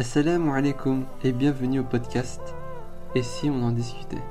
[0.00, 2.40] Assalamu alaikum et bienvenue au podcast
[3.14, 4.22] Et si on en discutait?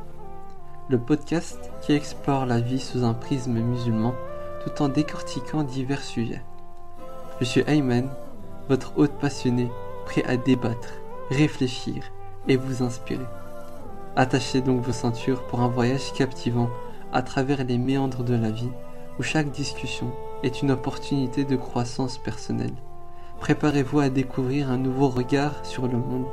[0.90, 4.16] Le podcast qui explore la vie sous un prisme musulman
[4.64, 6.42] tout en décortiquant divers sujets.
[7.40, 8.10] Je suis Ayman,
[8.68, 9.70] votre hôte passionné,
[10.06, 10.90] prêt à débattre,
[11.30, 12.04] réfléchir
[12.48, 13.28] et vous inspirer.
[14.16, 16.72] Attachez donc vos ceintures pour un voyage captivant
[17.14, 18.72] à travers les méandres de la vie
[19.20, 22.74] où chaque discussion est une opportunité de croissance personnelle.
[23.40, 26.26] Préparez-vous à découvrir un nouveau regard sur le monde.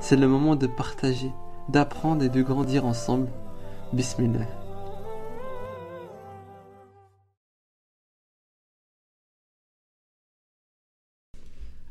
[0.00, 1.30] C'est le moment de partager,
[1.68, 3.28] d'apprendre et de grandir ensemble.
[3.92, 4.48] Bismillah.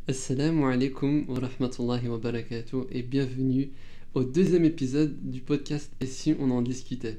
[0.08, 3.72] Assalamu alaikum wa rahmatullahi wa barakatuh et bienvenue
[4.16, 7.18] au deuxième épisode du podcast Et si on en discutait?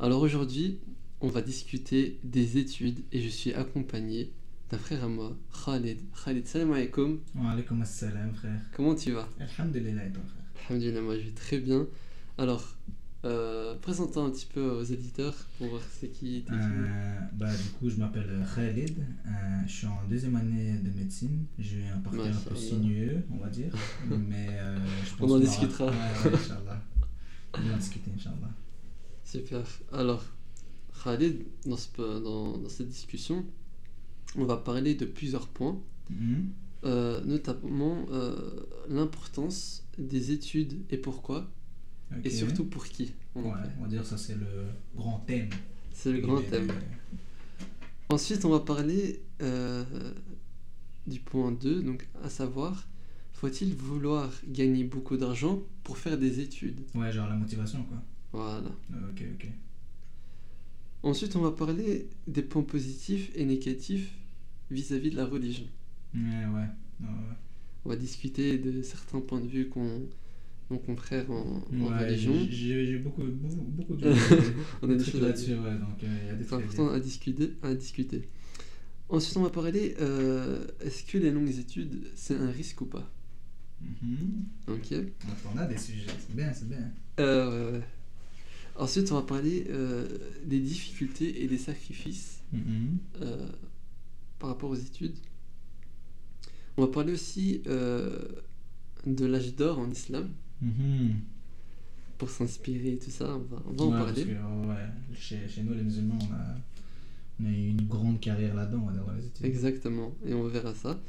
[0.00, 0.80] Alors aujourd'hui,
[1.20, 4.32] on va discuter des études et je suis accompagné
[4.70, 5.98] d'un frère à moi, Khalid.
[6.24, 7.20] Khalid, salam alaikum.
[7.34, 8.60] Wa alaikum assalam, frère.
[8.74, 9.28] Comment tu vas?
[9.38, 10.66] Alhamdulillah, et toi, frère?
[10.68, 11.86] Alhamdulillah, moi je vais très bien.
[12.38, 12.76] Alors,
[13.24, 16.44] euh, présente-toi un petit peu aux éditeurs pour voir c'est qui.
[16.50, 18.98] Euh, bah, Du coup, je m'appelle Khalid.
[18.98, 19.30] Euh,
[19.66, 21.44] je suis en deuxième année de médecine.
[21.58, 23.72] J'ai un parcours un peu sinueux, on va dire.
[24.08, 25.86] Mais euh, je pense On en discutera.
[25.86, 26.82] Ouais, ouais, Inch'Allah.
[27.54, 28.50] On en discuter, Inch'Allah.
[29.24, 29.62] Super.
[29.92, 30.24] Alors,
[31.04, 33.44] Khalid, dans, ce- dans, dans cette discussion,
[34.36, 36.48] on va parler de plusieurs points, Mhm.
[36.84, 38.36] euh, notamment euh,
[38.88, 41.50] l'importance des études et pourquoi,
[42.24, 45.48] et surtout pour qui on Ouais, va dire ça, c'est le grand thème.
[45.92, 46.68] C'est le grand Et- thème.
[48.10, 49.84] Ensuite, on va parler euh,
[51.06, 52.86] du point 2, donc à savoir,
[53.32, 56.80] faut-il vouloir gagner beaucoup d'argent pour faire des études?
[56.94, 57.96] Ouais, genre la motivation, quoi.
[58.32, 58.68] Voilà.
[59.10, 59.48] Ok, ok.
[61.02, 64.10] Ensuite, on va parler des points positifs et négatifs
[64.70, 65.66] vis-à-vis de la religion.
[66.14, 67.06] Ouais, ouais.
[67.84, 70.02] On va discuter de certains points de vue qu'ont
[70.70, 72.34] nos confrères en, en Ouais, religion.
[72.50, 74.10] j'ai j'ai beaucoup, beaucoup, beaucoup de
[74.82, 76.98] On a des choses là-dessus, ouais, donc euh, il y a des C'est important à
[77.00, 78.28] discuter, à discuter.
[79.10, 83.10] Ensuite, on va parler euh, est-ce que les longues études, c'est un risque ou pas?
[83.82, 84.46] Mhm.
[84.68, 84.90] Ok.
[84.92, 86.90] Donc, on a des sujets, c'est bien, c'est bien.
[87.20, 87.80] Euh.
[88.76, 89.66] Ensuite, on va parler
[90.46, 92.98] des difficultés et des sacrifices Mhm.
[94.44, 95.16] Par rapport aux études.
[96.76, 98.18] On va parler aussi euh,
[99.06, 100.28] de l'âge d'or en islam,
[100.60, 101.14] Mhm.
[102.18, 104.24] pour s'inspirer et tout ça, on va, on va en parler.
[104.24, 104.30] Que,
[104.68, 104.86] ouais,
[105.18, 106.56] chez, chez nous, les musulmans, on a,
[107.40, 109.46] on a eu une grande carrière là-dedans, dans les études.
[109.46, 111.00] Exactement, et on verra ça.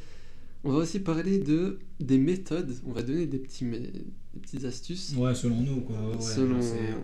[0.64, 5.14] On va aussi parler de, des méthodes, on va donner des, petits, des petites astuces.
[5.18, 6.10] Ouais, selon nous, quoi.
[6.10, 6.62] Ouais, Selon-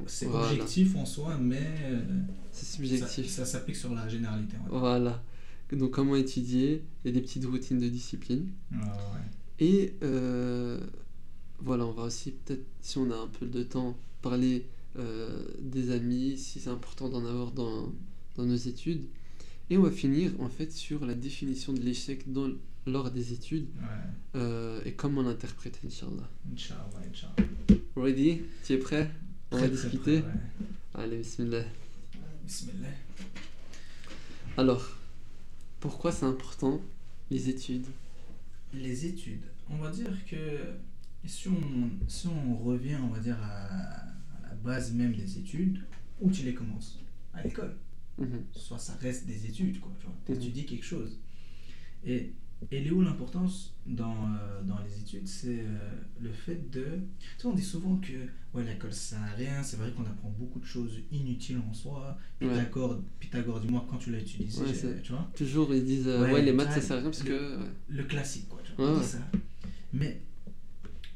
[0.07, 0.47] c'est- voilà.
[0.47, 1.99] objectif en soi, mais euh,
[2.53, 3.27] C'est ça, subjectif.
[3.27, 4.55] ça s'applique sur la généralité.
[4.69, 5.21] Voilà.
[5.71, 8.47] Donc comment étudier, a des petites routines de discipline.
[8.71, 8.77] Ouais.
[9.59, 10.79] Et euh,
[11.59, 14.65] voilà, on va aussi peut-être, si on a un peu de temps, parler
[14.97, 17.91] euh, des amis, si c'est important d'en avoir dans,
[18.35, 19.03] dans nos études.
[19.69, 22.49] Et on va finir en fait sur la définition de l'échec dans-
[22.87, 23.87] lors des études Ouais.
[24.41, 26.27] euh, et comment l'interpréter, Inch'Allah.
[26.51, 27.79] Inch'Allah, Inch'Allah.
[27.95, 28.41] Ready?
[28.65, 29.09] Tu es prêt?
[29.51, 31.03] On va Très, très discuter près, ouais.
[31.05, 31.63] Allez, bismillah.
[32.45, 32.87] Bismillah.
[34.57, 34.97] Alors,
[35.81, 36.79] pourquoi c'est important
[37.29, 37.85] les études?
[38.73, 39.43] Les études.
[39.69, 40.59] On va dire que
[41.25, 41.61] si on,
[42.07, 45.79] si on revient, on va dire, à, à la base même des études,
[46.21, 46.99] où tu les commences?
[47.33, 47.75] À l'école.
[48.17, 48.43] Mhm.
[48.53, 49.91] Soit ça reste des études, quoi.
[49.99, 50.35] Tu vois, Mhm.
[50.35, 51.19] étudies quelque chose.
[52.05, 52.31] Et,
[52.69, 55.27] et elle est où l'importance dans, euh, dans les études?
[55.27, 55.91] C'est euh,
[56.21, 56.85] le fait de.
[57.19, 58.11] Tu sais, on dit souvent que
[58.53, 59.63] ouais, l'école ça sert à rien.
[59.63, 62.17] C'est vrai qu'on apprend beaucoup de choses inutiles en soi.
[62.41, 62.47] Ouais.
[62.49, 65.29] Pythagore, Pythagore dis-moi quand tu l'as utilisé, Ouais, tu vois?
[65.35, 67.59] Toujours ils disent euh, ouais, les maths ça sert à rien parce le- que.
[67.89, 68.61] le classique, quoi.
[68.63, 69.17] Tu vois, ça.
[69.93, 70.21] Mais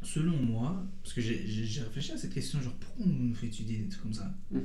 [0.02, 3.78] selon moi, parce que j'ai- réfléchi à cette question, genre pourquoi on nous fait étudier
[3.80, 4.34] des trucs comme ça?
[4.52, 4.62] Mhm.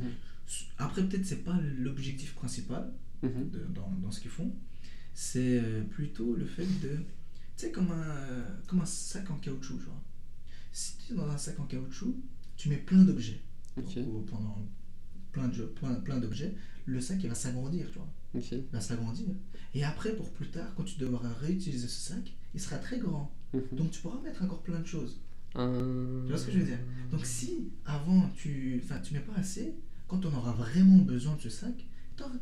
[0.79, 2.91] Après, peut-être c'est pas l'objectif principal
[3.23, 3.51] Mhm.
[3.53, 4.51] de- dans, dans ce qu'ils font,
[5.15, 6.97] c'est euh, plutôt le fait de.
[7.57, 10.03] Tu sais, comme un, comme un sac en caoutchouc, genre.
[10.73, 12.15] Si tu es dans un sac en caoutchouc,
[12.57, 13.41] tu mets plein d'objets.
[13.77, 14.57] Ok, Donc, pendant
[15.33, 16.55] plein de plein, plein d'objets,
[16.87, 18.09] le sac il va s'agrandir, tu vois.
[18.35, 19.29] Il va s'agrandir.
[19.75, 23.33] Et après, pour plus tard, quand tu devras réutiliser ce sac, il sera très grand.
[23.53, 23.63] Mhm.
[23.73, 25.21] Donc tu pourras mettre encore plein de choses.
[25.57, 26.79] Euh, Tu vois ce que je veux dire?
[27.11, 29.75] Donc si avant tu, enfin, tu mets pas assez,
[30.07, 31.85] quand on aura vraiment besoin de ce sac,
[32.17, 32.33] t'auras-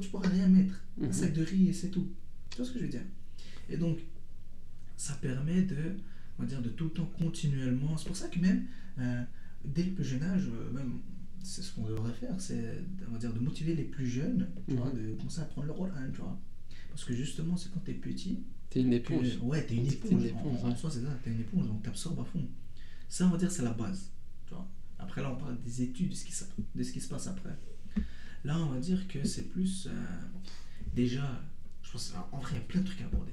[0.00, 0.74] tu pourras rien mettre.
[1.00, 1.12] Un Mhm.
[1.12, 2.08] sac de riz et c'est tout.
[2.50, 3.04] Tu vois ce que je veux dire?
[3.70, 3.98] Et donc
[4.96, 5.96] ça permet de,
[6.38, 7.96] on va dire, de tout le temps continuellement.
[7.96, 8.64] C'est pour ça que même
[8.98, 9.22] euh,
[9.64, 11.00] dès le plus jeune âge, euh, même
[11.42, 14.74] c'est ce qu'on devrait faire, c'est on va dire de motiver les plus jeunes, tu
[14.74, 14.98] vois, Mhm.
[15.12, 16.38] de commencer à prendre le rôle, hein, tu vois.
[16.90, 19.38] Parce que justement, c'est quand tu es petit T'es une que- éponge.
[19.42, 20.10] ouais, t'es une T'es éponge.
[20.10, 20.76] une en- éponge, en, ouais.
[20.76, 22.46] soi, c'est ça, t'es une éponge, donc t'absorbes à fond.
[23.08, 24.10] Ça, on va dire, c'est la base.
[24.46, 24.68] Tu vois.
[24.98, 27.28] Après, là, on parle des études, de ce qui, se- de ce qui se passe
[27.28, 27.56] après.
[28.44, 29.86] Là, on va dire que c'est plus.
[29.86, 29.92] euh,
[30.94, 31.40] déjà,
[31.88, 33.32] je pense, en vrai, il y a plein de trucs à aborder.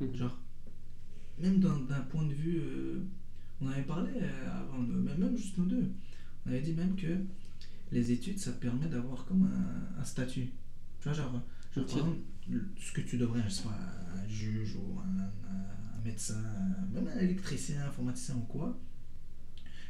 [0.00, 0.14] Mhm.
[0.14, 0.38] Genre,
[1.38, 2.58] même d'un point de vue.
[2.60, 3.00] euh,
[3.60, 5.90] on avait parlé euh, avant, même, même juste nous deux.
[6.46, 7.24] On avait dit même que
[7.90, 10.50] les études, ça te permet d'avoir comme un, un statut.
[11.00, 11.32] Tu vois, genre,
[11.74, 12.18] genre par exemple,
[12.78, 13.78] ce que tu devrais, je sais pas,
[14.14, 18.78] un juge ou un, un- un médecin, un- même un électricien, informaticien ou quoi,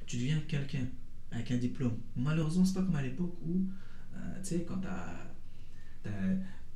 [0.07, 0.87] tu deviens quelqu'un
[1.31, 1.99] avec un diplôme.
[2.17, 3.67] Malheureusement, c'est pas comme à l'époque où,
[4.17, 5.27] euh, tu sais, quand t'as-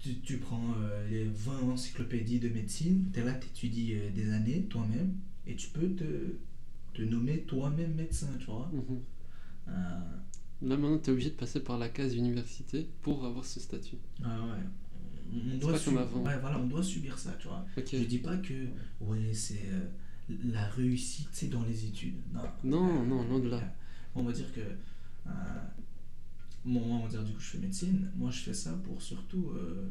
[0.02, 4.32] tu, tu prends euh, les 20 encyclopédies de médecine, tu es là, tu étudies des
[4.32, 5.14] années toi-même,
[5.46, 6.04] et tu peux te,
[6.94, 8.70] te nommer toi-même médecin, tu vois.
[8.72, 9.00] Mhm.
[9.68, 9.72] Euh,
[10.62, 13.96] Là maintenant, t'es obligé de passer par la case université pour avoir ce statut.
[14.24, 14.62] ah ouais.
[15.34, 16.22] On, doit pas comme subir- avant.
[16.24, 17.64] ouais, voilà, on doit subir ça, tu vois.
[17.76, 17.88] Ok.
[17.92, 18.52] Je dis pas que
[19.00, 22.16] ouais, c'est euh, la réussite, c'est dans les études.
[22.62, 23.56] Non, Non, non, de là.
[23.56, 23.60] euh,
[24.14, 24.60] On va dire que.
[26.64, 28.10] Bon, moi, on va dire, du coup, je fais médecine.
[28.16, 29.50] Moi, je fais ça pour surtout.
[29.56, 29.88] euh,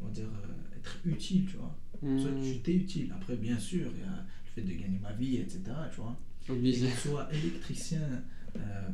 [0.00, 1.74] on va dire euh, être utile, tu vois.
[2.20, 2.42] Soit Mhm.
[2.52, 3.12] tu t'es utile.
[3.14, 5.62] Après, bien sûr, il y a le fait de gagner ma vie, etc.
[5.90, 6.18] Tu vois.
[6.48, 6.86] Obligé.
[6.86, 8.22] que tu sois électricien,
[8.56, 8.88] euh,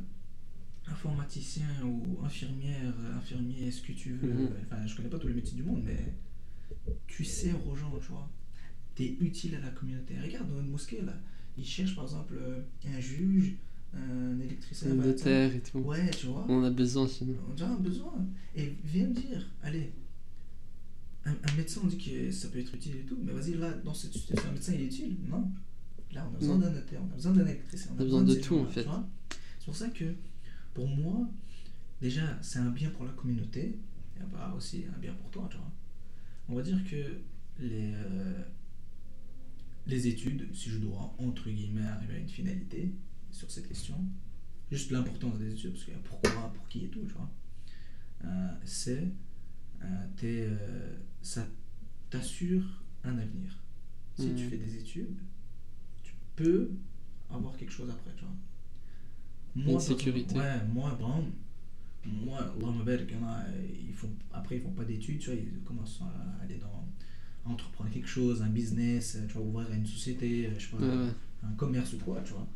[0.87, 4.32] informaticien ou infirmière, infirmier, ce que tu veux.
[4.32, 4.49] Mhm.
[4.70, 6.14] Enfin, je connais pas tous les métiers du monde, mais
[7.06, 8.31] tu sers aux gens, tu vois.
[8.94, 10.14] Tu es utile à la communauté.
[10.20, 11.14] Regarde, dans une mosquée, là,
[11.56, 12.34] ils cherchent par exemple
[12.87, 13.56] un juge,
[13.94, 15.79] un électricien, Un notaire et tout.
[15.79, 16.47] Ouais, tu vois.
[16.49, 17.37] On a besoin nous.
[17.56, 18.15] On a besoin.
[18.56, 19.93] Et viens me dire, allez,
[21.25, 23.71] un, un médecin, on dit que ça peut être utile et tout, mais vas-y, là,
[23.85, 25.17] dans cette situation, un médecin, il est utile?
[25.29, 25.50] Non.
[26.12, 26.61] Là, on a besoin Non.
[26.62, 28.67] d'un notaire, on a besoin d'un électricien, on a, On a besoin de tout, en
[28.67, 28.83] fait.
[28.83, 29.09] tu vois.
[29.59, 30.05] C'est pour ça que,
[30.75, 31.29] pour moi,
[32.00, 33.79] déjà, c'est un bien pour la communauté,
[34.17, 35.71] et bah, aussi un bien pour toi, tu vois.
[36.49, 36.97] On va dire que
[37.62, 38.43] les, euh,
[39.87, 42.93] les études, si je dois, entre guillemets, arriver à une finalité
[43.32, 43.96] sur cette question,
[44.70, 47.31] juste l'importance des études, parce qu'il y a pourquoi, pour qui et tout, tu vois,
[48.25, 49.08] euh, c'est,
[49.82, 51.46] euh, euh, ça
[52.11, 53.58] t'assure un avenir.
[54.17, 55.17] Si tu fais des études,
[56.02, 56.70] tu peux
[57.31, 58.34] avoir quelque chose après, tu vois.
[59.56, 60.37] Une par sécurité.
[60.37, 61.31] Ouais, moi, exemple,
[62.05, 64.85] moi, Allah me barik, il y en a, euh, ils font, après ils font pas
[64.85, 66.88] d'études, tu vois, ils commencent à aller dans,
[67.46, 70.82] à entreprendre quelque chose, un business, tu vois, ouvrir une société, euh, je sais pas,
[70.85, 71.11] ouais.
[71.43, 72.46] un commerce ou quoi, tu vois.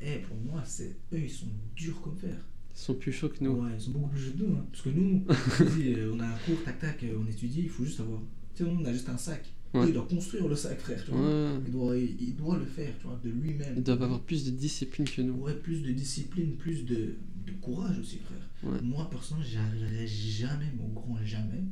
[0.00, 2.36] Et pour moi, c'est eux, ils sont durs comme fer.
[2.74, 3.52] Ils sont plus chauds que nous.
[3.52, 4.56] Ouais, ils sont beaucoup plus jeux de nous.
[4.56, 4.66] hein.
[4.70, 5.24] Parce que nous,
[5.80, 8.20] euh, on a un cours, tac tac, euh, on étudie, il faut juste avoir.
[8.54, 9.52] Tu sais, on a juste un sac.
[9.74, 9.84] Ouais.
[9.84, 11.20] Eux, il doit construire le sac, frère, tu vois.
[11.20, 11.60] Ouais.
[11.66, 13.74] Il, doit, il, il doit le faire, tu vois, de lui-même.
[13.76, 15.34] Ils doivent avoir plus de discipline que nous.
[15.34, 17.16] Ouais, plus de discipline, plus de,
[17.46, 18.70] de courage aussi, frère.
[18.72, 18.80] Ouais.
[18.82, 21.64] Moi, personnellement, j'arriverai jamais, mais au grand jamais,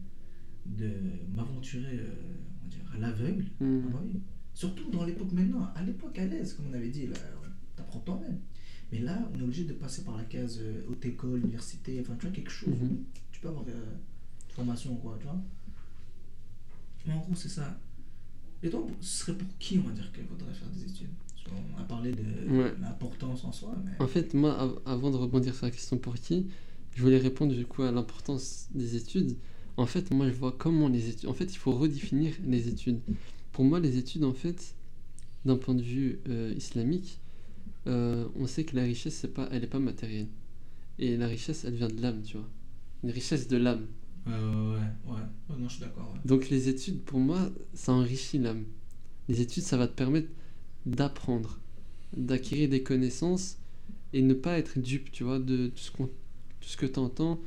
[0.66, 0.90] de
[1.34, 2.14] m'aventurer, euh,
[2.92, 3.44] on à l'aveugle.
[3.60, 4.20] Oui.
[4.54, 5.68] Surtout dans l'époque maintenant.
[5.74, 7.14] À l'époque, à l'aise, comme on avait dit, là,
[8.02, 8.38] toi-même.
[8.93, 12.14] Mais là, on est obligé de passer par la case euh, haute école, université, enfin,
[12.19, 12.75] tu vois, quelque chose.
[12.81, 13.05] Mhm.
[13.32, 13.73] Tu peux avoir euh,
[14.49, 15.41] une formation, quoi, tu vois.
[17.06, 17.79] Mais en gros, c'est ça.
[18.62, 21.11] Et toi, ce serait pour qui, on va dire, qu'il faudrait faire des études?
[21.44, 22.73] Qu'on a parlé de Ouais.
[22.81, 23.91] l'importance en soi, mais.
[23.99, 26.46] En fait, moi, av- avant de rebondir sur la question pour qui,
[26.94, 29.37] je voulais répondre du coup à l'importance des études.
[29.76, 31.29] En fait, moi, je vois comment les études.
[31.29, 33.00] En fait, il faut redéfinir les études.
[33.52, 34.75] Pour moi, les études, en fait,
[35.44, 37.19] d'un point de vue euh, islamique,
[37.86, 40.29] euh, on sait que la richesse, c'est pas, elle n'est pas matérielle.
[40.98, 42.48] Et la richesse, elle vient de l'âme, tu vois.
[43.03, 43.86] Une richesse de l'âme.
[44.26, 45.12] Ouais, ouais, ouais.
[45.14, 45.56] ouais.
[45.58, 46.10] Non, je suis d'accord.
[46.14, 46.20] ouais.
[46.24, 48.64] Donc les études, pour moi, ça enrichit l'âme.
[49.29, 50.29] Les études, ça va te permettre
[50.86, 51.60] d'apprendre,
[52.17, 53.58] d'acquérir des connaissances
[54.12, 56.12] et ne pas être dupe, tu vois, de tout ce, qu'on, tout
[56.69, 57.41] ce que tu entends.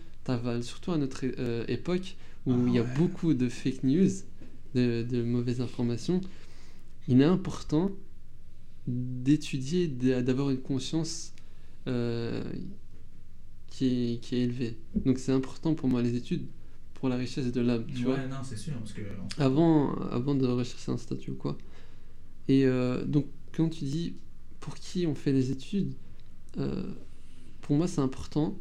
[0.62, 2.88] Surtout à notre euh, époque où Ah il y a ouais.
[2.98, 4.10] beaucoup de fake news,
[4.76, 6.20] de, de mauvaises informations.
[7.08, 7.92] Il est important
[8.88, 11.34] d'étudier, d'avoir une conscience
[11.88, 12.44] euh,
[13.68, 14.78] qui, est, qui est élevée.
[15.06, 16.46] Donc c'est important pour moi les études
[16.98, 19.02] pour la richesse de l'âme, tu vois ouais, non, c'est sûr, parce que.
[19.38, 21.56] avant, avant de rechercher un statut ou quoi.
[22.48, 24.16] Et euh, donc, quand tu dis
[24.60, 25.94] pour qui on fait les études,
[26.58, 26.92] euh,
[27.62, 28.58] pour moi, c'est important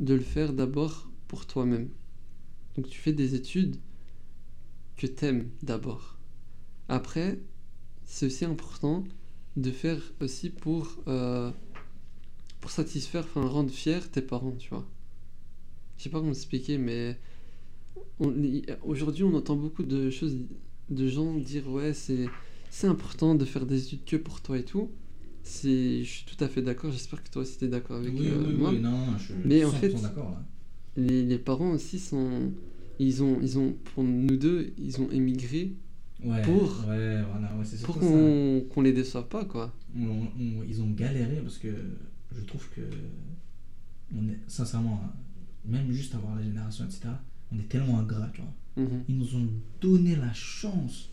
[0.00, 1.90] de le faire d'abord pour toi-même.
[2.74, 3.76] Donc, tu fais des études
[4.96, 6.18] que t'aimes d'abord.
[6.88, 7.38] Après,
[8.12, 9.04] c'est aussi important
[9.56, 11.50] de faire aussi pour, euh,
[12.60, 14.86] pour satisfaire, enfin, rendre fier tes parents, tu vois.
[15.96, 17.18] Je sais pas comment expliquer, mais
[18.84, 20.36] aujourd'hui, on entend beaucoup de choses,
[20.90, 22.26] de gens dire ouais, c'est
[22.68, 24.90] c'est important de faire des études que pour toi et tout.
[25.44, 26.92] Je suis tout à fait d'accord.
[26.92, 28.70] J'espère que toi aussi t'es d'accord avec oui, euh, oui, moi.
[28.72, 30.44] oui, non, je Mais en 100% fait- là.
[30.96, 32.52] Les, les parents aussi sont,
[32.98, 35.72] ils ont, ils ont, pour nous deux, ils ont émigré
[36.24, 37.98] Ouais, Pour- ouais, voilà, ouais, c'est pour
[38.72, 39.74] qu'on les déçoive pas, quoi.
[39.96, 41.68] On- on- ils ont galéré parce que
[42.34, 42.80] je trouve que,
[44.14, 45.00] on est, sincèrement,
[45.64, 47.08] même juste avoir la génération, etc.,
[47.52, 48.84] on est tellement ingrats, tu vois.
[48.84, 49.02] Mhm.
[49.08, 49.48] Ils nous ont
[49.80, 51.10] donné la chance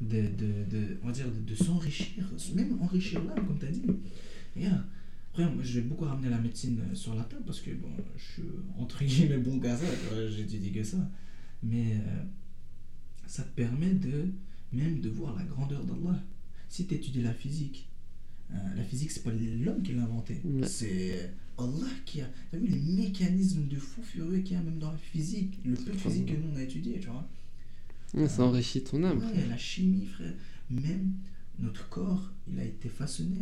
[0.00, 3.70] de, de, de, on va dire, de, de s'enrichir, même enrichir l'âme, comme tu as
[3.70, 3.82] dit.
[4.56, 4.84] Regarde,
[5.30, 7.88] après, moi, je vais beaucoup ramener la médecine euh, sur la table parce que bon,
[8.16, 8.42] je suis
[8.78, 9.58] entre guillemets bon
[10.14, 10.98] vois, j'étudie que ça.
[11.62, 12.22] Mais euh,
[13.32, 14.26] ça te permet de
[14.74, 16.22] même de voir la grandeur d'Allah.
[16.68, 17.88] Si tu étudies la physique,
[18.50, 20.66] euh, la physique, c'est pas l'homme qui l'a inventé, Ouais.
[20.66, 22.28] c'est Allah qui a.
[22.50, 25.76] T'as vu les mécanismes de fou furieux qu'il y a même dans la physique, le
[25.76, 27.26] peu de physique que nous on a étudié, tu vois.
[28.12, 29.18] Ouais, ça enrichit ton âme.
[29.20, 30.34] Ouais, la chimie, frère.
[30.68, 31.14] Même
[31.58, 33.38] notre corps, il a été façonné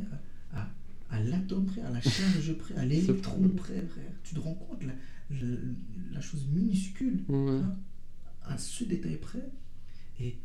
[0.52, 0.70] à, à,
[1.16, 4.12] à l'atome près, à la charge près, à l'électron près, frère.
[4.22, 4.92] Tu te rends compte, la,
[5.36, 5.56] la,
[6.12, 7.50] la chose minuscule, Ouais.
[7.58, 7.76] hein,
[8.44, 9.48] à ce détail près.
[10.20, 10.38] Et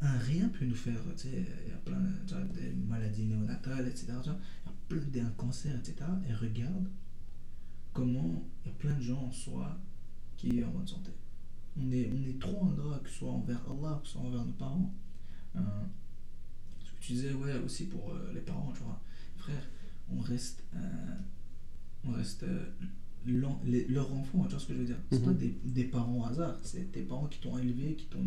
[0.00, 3.24] un rien peut nous faire, tu sais, il y a plein tu vois, de maladies
[3.26, 4.06] néonatales, etc.
[4.22, 5.96] tu vois, Il y a plein d'un cancer, etc.
[6.28, 6.86] Et regarde
[7.92, 9.78] comment il y a plein de gens en soi
[10.36, 11.10] qui est en bonne santé.
[11.76, 14.44] On est, on est trop ingrat, que ce soit envers Allah, que ce soit envers
[14.44, 14.94] nos parents.
[15.56, 15.60] Euh,
[16.84, 19.00] ce que tu disais, ouais, aussi pour euh, les parents, tu vois.
[19.36, 19.62] Frère,
[20.10, 21.16] on reste, euh,
[22.04, 22.44] on reste
[23.26, 24.98] leur enfant, tu vois ce que je veux dire.
[25.10, 25.24] C'est Mhm.
[25.26, 28.26] pas des, des parents au hasard, c'est tes parents qui t'ont élevé, qui t'ont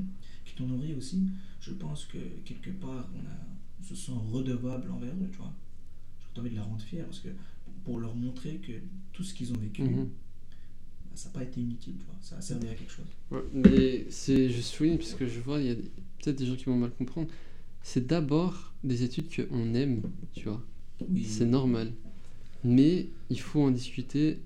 [0.54, 1.24] qui t'ont nourri aussi.
[1.60, 3.38] Je pense que quelque part, on, a,
[3.80, 5.54] on se sent redevable envers eux, tu vois.
[6.34, 7.30] J'ai envie de les rendre fiers parce que
[7.84, 8.72] pour, leur montrer que
[9.12, 10.06] tout ce qu'ils ont vécu, Mhm.
[10.06, 12.16] bah, ça n'a pas été inutile, tu vois.
[12.22, 13.06] Ça a servi à quelque chose.
[13.32, 16.56] Ouais, mais c'est, je souligne, parce que je vois, il y a peut-être des gens
[16.56, 17.30] qui vont mal comprendre.
[17.82, 20.02] C'est d'abord des études qu'on aime,
[20.34, 20.64] tu vois.
[21.10, 21.24] Oui.
[21.26, 21.92] C'est normal.
[22.64, 24.40] Mais il faut en discuter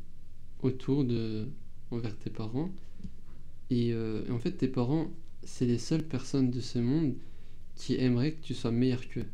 [0.62, 1.48] autour de.
[1.92, 2.72] envers tes parents.
[3.70, 5.12] Et, euh, et en fait, tes parents,
[5.48, 7.16] c'est les seules personnes de ce monde
[7.76, 9.26] qui aimeraient que tu sois meilleur qu'eux.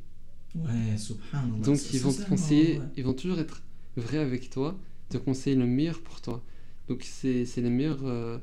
[0.56, 1.66] Ouais, subhanallah.
[1.66, 2.86] Donc ils vont te conseiller, ouais.
[2.98, 3.64] ils vont toujours être
[3.98, 4.80] vrais avec toi,
[5.10, 6.44] te conseiller le meilleur pour toi.
[6.88, 8.38] Donc c'est les meilleurs euh,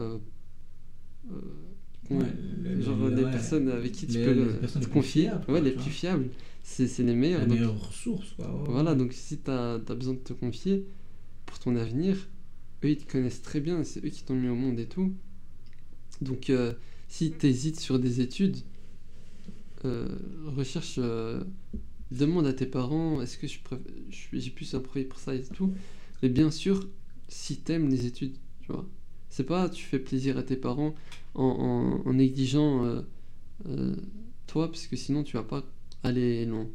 [0.00, 0.18] euh,
[1.30, 1.40] euh,
[2.08, 2.26] con- Ouais,
[2.62, 4.86] le- genre le- des ouais, personnes avec qui tu les- peux les le- te les
[4.86, 5.22] confier.
[5.24, 6.28] fiables, ouais, les plus fiables.
[6.62, 7.40] C'est les meilleurs.
[7.40, 8.64] La Donc, meilleure ressource, quoi.
[8.68, 10.86] voilà, donc si tu as, besoin de te confier
[11.46, 12.16] pour ton avenir,
[12.84, 15.12] eux ils te connaissent très bien, c'est eux qui t'ont mis au monde et tout.
[16.20, 16.72] Donc euh,
[17.10, 18.58] si tu hésites sur des études,
[19.84, 20.08] euh,
[20.46, 21.42] recherche, euh,
[22.10, 23.58] demande à tes parents, est-ce que je
[24.32, 25.74] j'ai plus un profil pour ça et tout.
[26.22, 26.88] Mais bien sûr,
[27.28, 28.88] si t'aimes les études, tu vois.
[29.30, 30.94] C'est pas tu fais plaisir à tes parents
[31.34, 31.44] en,
[32.04, 33.02] en- en négligeant euh,
[34.46, 35.64] toi, parce que sinon tu vas pas
[36.02, 36.66] aller loin.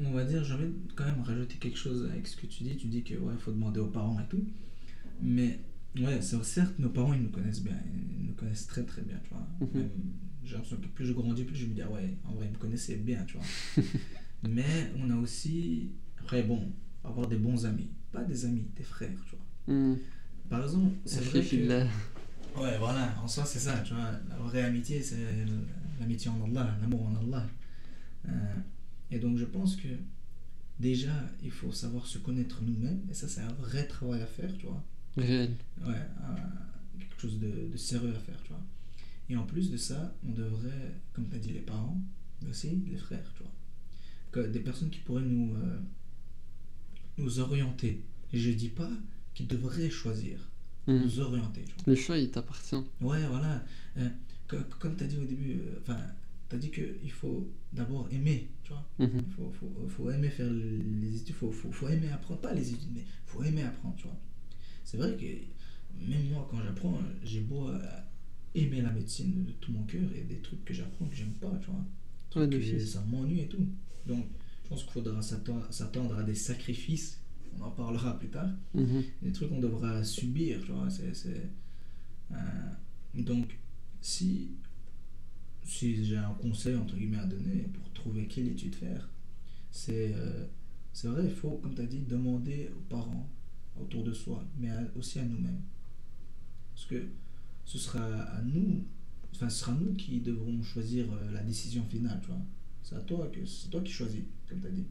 [0.00, 2.64] On va dire, j'ai envie de quand même rajouter quelque chose avec ce que tu
[2.64, 2.76] dis.
[2.76, 4.42] Tu dis que ouais, faut demander aux parents et tout.
[5.22, 5.60] Mais
[5.98, 7.76] ouais, certes, nos parents ils nous connaissent bien,
[8.20, 9.46] ils nous connaissent très très bien, tu vois.
[9.60, 9.68] Mhm.
[9.74, 9.90] Même,
[10.44, 12.52] J'ai l'impression que plus je grandis, plus je me dis ah ouais, en vrai ils
[12.52, 13.46] me connaissaient bien, tu vois.
[14.48, 16.72] Mais on a aussi, après bon,
[17.04, 19.74] avoir des bons amis, pas des amis, des frères, tu vois.
[19.74, 19.96] hmm,
[20.48, 21.86] Par exemple, c'est vrai que Alhamdulillah.
[22.56, 24.10] Ouais, voilà, en soi, c'est ça, tu vois.
[24.28, 25.16] La vraie amitié, c'est
[26.00, 27.46] l'amitié en Allah, l'amour en Allah.
[28.28, 28.30] Euh,
[29.10, 29.88] et donc, je pense que
[30.80, 34.52] déjà, il faut savoir se connaître nous-mêmes, et ça, c'est un vrai travail à faire,
[34.58, 34.82] tu vois.
[35.16, 35.56] Réel.
[35.84, 38.62] Ouais, un- quelque chose de, de sérieux à faire, tu vois.
[39.28, 42.00] Et en plus de ça, on devrait, comme tu as dit, les parents,
[42.42, 43.52] mais aussi les frères, tu vois.
[44.32, 45.78] Que des personnes qui pourraient nous, euh,
[47.18, 48.02] nous orienter.
[48.32, 48.90] Et je dis pas
[49.34, 50.38] qu'ils devraient choisir,
[50.86, 50.98] Hmm.
[51.02, 51.82] nous orienter, tu vois.
[51.86, 52.74] Le choix il t'appartient.
[53.00, 53.62] Ouais, voilà.
[53.98, 54.08] Euh,
[54.48, 55.98] co- comme tu as dit au début, euh, enfin,
[56.48, 58.86] tu as dit qu'il faut d'abord aimer, tu vois.
[58.98, 59.22] Mhm.
[59.28, 62.54] Il faut, faut, faut aimer faire les études, il faut, faut, faut aimer apprendre, pas
[62.54, 64.18] les études, mais il faut aimer apprendre, tu vois.
[64.90, 67.78] C'est vrai que même moi, quand j'apprends, j'ai beau euh,
[68.56, 71.56] aimer la médecine de tout mon cœur, et des trucs que j'apprends que j'aime pas,
[71.60, 72.42] tu vois.
[72.42, 73.64] Ouais, Que ça m'ennuie et tout.
[74.08, 74.26] Donc,
[74.64, 77.20] je pense qu'il faudra s'attendre à des sacrifices,
[77.56, 79.04] on en parlera plus tard Mhm.
[79.22, 80.90] des trucs qu'on devra subir, tu vois.
[80.90, 81.48] C'est, c'est,
[82.32, 82.34] euh,
[83.14, 83.60] donc,
[84.00, 84.50] si,
[85.62, 89.08] si j'ai un conseil, entre guillemets, à donner pour trouver quelle étude faire,
[89.70, 90.46] c'est, euh,
[90.92, 93.30] c'est vrai, il faut, comme tu as dit, demander aux parents
[93.82, 95.60] autour de soi, mais à- aussi à nous-mêmes.
[96.74, 97.06] Parce que
[97.64, 98.84] ce sera à nous,
[99.34, 102.40] enfin, ce sera nous qui devrons choisir euh, la décision finale, tu vois.
[102.82, 104.86] C'est à toi que c'est toi qui choisis, comme tu as dit.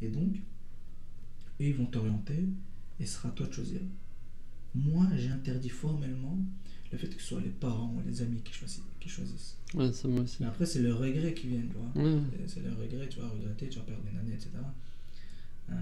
[0.00, 2.44] Et donc, eux, ils vont t'orienter
[3.00, 3.80] et ce sera à toi de choisir.
[4.74, 6.38] Moi, j'ai interdit formellement
[6.90, 8.82] le fait que ce soit les parents ou les amis qui choisissent.
[9.00, 9.56] Qui choisissent.
[9.74, 10.36] Ouais, ça moi aussi.
[10.40, 12.02] Mais après, c'est le regret qui vient, tu vois.
[12.04, 12.20] Ouais.
[12.46, 14.50] C'est- C'est le regret, tu vas regretter, tu vas perdre une année, etc.
[15.70, 15.74] Euh,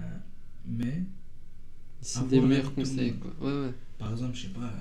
[0.65, 1.03] mais,
[2.01, 3.31] C'est des meilleurs de conseils, quoi.
[3.41, 3.73] Ouais, ouais.
[3.97, 4.71] par exemple, je sais pas,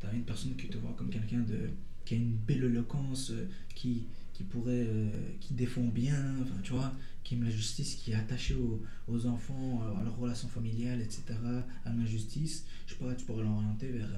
[0.00, 1.70] tu as une personne qui te voit comme quelqu'un de
[2.04, 5.08] qui a une belle éloquence, euh, qui, qui pourrait, euh,
[5.40, 6.92] qui défend bien, enfin, tu vois,
[7.22, 11.22] qui aime la justice, qui est attaché aux, aux enfants, à leurs relations familiales, etc.,
[11.84, 14.08] à l'injustice, je sais pas, tu pourrais l'orienter vers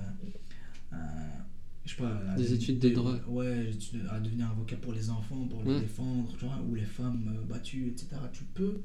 [1.85, 3.15] je sais pas, Des de- études de droit.
[3.29, 3.71] Ouais,
[4.11, 7.43] à devenir avocat pour les enfants, pour les défendre, tu vois, ou les femmes euh,
[7.47, 8.17] battues, etc.
[8.33, 8.81] Tu peux,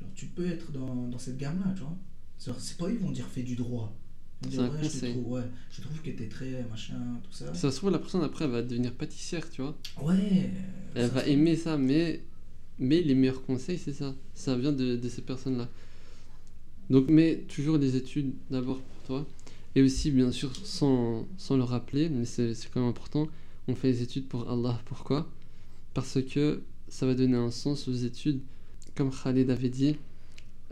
[0.00, 1.96] genre, tu peux être dans, dans cette gamme-là, tu vois.
[2.38, 3.96] C'est pas eux qui vont dire fais du droit.
[4.42, 6.94] Ils vont C'est dire, ouais, je te trouve, ouais, je trouve que t'es très machin,
[7.22, 7.54] tout ça.
[7.54, 9.76] Ça se trouve, la personne après elle va devenir pâtissière, tu vois.
[10.02, 10.50] Ouais.
[10.94, 12.22] Elle va aimer ça, mais,
[12.78, 14.14] mais les meilleurs conseils, c'est ça.
[14.34, 15.68] Ça vient de, de ces personnes-là.
[16.90, 19.26] Donc, mais toujours les études d'abord pour toi.
[19.76, 23.26] Et aussi, bien sûr, sans, sans le rappeler, mais c'est c'est quand même important,
[23.66, 24.80] on fait les études pour Allah.
[24.84, 25.28] Pourquoi?
[25.94, 28.40] Parce que ça va donner un sens aux études.
[28.94, 29.96] Comme Khalid avait dit,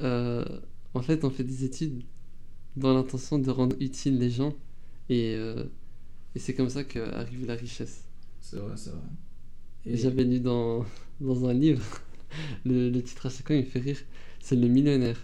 [0.03, 0.45] euh,
[0.95, 2.03] en fait, on fait des études
[2.77, 4.55] dans l'intention de rendre utiles les gens.
[5.11, 5.65] Et, euh,
[6.35, 8.05] et c'est comme ça qu'arrive la richesse.
[8.41, 9.01] C'est vrai, c'est vrai.
[9.87, 10.85] Et J'avais lu dans,
[11.21, 11.85] dans un livre,
[12.65, 13.99] le, le titre à chaque fois il me fait rire,
[14.41, 15.19] c'est Le Millionnaire.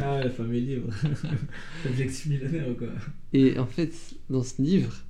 [0.00, 0.88] ah, le fameux livre.
[1.84, 2.88] L'objectif millionnaire ou quoi?
[3.32, 3.92] Et en fait,
[4.30, 5.04] dans ce livre,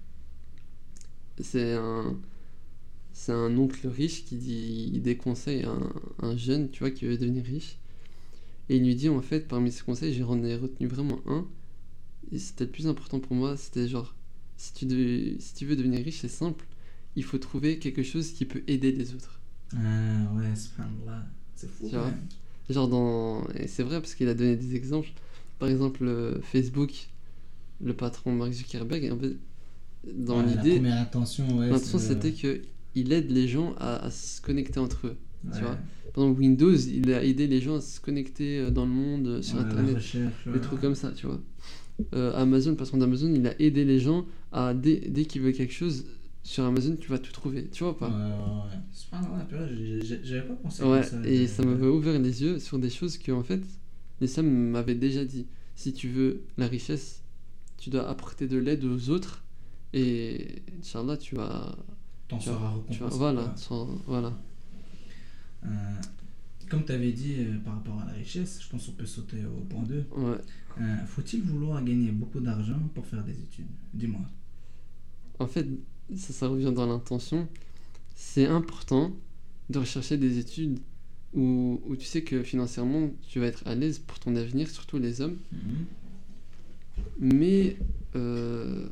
[1.40, 2.16] c'est un,
[3.12, 7.18] c'est un oncle riche qui dit, il déconseille un, un jeune, tu vois, qui veut
[7.18, 7.78] devenir riche.
[8.68, 11.46] Et il lui dit, en fait, parmi ses conseils, j'en ai retenu vraiment un.
[12.32, 14.14] Et c'était le plus important pour moi, c'était genre,
[14.56, 16.66] si tu, de- si tu veux devenir riche, c'est simple,
[17.16, 19.40] il faut trouver quelque chose qui peut aider les autres.
[19.75, 19.78] Ah,
[20.37, 20.52] ouais.
[21.54, 22.26] C'est fou, Tu quand vois même.
[22.68, 23.46] Genre dans...
[23.54, 25.11] Et c'est vrai parce qu'il a donné des exemples.
[25.58, 27.08] Par exemple, euh, Facebook,
[27.82, 29.37] le patron Mark Zuckerberg, en fait,
[30.16, 31.70] dans Ouais, La l'idée, première intention, ouais.
[31.70, 32.62] l'intention c'était que
[32.94, 35.16] il aide les gens à, à se connecter entre eux.
[35.54, 35.78] tu vois.
[36.09, 39.43] Exemple, Windows, il a aidé les gens à se connecter euh, dans le monde, euh,
[39.43, 39.99] sur Ouais, Internet,
[40.47, 40.61] des ouais.
[40.61, 41.41] trucs comme ça, tu vois.
[42.15, 45.53] Euh, Amazon, le patron d'Amazon, il a aidé les gens à, dès, dès qu'il veut
[45.53, 46.05] quelque chose,
[46.43, 49.69] sur Amazon, tu vas tout trouver, tu vois ou Ouais, pas ouais, ouais.
[49.77, 51.29] J'ai- j'ai- j'avais pas pensé Ouais, comme ça.
[51.29, 53.61] et ça m'avait ouvert les yeux sur des choses que, en fait,
[54.21, 55.47] l'islam m'avait déjà dit.
[55.75, 57.23] Si tu veux la richesse,
[57.79, 59.42] tu dois apporter de l'aide aux autres,
[59.92, 61.77] et Inch'Allah, tu vas.
[62.29, 63.19] T'en tu vas- seras récompensé.
[63.19, 64.33] voilà, sans- voilà.
[65.64, 65.69] Euh,
[66.69, 69.45] comme tu avais dit euh, par rapport à la richesse, je pense qu'on peut sauter
[69.45, 70.05] au point 2.
[70.16, 70.37] Ouais.
[70.81, 73.66] Euh, Faut-il vouloir gagner beaucoup d'argent pour faire des études?
[73.95, 74.21] Dis-moi.
[75.38, 75.66] En fait,
[76.14, 77.49] ça, ça revient dans l'intention.
[78.14, 79.12] C'est important
[79.71, 80.79] de rechercher des études
[81.35, 84.99] où, où tu sais que financièrement, tu vas être à l'aise pour ton avenir, surtout
[84.99, 85.37] les hommes.
[87.19, 87.77] Mais
[88.14, 88.88] euh,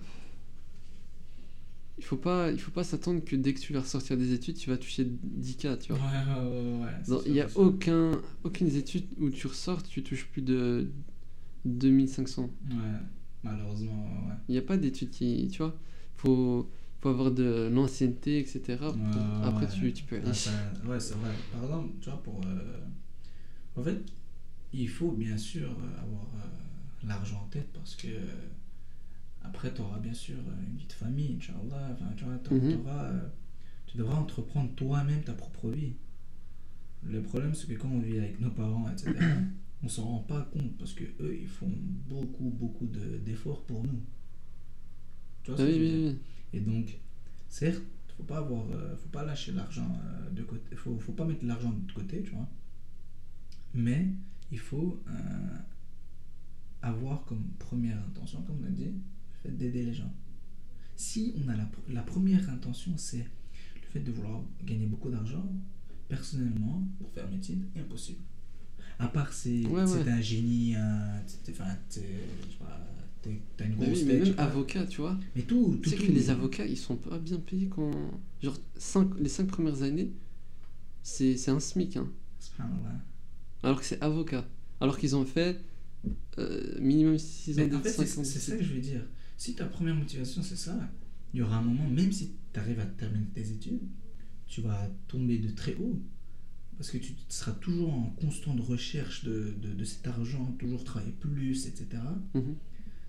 [1.99, 4.57] il faut pas, il faut pas s'attendre que dès que tu vas ressortir des études,
[4.57, 6.01] tu vas toucher 10K, tu vois.
[6.03, 6.85] ouais, ouais.
[6.85, 10.27] ouais, c'est Dans- sûr, Il n'y a aucun, aucune étude où tu ressors, tu touches
[10.27, 10.89] plus de
[11.65, 12.51] 2500.
[12.71, 12.77] Ouais,
[13.43, 14.35] malheureusement, ouais.
[14.49, 15.79] Il n'y a pas d'études qui, tu vois,
[16.17, 16.69] faut,
[17.01, 18.93] faut avoir de l'ancienneté, etc.
[19.45, 20.27] après, tu, tu peux aller.
[20.27, 21.31] ouais, c'est vrai.
[21.53, 22.41] Par exemple, tu vois, pour.
[22.45, 22.81] euh,
[23.77, 23.99] En fait,
[24.73, 28.09] il faut bien sûr euh, avoir euh, l'argent en tête parce que.
[29.45, 31.91] Après, tu auras bien sûr euh, une vie de famille, Inch'Allah.
[31.93, 33.19] Enfin, tu vois, t'auras- Mhm.
[33.19, 33.29] euh,
[33.87, 35.93] tu devras entreprendre toi-même ta propre vie.
[37.05, 39.13] Le problème, c'est que quand on vit avec nos parents, etc.,
[39.83, 41.71] on s'en rend pas compte parce que eux, ils font
[42.09, 44.01] beaucoup, beaucoup de- d'efforts pour nous.
[45.43, 46.15] Tu vois ce que oui, je veux dire?
[46.55, 46.99] et donc,
[47.49, 47.83] certes,
[48.17, 51.45] faut pas avoir, euh, faut pas lâcher l'argent euh, de côté, faut, faut pas mettre
[51.45, 52.49] l'argent de côté, tu vois.
[53.75, 54.07] Mais
[54.51, 55.59] il faut euh,
[56.81, 58.93] avoir comme première intention, comme on a dit,
[59.45, 60.13] fait d'aider les gens.
[60.97, 63.19] Si on a la, pr- la première intention, c'est
[63.77, 65.45] le fait de vouloir gagner beaucoup d'argent,
[66.09, 68.21] personnellement, pour faire médecine, impossible.
[68.99, 70.11] À part si Ouais, c'est ouais.
[70.11, 71.21] un génie, un,
[73.57, 75.19] t'as une Bah grosse oui, mais même avocat, tu vois.
[75.35, 77.91] Mais tout, Tu tout, sais que les avocats, ils sont pas bien payés quand.
[78.43, 80.13] Genre, cinq- les 5 premières années,
[81.03, 81.97] c'est c'est un SMIC.
[81.97, 82.09] Hein.
[83.63, 84.47] Alors que c'est avocat.
[84.81, 85.61] Alors qu'ils ont fait
[86.39, 89.03] euh, minimum 6 ans d'études, fait, c'est 5 c'est ça que je veux dire.
[89.45, 90.75] Si ta première motivation, c'est ça,
[91.35, 93.83] il y aura un moment, même si tu arrives à terminer tes études,
[94.47, 96.01] tu vas tomber de très haut.
[96.79, 101.13] Parce que tu seras toujours en constante recherche de, de, de cet argent, toujours travailler
[101.21, 101.89] plus, etc.
[102.33, 102.55] Mhm.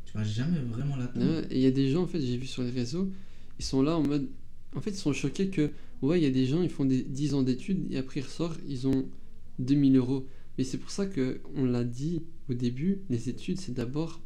[0.03, 1.47] Tu vas jamais vraiment l'atteindre.
[1.51, 3.09] Il y a des gens, en fait, j'ai vu sur les réseaux,
[3.57, 4.27] ils sont là en mode.
[4.75, 5.71] En fait, ils sont choqués que,
[6.01, 8.23] ouais, il y a des gens, ils font des 10 ans d'études et après ils
[8.23, 9.07] ressortent, ils ont
[9.59, 10.27] 2000 euros.
[10.57, 14.19] Mais c'est pour ça que on l'a dit au début, les études, c'est d'abord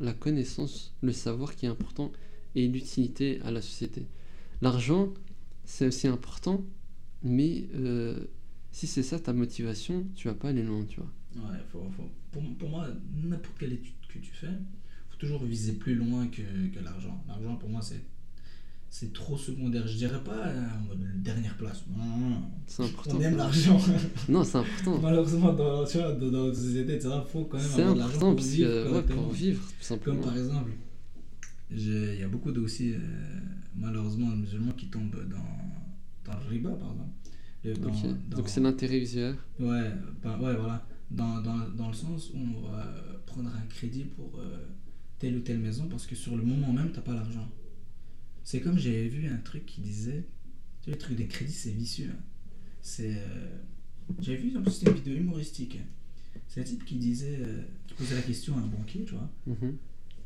[0.00, 2.12] la connaissance, le savoir qui est important
[2.54, 4.06] et l'utilité à la société.
[4.60, 5.12] L'argent,
[5.64, 6.64] c'est aussi important,
[7.22, 8.24] mais euh,
[8.70, 11.10] si c'est ça ta motivation, tu vas pas aller loin, tu vois.
[12.30, 12.88] Pour, moi,
[13.24, 14.52] n'importe quelle étude que tu fais,
[15.10, 17.22] faut toujours viser plus loin que l'argent.
[17.28, 18.00] L'argent, pour moi, c'est
[18.94, 19.86] c'est trop secondaire.
[19.88, 21.82] Je dirais pas euh, en mode dernière place.
[21.96, 22.42] Non, non, non.
[22.66, 23.16] C'est important.
[23.16, 23.78] On aime l'argent.
[24.28, 24.98] Non, c'est important.
[25.02, 28.46] Malheureusement, dans, tu vois, dans, dans il faut quand même avoir de l'argent pour parce
[28.48, 29.22] vivre que, ouais, correctement.
[29.22, 30.22] pour vivre, tout Comme simplement.
[30.22, 30.70] par exemple,
[31.70, 32.98] il y a beaucoup de aussi, euh,
[33.74, 37.10] malheureusement, de musulmans qui tombent dans, dans le riba, par exemple.
[37.64, 38.28] Le- dans- Ok.
[38.28, 39.36] dans- Donc c'est l'intérêt usuaire.
[39.58, 39.90] Ouais,
[40.22, 40.84] bah, ouais, voilà.
[41.10, 42.84] Dans, dans, dans le sens où on va
[43.24, 44.66] prendre un crédit pour euh,
[45.18, 47.48] telle ou telle maison parce que sur le moment même, t'as pas l'argent.
[48.44, 50.26] C'est comme j'avais vu un truc qui disait,
[50.82, 52.10] tu sais, le truc des crédits, c'est vicieux.
[52.12, 52.22] hein.
[52.80, 53.56] C'est, euh,
[54.20, 55.78] j'avais vu, en plus, c'était une vidéo humoristique.
[56.48, 59.30] C'est un type qui disait, euh, qui posait la question à un banquier, tu vois.
[59.46, 59.76] Mhm.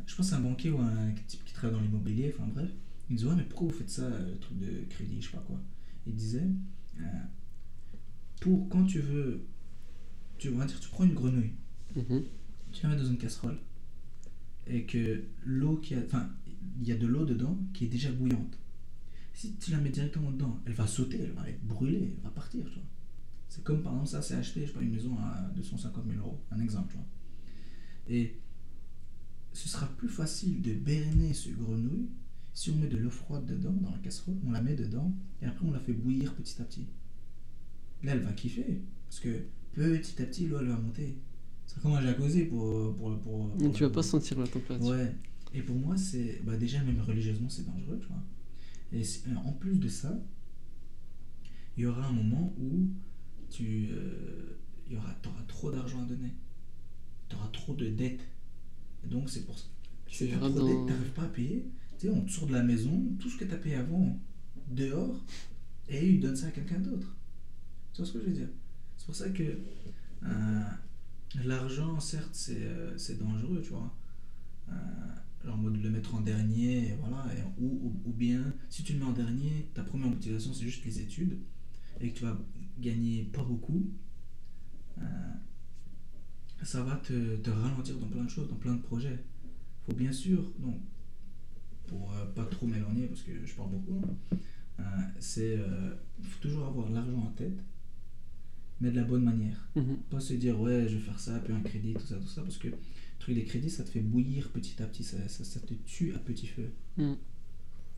[0.06, 2.70] Je pense c'est un banquier ou un type qui travaille dans l'immobilier, enfin bref.
[3.10, 5.36] Il disait, ouais, mais pourquoi vous faites ça, euh, le truc de crédit, je sais
[5.36, 5.60] pas quoi.
[6.06, 6.46] Il disait,
[7.00, 7.02] euh,
[8.40, 9.46] pour quand tu veux,
[10.38, 11.52] tu vas dire, tu prends une grenouille,
[11.96, 12.22] Mhm.
[12.72, 13.58] tu la mets dans une casserole,
[14.66, 16.30] et que l'eau qui a, enfin,
[16.80, 18.58] il y a de l'eau dedans qui est déjà bouillante.
[19.34, 22.30] Si tu la mets directement dedans, elle va sauter, elle va être brûlée, elle va
[22.30, 22.88] partir, tu vois.
[23.48, 26.18] C'est comme par exemple ça, c'est acheté, je sais pas, une maison à 250 000
[26.18, 27.06] euros, un exemple, tu vois.
[28.08, 28.38] Et
[29.52, 32.08] ce sera plus facile de berner ce grenouille
[32.52, 35.46] si on met de l'eau froide dedans, dans la casserole, on la met dedans, et
[35.46, 36.86] après on la fait bouillir petit à petit.
[38.02, 41.18] Là, elle va kiffer, parce que petit à petit, l'eau, elle va monter.
[41.66, 42.96] C'est comme un jacuzzi pour...
[42.96, 44.88] pour, pour, pour tu vas pas sentir la température.
[44.88, 45.14] Ouais.
[45.56, 46.42] Et pour moi, c'est.
[46.44, 48.22] Bah déjà, même religieusement, c'est dangereux, tu vois.
[48.92, 50.18] Et c'est- en plus de ça,
[51.76, 52.88] il y aura un moment où
[53.50, 53.88] tu.
[53.92, 54.58] euh,
[54.90, 56.34] y aura, auras trop d'argent à donner.
[57.28, 58.22] Tu auras trop de dettes.
[59.04, 59.66] Et donc, c'est pour ça.
[60.06, 61.66] Tu verras trop de dettes, t'arrives pas à payer.
[61.98, 64.20] Tu sais, on te sort de la maison, tout ce que tu as payé avant,
[64.68, 65.24] dehors,
[65.88, 67.16] et ils donnent ça à quelqu'un d'autre.
[67.94, 68.48] Tu vois ce que je veux dire?
[68.98, 69.58] C'est pour ça que.
[70.24, 70.62] euh,
[71.44, 73.94] L'argent, certes, c'est euh, dangereux, tu vois.
[74.70, 74.72] Euh,
[75.48, 77.24] en mode de le mettre en dernier, et voilà.
[77.34, 80.64] Et, ou, ou, ou bien, si tu le mets en dernier, ta première motivation, c'est
[80.64, 81.38] juste les études,
[82.00, 82.38] et que tu vas
[82.78, 83.90] gagner pas beaucoup,
[84.98, 85.02] euh,
[86.62, 89.18] ça va te, te ralentir dans plein de choses, dans plein de projets.
[89.86, 90.80] faut bien sûr, donc,
[91.86, 94.36] pour euh, pas trop m'éloigner, parce que je parle beaucoup, hein,
[94.80, 94.82] euh,
[95.20, 95.56] c'est.
[95.58, 97.58] euh, Il faut toujours avoir l'argent en tête,
[98.80, 99.68] mais de la bonne manière.
[99.76, 99.96] Mhm.
[100.10, 102.42] Pas se dire ouais je vais faire ça, puis un crédit, tout ça, tout ça,
[102.42, 102.68] parce que
[103.26, 106.14] truc des crédits ça te fait bouillir petit à petit, ça, ça, ça te tue
[106.14, 106.70] à petit feu.
[106.96, 107.14] Mm.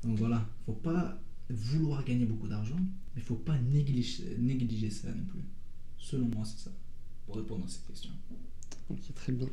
[0.04, 2.78] Donc voilà, faut pas vouloir gagner beaucoup d'argent,
[3.14, 5.44] mais faut pas négliger, négliger ça non plus.
[5.98, 6.70] Selon moi c'est ça,
[7.26, 8.10] pour répondre à cette question.
[8.88, 9.48] Ok, très bien.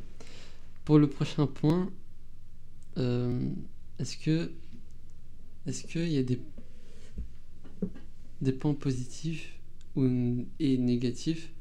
[0.86, 1.92] Pour le prochain point,
[2.96, 3.50] euh,
[3.98, 4.50] est-ce que
[5.66, 6.40] est-ce qu'il y a des
[8.40, 9.58] des points positifs
[9.94, 11.52] ou, et négatifs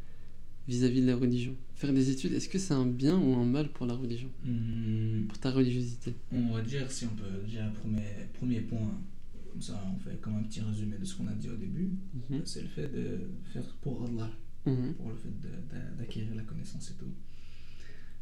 [0.69, 1.55] vis-à-vis de la religion?
[1.75, 4.29] Faire des études, est-ce que c'est un bien ou un mal pour la religion
[5.27, 8.01] Pour ta religiosité on va dire si on peut dire premier,
[8.33, 8.91] premier point,
[9.51, 11.89] comme ça on fait comme un petit résumé de ce qu'on a dit au début,
[12.29, 12.41] Mhm.
[12.45, 13.19] c'est le fait de
[13.51, 14.31] faire pour Allah.
[14.65, 14.93] Mhm.
[14.95, 17.13] pour le fait de- d'a- d'acquérir la connaissance et tout.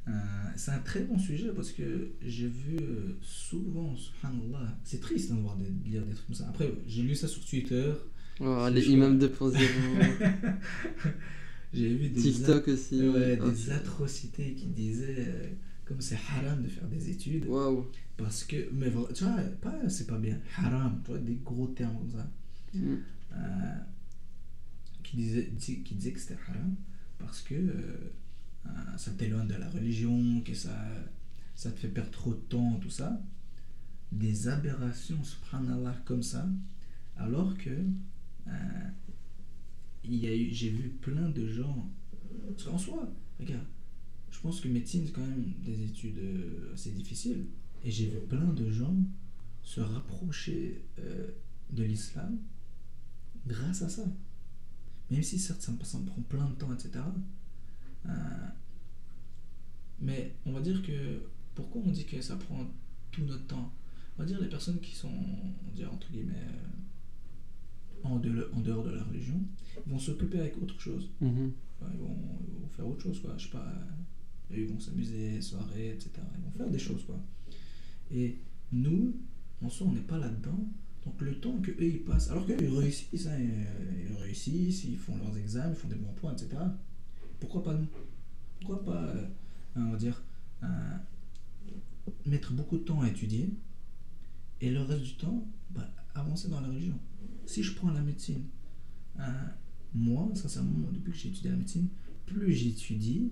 [0.10, 0.12] Euh,
[0.58, 5.36] c'est un très bon sujet parce que j'ai vu euh, souvent, subhanallah, c'est triste hein,
[5.36, 6.50] de, voir des- de lire des trucs comme ça.
[6.50, 7.94] Après, j'ai lu ça sur Twitter,
[8.42, 9.54] Oh, les imams 2.0,
[11.74, 13.10] j'ai vu des, TikTok aussi.
[13.10, 15.50] ouais, Ah, des atrocités qui disaient euh,
[15.86, 17.88] comme c'est haram de faire des études Waouh.
[18.18, 21.98] parce que, mais tu vois, pas, c'est pas bien, haram, tu vois, des gros termes
[21.98, 22.32] comme ça.
[22.74, 23.00] Mhm.
[23.34, 23.76] Euh,
[25.04, 26.76] qui, disait, di- qui disait que c'était haram
[27.20, 28.12] parce que euh,
[28.98, 30.76] ça t'éloigne de la religion, que ça,
[31.56, 33.22] ça te fait perdre trop de temps, tout ça.
[34.12, 36.48] Des aberrations, subhanallah, comme ça,
[37.18, 37.70] alors que
[38.48, 38.52] euh,
[40.04, 41.90] j'ai vu plein de gens.
[42.50, 43.66] Parce qu'en soi, regarde,
[44.32, 47.46] je pense que médecine, c'est quand même des études euh, assez difficiles.
[47.84, 48.96] Et j'ai vu plein de gens
[49.64, 51.30] se rapprocher euh,
[51.72, 52.38] de l'islam
[53.48, 54.04] grâce à ça.
[55.12, 57.04] Même si certes ça ça me prend plein de temps, etc.
[58.06, 58.10] Euh,
[60.00, 61.22] mais on va dire que
[61.56, 62.70] pourquoi on dit que ça prend
[63.12, 63.74] tout notre temps?
[64.18, 65.12] On va dire les personnes qui sont,
[65.68, 66.48] on dire entre guillemets,
[68.04, 69.40] en, de- en dehors de la religion,
[69.86, 71.10] ils vont s'occuper avec autre chose.
[71.22, 71.52] Mhm.
[71.82, 73.34] Enfin, ils, vont, ils vont faire autre chose, quoi.
[73.38, 73.66] Je sais pas.
[74.52, 76.12] euh, Ils vont s'amuser, soirée, etc.
[76.38, 77.20] Ils vont faire des choses, quoi.
[78.12, 78.38] Et
[78.72, 79.16] nous,
[79.64, 80.68] en soi, on n'est pas là-dedans.
[81.06, 84.98] Donc le temps que eux ils passent, alors qu'eux ils réussissent, hein, ils réussissent, ils
[84.98, 86.50] font leurs examens, ils font des bons points, etc.
[87.42, 87.88] Pourquoi pas nous?
[88.62, 89.26] Pourquoi pas, euh,
[89.76, 90.24] on va dire,
[90.64, 90.68] euh,
[92.26, 93.50] mettre beaucoup de temps à étudier
[94.62, 96.98] et le reste du temps, bah, avancer dans la religion?
[97.46, 98.44] Si je prends la médecine,
[99.20, 99.24] euh,
[99.94, 101.88] moi, sincèrement, depuis que j'ai étudié la médecine,
[102.26, 103.32] plus j'étudie,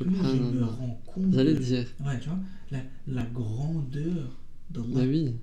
[0.00, 1.86] plus je me rends compte J'allais de- dire.
[2.04, 2.38] Ouais, tu vois,
[2.70, 4.38] la, la grandeur
[4.70, 5.06] Bah d'Allah.
[5.08, 5.34] oui.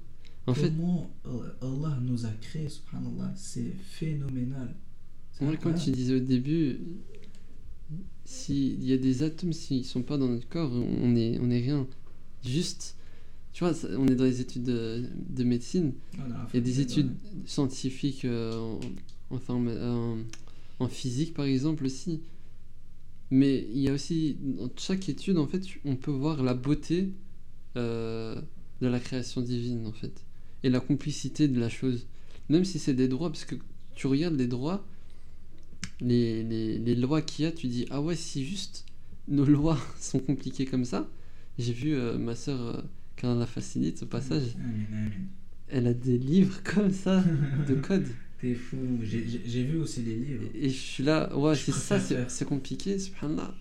[0.48, 4.76] En fait, Comment euh, Allah nous a créés, subhanallah, c'est phénoménal.
[5.32, 6.80] C'est moi, quand tu disais au début,
[8.24, 11.62] s'il y a des atomes, s'ils sont pas dans notre corps, on est, on est
[11.62, 11.88] rien.
[12.44, 12.95] Juste,
[13.56, 15.94] tu vois, on est dans les études de, de médecine.
[16.14, 16.84] Il y a des ouais.
[16.84, 17.14] études
[17.46, 18.52] scientifiques euh,
[19.32, 20.18] en, en, pharma-
[20.80, 22.20] en- physique, par exemple, aussi.
[23.32, 27.14] Mais il y a aussi, dans chaque étude, en fait, on peut voir la beauté
[27.78, 28.36] euh,
[28.82, 30.26] de la création divine, en fait.
[30.64, 32.08] Et la complicité de la chose.
[32.50, 33.56] Même si c'est des droits, parce que
[33.96, 34.86] tu regardes les droits,
[36.02, 38.84] les, les, les lois qu'il y a, tu dis, ah ouais, si juste
[39.30, 41.10] nos lois sont compliquées comme ça.
[41.58, 42.82] J'ai vu euh, ma soeur, euh,
[43.34, 44.56] la facilite au passage,
[45.68, 47.24] elle a des livres comme ça
[47.68, 48.06] de code.
[48.40, 48.78] T'es fou.
[49.02, 50.44] J'ai- vu aussi les livres.
[50.54, 52.30] Et je suis là, ouais, c'est ça, c'est faire.
[52.30, 53.56] c'est compliqué, subhanallah.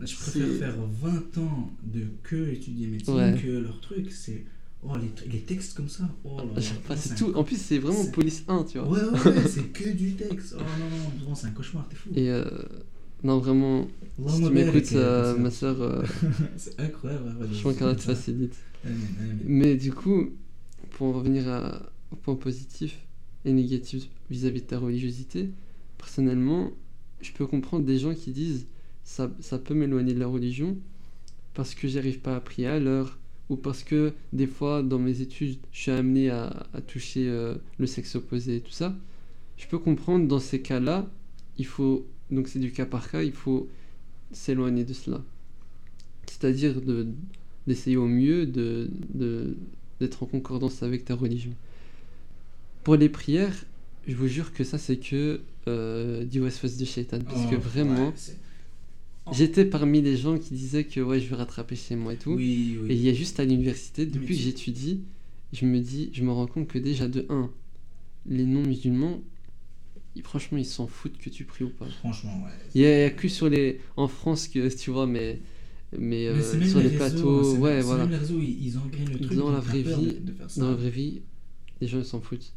[0.00, 3.40] Je préfère faire 20 ans de que étudier médecine Ouais.
[3.40, 4.10] que leur truc.
[4.10, 4.44] C'est.
[4.82, 4.92] Oh,
[5.30, 6.06] les, textes comme ça.
[6.24, 6.60] Oh là là.
[6.84, 7.32] Enfin, c'est tout.
[7.34, 8.88] En plus, c'est vraiment police 1, tu vois.
[8.88, 10.56] Ouais, ouais, ouais, c'est que du texte.
[10.58, 10.62] Oh
[11.26, 12.10] non, c'est un cauchemar, t'es fou.
[12.14, 12.44] Et euh,
[13.24, 13.86] non, vraiment,
[14.28, 16.02] si tu m'écoutes, euh, ma soeur, euh,
[16.56, 17.34] C'est incroyable.
[17.40, 18.54] ouais, franchement, qu'Allah te facilite.
[18.84, 19.38] Amen, amen.
[19.46, 20.30] Mais du coup,
[20.90, 21.82] pour en revenir à-
[22.12, 22.98] au point positif
[23.44, 25.50] et négatif vis-à-vis de ta religiosité,
[25.98, 26.70] personnellement,
[27.20, 28.66] je peux comprendre des gens qui disent
[29.04, 30.76] ça, ça peut m'éloigner de la religion
[31.54, 33.18] parce que j'arrive pas à prier à l'heure
[33.50, 37.54] ou parce que des fois dans mes études je suis amené à, à toucher euh,
[37.78, 38.94] le sexe opposé et tout ça.
[39.56, 41.06] Je peux comprendre dans ces cas-là,
[41.58, 43.68] il faut donc c'est du cas par cas, il faut
[44.32, 45.22] s'éloigner de cela.
[46.26, 47.06] C'est-à-dire de
[47.66, 49.56] d'essayer au mieux de, de-
[50.00, 51.52] d'être en concordance avec ta religion.
[52.82, 53.64] Pour les prières,
[54.06, 57.18] je vous jure que ça c'est que euh, du de shaitan.
[57.20, 58.12] Parce que Oh, vraiment, ouais,
[59.26, 59.30] Oh.
[59.32, 62.32] j'étais parmi les gens qui disaient que ouais, je vais rattraper chez moi et tout.
[62.32, 65.00] Oui, Et il y a juste à l'université, depuis que tu- j'étudie,
[65.52, 67.50] je me dis, je me rends compte que déjà de 1,
[68.26, 69.22] les non-musulmans,
[70.22, 71.86] franchement, ils s'en foutent que tu pries ou pas.
[71.86, 72.50] Franchement, ouais.
[72.74, 75.40] Il y, a que sur les, en France que tu vois, mais,
[75.98, 78.04] mais, euh, Mais c'est même sur les, plateaux, ouais, même- voilà.
[78.04, 79.36] même les réseaux, ils, ils engrainent le truc.
[79.38, 80.60] Dans la vraie vie, de- de faire ça.
[80.60, 81.22] Dans la vraie vie,
[81.80, 82.52] les gens ils s'en foutent.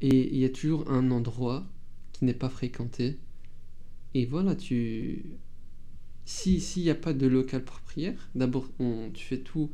[0.00, 1.66] Et il y a toujours un endroit
[2.12, 3.18] qui n'est pas fréquenté.
[4.14, 5.24] Et voilà, tu.
[6.24, 8.68] Si s'il n'y a pas de local pour prière, d'abord
[9.14, 9.70] tu fais tout,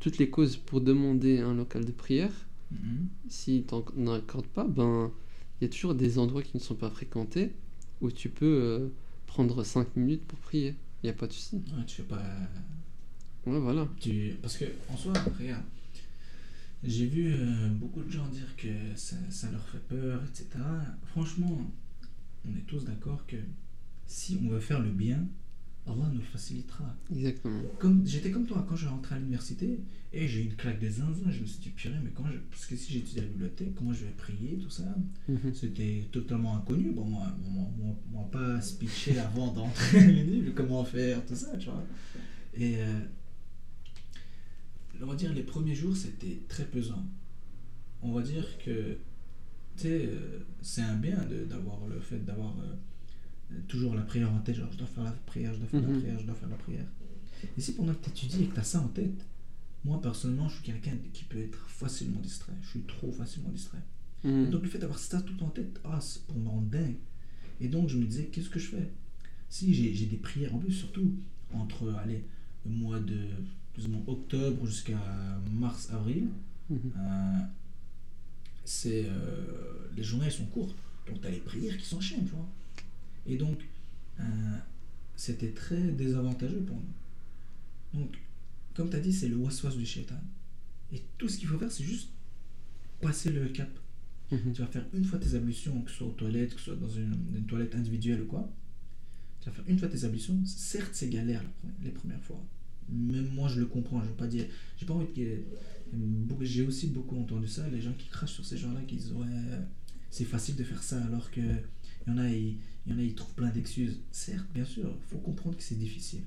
[0.00, 2.32] toutes les causes pour demander un local de prière.
[2.70, 3.08] Mhm.
[3.28, 5.10] Si tu n'en accordes pas, ben
[5.60, 7.52] il y a toujours des endroits qui ne sont pas fréquentés
[8.00, 8.88] où tu peux euh,
[9.26, 10.76] prendre 5 minutes pour prier.
[11.02, 11.56] Il n'y a pas de souci.
[11.56, 12.22] Ouais, tu fais pas.
[13.46, 13.88] Ouais, voilà.
[14.00, 14.36] Tu...
[14.40, 15.64] Parce que, en soi, regarde,
[16.84, 20.46] j'ai vu euh, beaucoup de gens dire que ça, ça leur fait peur, etc.
[21.06, 21.60] Franchement,
[22.46, 23.36] on est tous d'accord que
[24.06, 25.26] si on veut faire le bien,
[25.88, 26.96] Allah nous facilitera.
[27.14, 27.60] Exactement.
[27.78, 29.80] Comme, j'étais comme toi, quand je rentré à l'université,
[30.12, 32.38] et j'ai eu une claque de zinzin, je me suis dit, purée, mais comment je...
[32.50, 34.84] Parce que si j'étudie à la bibliothèque, comment je vais prier, tout ça?
[35.28, 35.52] Mhm.
[35.54, 36.92] C'était totalement inconnu.
[36.92, 37.66] Bon, moi, moi,
[38.10, 41.84] moi, pas speecher avant d'entrer à l'uni, comment faire, tout ça, tu vois?
[42.54, 43.00] Et euh,
[45.02, 47.06] on va dire les premiers jours, c'était très pesant.
[48.02, 48.92] On va dire que,
[49.76, 52.74] tu sais, euh, c'est un bien de- d'avoir le fait d'avoir euh,
[53.66, 54.56] toujours la prière en tête.
[54.56, 55.92] Genre, je dois faire la prière, je dois faire Mhm.
[55.94, 56.86] la prière, je dois faire la prière.
[57.56, 59.24] Et si pendant que tu étudies et que tu as ça en tête,
[59.84, 62.52] moi personnellement, je suis quelqu'un qui peut être facilement distrait.
[62.62, 63.78] Je suis trop facilement distrait.
[64.24, 64.50] Mhm.
[64.50, 66.96] donc le fait d'avoir ça tout en tête, ah, c'est pour me rendre dingue.
[67.60, 68.90] Et donc je me disais, qu'est-ce que je fais?
[69.48, 71.14] Si j'ai des prières en plus, surtout
[71.54, 72.24] entre allez,
[72.66, 73.16] le mois de
[74.08, 74.98] octobre jusqu'à
[75.52, 76.26] mars, avril,
[76.68, 76.78] Mhm.
[76.96, 77.38] euh,
[78.64, 80.76] c'est euh, les journées elles sont courtes.
[81.06, 82.48] Donc tu as les prières qui s'enchaînent, tu vois.
[83.28, 83.60] Et donc
[84.20, 84.24] euh,
[85.16, 88.00] c'était très désavantageux pour nous.
[88.00, 88.18] Donc,
[88.74, 90.20] comme tu as dit, c'est le waswas du shaitan.
[90.92, 92.10] Et tout ce qu'il faut faire, c'est juste
[93.00, 93.68] passer le cap.
[94.30, 94.52] Mhm.
[94.52, 96.76] Tu vas faire une fois tes ablutions, que ce soit aux toilettes, que ce soit
[96.76, 98.52] dans une, une toilette individuelle ou quoi.
[99.40, 100.40] Tu vas faire une fois tes ablutions.
[100.44, 101.42] Certes, c'est galère
[101.82, 102.42] les premières fois.
[102.88, 104.02] Même moi, je le comprends.
[104.02, 104.46] Je veux pas dire.
[104.76, 105.42] J'ai pas envie de.
[106.42, 107.68] J'ai aussi beaucoup entendu ça.
[107.68, 109.26] Les gens qui crachent sur ces gens-là, qui disent Ouais,
[110.10, 111.40] c'est facile de faire ça, alors que
[112.08, 114.00] il y en a, ils, il y en a, ils trouvent plein d'excuses.
[114.10, 116.22] Certes, bien sûr, il faut comprendre que c'est difficile.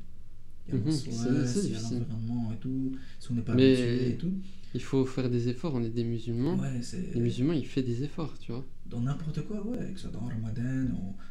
[0.68, 1.74] Il y a il y a difficile.
[1.74, 2.96] l'environnement et tout.
[3.20, 4.34] Si on n'est pas Mais- habitué et tout.
[4.74, 6.56] Il faut faire des efforts, on est des musulmans.
[6.56, 6.80] Ouais.
[7.14, 8.66] Les musulmans, ils font des efforts, tu vois.
[8.90, 10.86] dans n'importe quoi, ouais, que ce soit dans Ramadan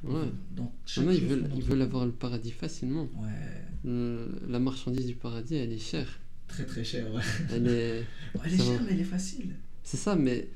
[0.05, 0.29] ou Ouais.
[0.57, 3.05] dans chaque a, ils veulent, ils veulent avoir le paradis facilement.
[3.17, 6.21] Ouais, Le- la marchandise du paradis, elle est chère.
[6.49, 7.23] très très cher, ouais.
[7.53, 8.05] Elle est...
[8.35, 9.55] Bon, elle est chère, mais elle est facile.
[9.83, 10.49] C'est ça, mais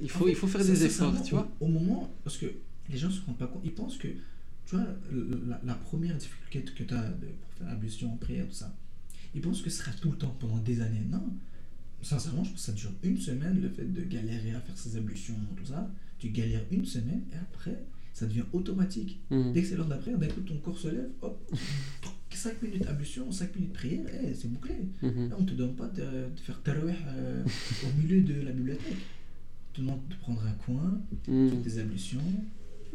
[0.00, 1.48] il faut, En fait, il faut faire des efforts, tu vois.
[1.60, 2.46] Au, au moment, parce que
[2.90, 4.08] les gens se rendent pas compte, ils pensent que,
[4.66, 4.86] tu vois,
[5.48, 8.74] la, la première difficulté que tu as pour faire l'ablution, prière, tout ça,
[9.34, 11.02] ils pensent que ce sera tout le temps, pendant des années.
[11.10, 11.22] Non.
[12.02, 14.96] sincèrement, je pense que ça dure une semaine, le fait de galérer à faire ses
[14.96, 15.90] ablutions, tout ça.
[16.18, 19.20] Tu galères une semaine et après, ça devient automatique.
[19.30, 19.52] Mhm.
[19.52, 21.52] Dès que c'est l'heure de la prière, d'un coup, ton corps se lève, hop,
[22.30, 24.74] 5 minutes ablution, 5 minutes prière, eh, c'est bouclé.
[25.02, 25.28] Mhm.
[25.30, 27.44] Là, on te demande pas de, de faire tarawih euh,
[27.84, 28.96] au milieu de la bibliothèque.
[29.70, 31.50] On te demande de prendre un coin, Mhm.
[31.50, 32.20] faire tes ablutions.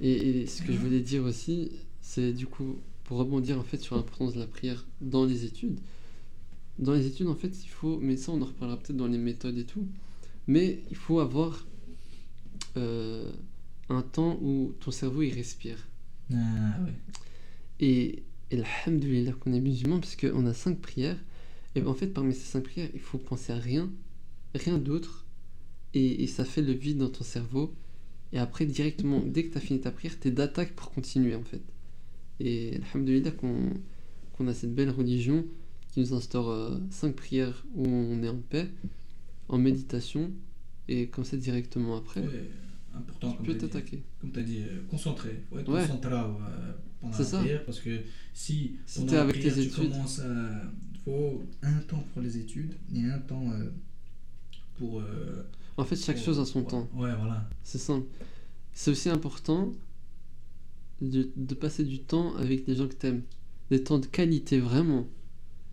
[0.02, 3.78] Et, et ce que je voulais dire aussi, c'est du coup, pour rebondir en fait
[3.78, 5.80] sur l'importance de la prière dans les études.
[6.80, 9.18] Dans les études, en fait, il faut, mais ça on en reparlera peut-être dans les
[9.18, 9.86] méthodes et tout,
[10.48, 11.68] mais il faut avoir
[12.78, 13.32] euh,
[13.90, 15.88] un temps où ton cerveau il respire.
[16.34, 16.36] Ah
[16.84, 16.94] ouais.
[17.80, 21.20] Et, et alhamdoulilah qu'on est musulman, parce qu'on a cinq prières.
[21.76, 23.92] Et ben, en fait, parmi ces cinq prières, il faut penser à rien,
[24.56, 25.26] rien d'autre.
[25.94, 27.74] Et, et ça fait le vide dans ton cerveau.
[28.34, 31.36] Et après, directement, dès que tu as fini ta prière, tu es d'attaque pour continuer,
[31.36, 31.62] en fait.
[32.40, 33.72] Et alhamdoulilah qu'on
[34.34, 35.46] qu'on a cette belle religion
[35.90, 38.68] qui nous instaure euh, cinq prières où on est en paix,
[39.48, 40.32] en méditation.
[40.88, 42.50] Et comme ça, directement après, Ouais,
[42.96, 44.04] important, tu comme peux t'attaquer.
[44.20, 45.44] Comme tu as dit, euh, concentré.
[45.50, 45.82] faut être Ouais.
[45.82, 47.40] concentré euh, pendant C'est la ça.
[47.40, 48.00] prière parce que
[48.34, 49.92] si Si pendant la avec prière, tes tu études.
[49.92, 50.72] commences à.
[51.06, 53.70] faut un temps pour les études et un temps euh,
[54.78, 55.04] pour.
[55.78, 56.68] En fait, chaque pour- chose a son ouais.
[56.68, 56.90] temps.
[56.94, 57.50] Ouais, voilà.
[57.64, 58.08] C'est simple.
[58.74, 59.72] C'est aussi important
[61.02, 63.24] de, de passer du temps avec des gens que t'aimes.
[63.70, 65.08] Des temps de qualité, vraiment.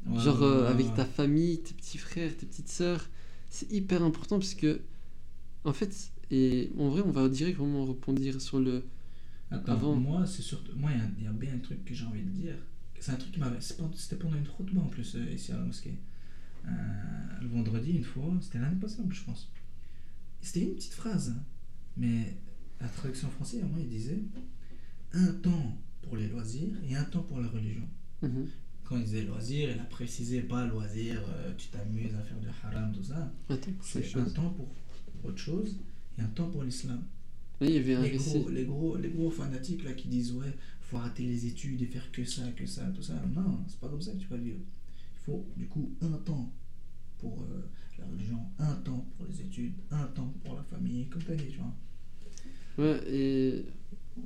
[0.07, 3.09] Ouais, Genre euh, ouais, avec ta famille, tes petits frères, tes petites sœurs.
[3.51, 4.81] C'est hyper important parce que,
[5.65, 8.85] en fait, et en vrai, on va directement rebondir sur le.
[9.51, 9.97] Attends, Avant.
[9.97, 10.73] moi, c'est surtout.
[10.77, 12.55] Moi, il y a- il y, a bien un truc que j'ai envie de dire.
[13.01, 13.61] C'est un truc qui m'avait.
[13.61, 15.97] C'était pendant une khutbah en plus, euh, ici à la mosquée.
[16.67, 16.71] Euh,
[17.41, 19.51] le vendredi, une fois, c'était l'année passée en plus, je pense.
[20.41, 21.43] C'était une petite phrase, hein,
[21.97, 22.37] mais
[22.81, 24.19] la traduction française, moi, il disait
[25.13, 27.87] un temps pour les loisirs et un temps pour la religion.
[28.23, 28.49] Mhm.
[28.85, 32.49] Quand il disait loisirs, il a précisé pas loisirs, euh, tu t'amuses à faire du
[32.49, 33.33] haram, tout ça.
[33.83, 34.69] C'est un temps pour
[35.23, 35.79] autre chose
[36.19, 37.05] et un temps pour l'islam.
[37.61, 37.83] Les
[38.17, 41.87] gros, les, gros, les gros fanatiques là qui disent ouais, faut arrêter les études et
[41.87, 43.15] faire que ça, que ça, tout ça.
[43.35, 44.59] Non, c'est pas comme ça que tu vas vivre.
[44.59, 46.51] Il faut du coup un temps
[47.19, 50.00] pour euh, la religion, un temps pour les études, un
[51.27, 52.85] tu vois.
[52.87, 53.65] Ouais, et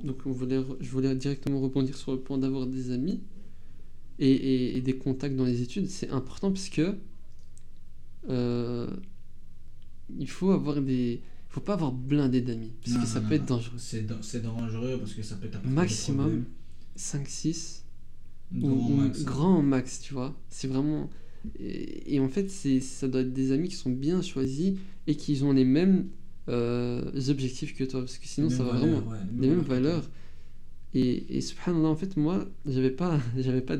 [0.03, 3.21] donc on voulait, re- je voulais directement rebondir sur le point d'avoir des amis
[4.19, 5.87] et, et- et des contacts dans les études.
[5.89, 6.95] C'est important parce que
[8.29, 8.87] euh,
[10.17, 11.21] il faut avoir des.
[11.49, 13.77] Il faut pas avoir blindé d'amis parce Non, que ça non, peut non, être dangereux.
[13.77, 16.43] C'est dan- c'est dangereux parce que ça peut t'apporter Maximum des
[16.97, 17.85] 5, 6
[18.51, 18.73] problèmes.
[18.73, 19.23] ou, Grand ou max.
[19.23, 20.35] grand max, tu vois.
[20.49, 21.09] C'est vraiment.
[21.59, 24.73] Et, et en fait, c'est ça doit être des amis qui sont bien choisis
[25.07, 26.07] et qui ont les mêmes
[26.49, 29.11] euh, objectifs que toi parce que sinon Les ça va valeurs, vraiment.
[29.11, 30.09] ouais, les mêmes valeurs.
[30.93, 33.77] Et, et subhanallah, en fait, moi, j'avais pas, j'avais pas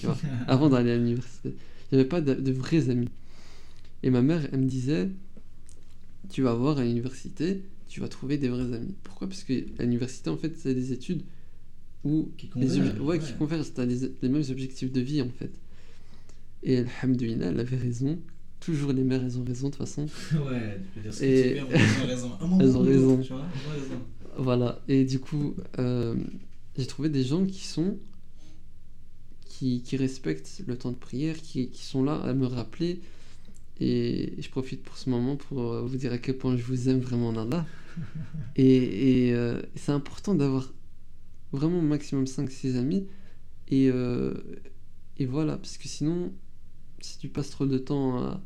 [0.00, 1.54] tu vois, avant d'aller à l'université.
[1.92, 3.08] J'avais pas de, de vrais amis.
[4.02, 5.10] Et ma mère, elle me disait,
[6.30, 8.94] tu vas voir à l'université, tu vas trouver des vrais amis.
[9.02, 9.28] Pourquoi?
[9.28, 11.22] Parce que à l'université, en fait, c'est des études
[12.04, 15.22] où Qui les convergent, obje- ouais, qui convergent, t'as les, les mêmes objectifs de vie,
[15.22, 15.52] en fait.
[16.62, 18.18] Et alhamdoulilah, elle avait raison.
[18.64, 20.06] Toujours les mères, elles ont raison, de toute façon.
[20.34, 22.32] Ouais, tu peux dire ce que Et- tu veux, mais elles ont raison.
[22.40, 23.22] À un moment Elles ont raison.
[23.22, 24.02] tu vois, elles ont raison.
[24.38, 26.14] Voilà, et du coup, euh,
[26.78, 27.98] j'ai trouvé des gens qui sont.
[29.46, 33.00] Qui, qui respectent le temps de prière, qui, qui sont là à me rappeler.
[33.80, 36.88] Et je profite pour ce moment pour euh, vous dire à quel point je vous
[36.88, 37.66] aime vraiment en Allah.
[38.56, 40.72] Et, et, euh, c'est important d'avoir
[41.52, 43.06] vraiment au maximum 5-6 amis.
[43.68, 44.32] Et, euh,
[45.18, 46.32] et voilà, parce que sinon,
[47.00, 48.40] si tu passes trop de temps à,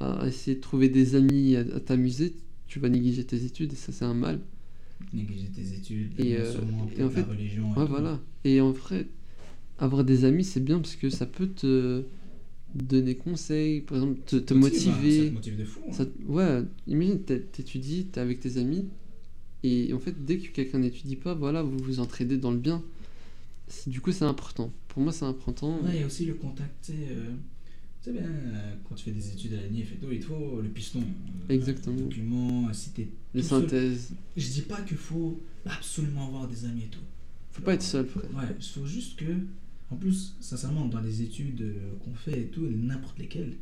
[0.00, 2.34] à essayer de trouver des amis, à, à t'amuser,
[2.66, 4.40] tu vas négliger tes études et ça c'est un mal.
[5.12, 7.66] Négliger tes études, Et, euh, sûrement, et peut-être en fait- la religion.
[7.74, 7.90] et Ouais, tout.
[7.92, 8.20] voilà.
[8.44, 9.06] Et en vrai,
[9.78, 12.02] avoir des amis, c'est bien parce que ça peut te
[12.74, 15.28] donner conseil, par exemple, te, te Motive, hein, Ça motiver.
[15.28, 15.80] te motive de fou.
[15.88, 15.92] hein.
[15.92, 18.86] Ça- ouais, imagine, t'étudies, t'es avec tes amis,
[19.62, 22.82] et en fait, dès que quelqu'un n'étudie pas, voilà, vous vous entraidez dans le bien.
[23.86, 24.72] Du coup, c'est important.
[24.88, 25.78] Pour moi, c'est important.
[25.82, 27.30] Ouais, il y a aussi le contact, euh,
[28.06, 30.24] tu sais bien, euh, quand tu fais des études à l'année, et tout, il te
[30.26, 31.00] faut le piston.
[31.00, 31.96] euh, Exactement.
[31.96, 33.62] Le document, si t'es Les seul.
[33.62, 34.14] synthèses.
[34.36, 37.00] Je dis pas qu'il faut absolument avoir des amis et tout.
[37.52, 38.24] Faut pas être seul, frère.
[38.34, 39.32] Ouais, il faut juste que,
[39.90, 43.54] en plus, sincèrement, dans les études euh, qu'on fait et tout, n'importe lesquelles,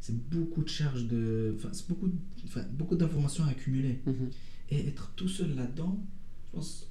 [0.00, 1.54] c'est beaucoup de charges de.
[1.56, 2.10] Enfin, c'est beaucoup,
[2.44, 3.98] enfin, beaucoup d'informations à accumuler.
[4.06, 4.30] Mhm.
[4.70, 5.98] Et être tout seul là-dedans,
[6.46, 6.86] je pense,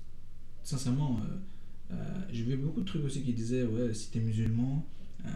[0.63, 4.83] sincèrement, euh, euh, j'ai vu beaucoup de trucs aussi qui disaient, ouais, si t'es musulman,
[5.25, 5.29] euh,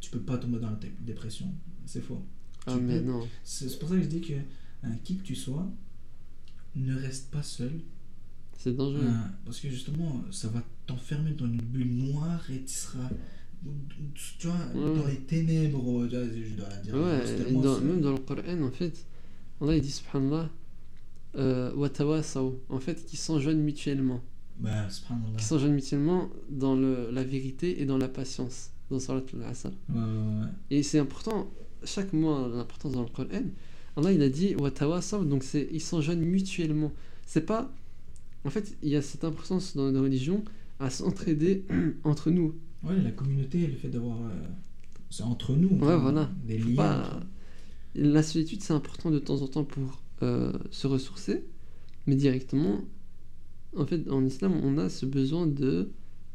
[0.00, 1.46] tu peux pas tomber dans la dé- dépression.
[1.86, 2.20] C'est faux.
[2.66, 3.26] Ah, Tu mais peux- non.
[3.44, 5.66] C'est pour ça que je dis que, euh, qui que tu sois,
[6.76, 7.72] ne reste pas seul.
[8.56, 9.04] C'est dangereux.
[9.04, 9.12] Euh,
[9.44, 13.08] parce que justement, ça va t'enfermer dans une bulle noire et tu seras
[14.38, 14.96] tu vois, Ouais.
[15.00, 15.78] dans les ténèbres,
[16.08, 16.94] tu vois, je dois dire.
[16.94, 19.04] Ouais, dans- même dans le Coran, en fait,
[19.60, 20.48] Allah il dit subhanallah,
[21.36, 21.72] euh,
[22.68, 24.20] en fait, qui s'enjoignent mutuellement.
[24.60, 25.36] Bah, subhanallah.
[25.36, 29.68] Qui s'enjoignent mutuellement dans le, la vérité et dans la patience, dans Salat al-Asr.
[29.88, 30.46] Ouais, ouais, ouais.
[30.70, 31.50] Et c'est important,
[31.84, 33.28] chaque mot a l'importance dans le Coran.
[33.96, 36.92] Allah il a dit watawasaw, donc ils s'enjoignent mutuellement.
[37.26, 37.72] C'est pas.
[38.44, 40.44] En fait, il y a cette importance dans la religion
[40.80, 41.64] à s'entraider
[42.04, 42.54] entre nous.
[42.84, 44.16] Ouais, la communauté, le fait d'avoir.
[44.22, 44.30] euh,
[45.10, 45.68] c'est entre nous.
[45.70, 46.30] Ouais, voilà.
[46.46, 46.76] Des liens.
[46.76, 47.20] pas-
[47.96, 51.42] La solitude, c'est important de temps en temps pour euh, se ressourcer,
[52.06, 52.80] mais directement,
[53.76, 55.90] en fait, en islam, on a ce besoin de,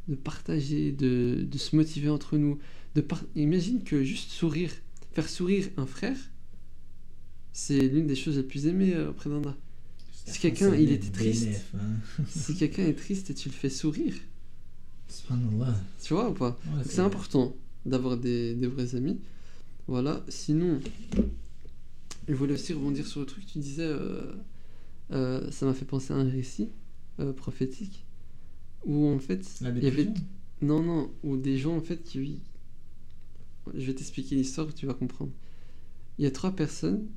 [0.07, 2.59] de partager, de, de se motiver entre nous.
[2.95, 4.71] De par- Imagine que juste sourire,
[5.13, 6.17] faire sourire un frère,
[7.51, 9.55] c'est l'une des choses les plus aimées euh, auprès d'Allah.
[10.25, 11.61] Si quelqu'un, il était triste.
[11.75, 12.23] hein.
[12.29, 14.15] Si quelqu'un est triste et tu le fais sourire,
[15.09, 15.75] Subhanallah.
[16.01, 16.57] tu vois ou pas?
[16.67, 19.19] Ouais, c'est important d'avoir des, des vrais amis.
[19.87, 20.79] Voilà, sinon,
[22.27, 24.33] je voulais aussi rebondir sur le truc, tu disais, euh,
[25.11, 26.69] euh, ça m'a fait penser à un récit
[27.19, 28.05] euh, prophétique,
[28.85, 30.07] où en fait, il y avait...
[30.61, 32.41] Non, non, où des gens en fait qui...
[33.73, 35.31] Je vais t'expliquer l'histoire, tu vas comprendre.
[36.17, 37.07] Il y a trois personnes,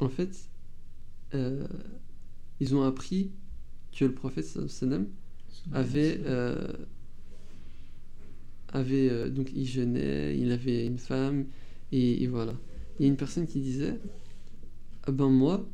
[0.00, 0.48] en fait,
[1.34, 1.66] euh,
[2.60, 3.30] ils ont appris
[3.92, 5.08] que le prophète sallam
[5.72, 6.72] avait euh,
[8.68, 11.46] avait euh, donc il jeûnait, il avait une femme
[11.92, 12.54] et, et voilà.
[12.98, 13.98] Il y a une personne qui disait
[15.04, 15.66] ah ben moi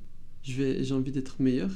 [0.42, 1.70] je vais j'ai envie d'être meilleur,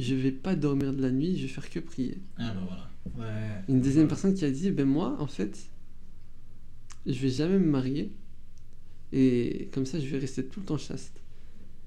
[0.00, 2.18] je vais pas dormir de la nuit, je vais faire que prier.
[2.38, 2.90] Ah bah voilà.
[3.18, 3.64] Ouais.
[3.68, 5.70] Une deuxième personne qui a dit ben moi en fait
[7.06, 8.12] je vais jamais me marier
[9.12, 11.20] et comme ça je vais rester tout le temps chaste.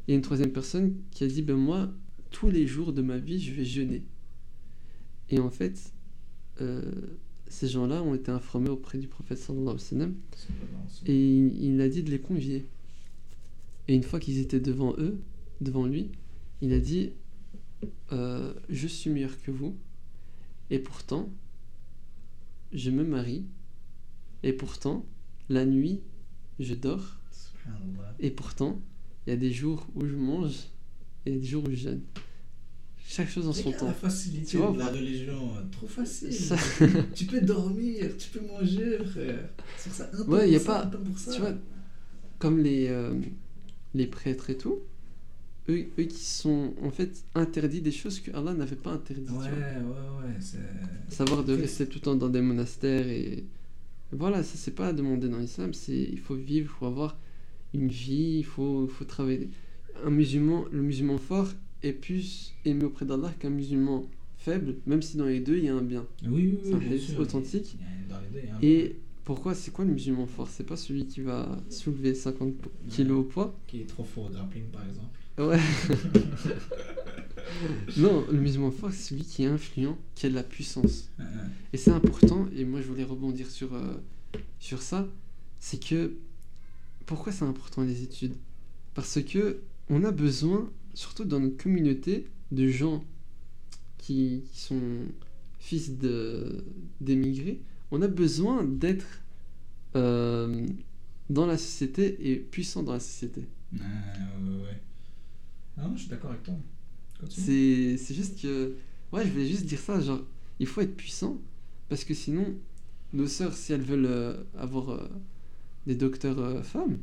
[0.08, 1.92] Et une troisième personne qui a dit ben moi
[2.30, 4.04] tous les jours de ma vie je vais jeûner.
[5.30, 5.94] Et en fait
[6.62, 6.92] euh,
[7.48, 10.16] ces gens-là ont été informés auprès du prophète sallallahu alayhi wa sallam
[11.06, 12.66] et il, il a dit de les convier.
[13.88, 15.20] Et une fois qu'ils étaient devant eux,
[15.62, 16.10] devant lui,
[16.62, 17.12] il a dit
[18.12, 19.76] euh, Je suis meilleur que vous,
[20.70, 21.30] et pourtant,
[22.72, 23.46] je me marie,
[24.44, 25.06] et pourtant,
[25.50, 26.02] la nuit,
[26.60, 27.18] je dors,
[28.20, 28.82] et pourtant,
[29.26, 30.56] il y a des jours où je mange,
[31.26, 32.02] et des jours où je jeûne.
[33.06, 33.88] Chaque chose en son temps.
[33.88, 36.34] la facilité Tu vois de la religion, euh, trop facile.
[36.34, 36.56] Ça-
[37.16, 39.50] tu peux dormir, tu peux manger, frère.
[39.78, 40.90] C'est ça, un temps Ouais, a pas-
[41.32, 41.54] tu vois,
[42.40, 43.14] Comme les, euh,
[43.94, 44.80] les prêtres et tout,
[45.70, 49.30] eux, eux qui sont en fait interdits des choses que Allah n'avait pas interdites.
[49.32, 50.40] Ouais, ouais, ouais,
[51.10, 53.44] savoir de rester tout le temps dans des monastères et
[54.12, 57.18] voilà ça c'est pas à demander dans l'islam c'est il faut vivre il faut avoir
[57.74, 59.50] une vie il faut, il faut travailler
[60.06, 61.48] un musulman le musulman fort
[61.84, 64.06] est plus aimé auprès d'Allah qu'un musulman
[64.38, 66.78] faible même si dans les deux il y a un bien Oui, oui, C'est un
[66.80, 66.86] oui.
[66.90, 67.20] bien sûr.
[67.20, 67.76] authentique.
[67.76, 69.92] Il y a- Dans les deux, il y a un et pourquoi c'est quoi le
[69.92, 70.50] musulman fort?
[70.50, 72.54] C'est pas celui qui va soulever 50
[72.90, 73.56] kilos au poids?
[73.68, 75.18] Qui est trop fort au grappling, par exemple.
[75.38, 75.60] Ouais
[77.98, 81.10] non le musulman fort c'est celui qui est influent qui a de la puissance
[81.74, 83.96] Et c'est important, et moi je voulais rebondir sur, euh,
[84.60, 85.08] sur ça,
[85.60, 86.14] c'est que
[87.08, 88.36] pourquoi c'est important les études?
[88.94, 93.04] Parce que on a besoin, surtout dans notre communauté, de gens
[93.98, 94.80] qui, qui sont
[95.58, 95.94] fils
[97.02, 97.60] d'émigrés,
[97.90, 99.08] on a besoin d'être
[99.96, 100.68] euh,
[101.32, 103.42] dans la société et puissant dans la société.
[103.74, 104.80] ouais, ouais.
[105.78, 106.56] Non, je suis d'accord avec toi.
[107.30, 108.76] C'est c'est juste que.
[109.12, 110.22] Ouais, je voulais juste dire ça, genre,
[110.60, 111.38] il faut être puissant,
[111.90, 112.56] parce que sinon,
[113.14, 115.08] nos sœurs, si elles veulent euh, avoir euh,
[115.86, 116.98] des docteurs euh, femmes,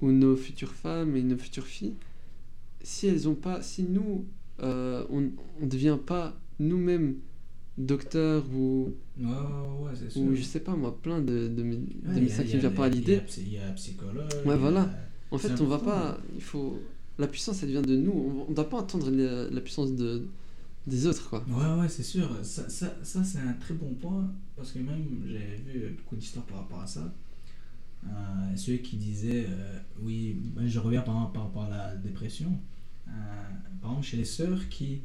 [0.00, 1.94] ou nos futures femmes et nos futures filles,
[2.82, 3.62] si elles ont pas.
[3.62, 4.26] Si nous,
[4.60, 5.20] on
[5.60, 7.16] ne devient pas nous-mêmes
[7.78, 9.32] docteurs ou, Ouais, ouais,
[9.86, 10.20] ouais, c'est sûr.
[10.22, 11.76] ou je sais pas moi, plein de, de, Ouais,
[12.06, 13.20] a- médecins qui ne viennent pas à l'idée.
[13.38, 14.28] Il y a un psychologue.
[14.44, 14.90] Ouais, voilà.
[15.30, 16.18] En fait, on va pas.
[16.34, 16.78] Il faut.
[17.18, 18.44] La puissance, elle vient de nous.
[18.46, 20.26] On ne doit pas attendre la, la puissance de,
[20.86, 21.44] des autres, quoi.
[21.48, 22.28] Ouais, ouais, c'est sûr.
[22.42, 26.44] Ça, ça, ça c'est un très bon point parce que même j'ai vu beaucoup d'histoires
[26.44, 27.12] par rapport à ça.
[28.06, 32.58] Euh, ceux qui disaient, euh, oui, je reviens par, par rapport à la dépression.
[33.08, 33.10] Euh,
[33.80, 35.00] par exemple, chez les sœurs qui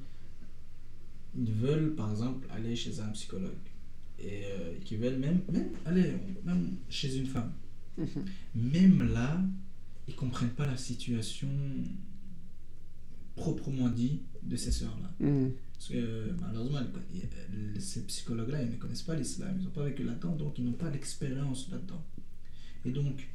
[1.38, 3.52] ils veulent, par exemple, aller chez un psychologue
[4.20, 4.44] et
[4.84, 6.14] qui veulent même, même aller
[6.44, 7.54] même chez une femme.
[8.56, 9.40] Même là,
[10.10, 11.48] ils comprennent pas la situation
[13.36, 15.14] proprement dit de ces sœurs-là.
[15.20, 15.52] Mhm.
[15.74, 16.80] Parce que euh, malheureusement,
[17.14, 20.66] elles- ces psychologues-là, ils ne connaissent pas l'islam, ils n'ont pas vécu là-dedans, donc ils
[20.66, 22.04] n'ont pas d'expérience là-dedans.
[22.86, 23.30] Et donc,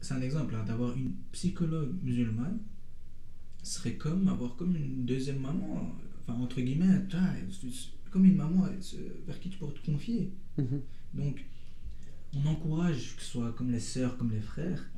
[0.00, 2.58] c'est un exemple, hein, d'avoir une psychologue musulmane
[3.62, 7.02] serait comme avoir comme une deuxième maman, enfin entre guillemets,
[8.10, 8.96] comme une maman se-
[9.26, 10.32] vers qui tu pourrais te confier.
[10.56, 10.80] Mhm.
[11.14, 11.44] Donc,
[12.36, 14.90] on encourage, que ce soit comme les sœurs, comme les frères,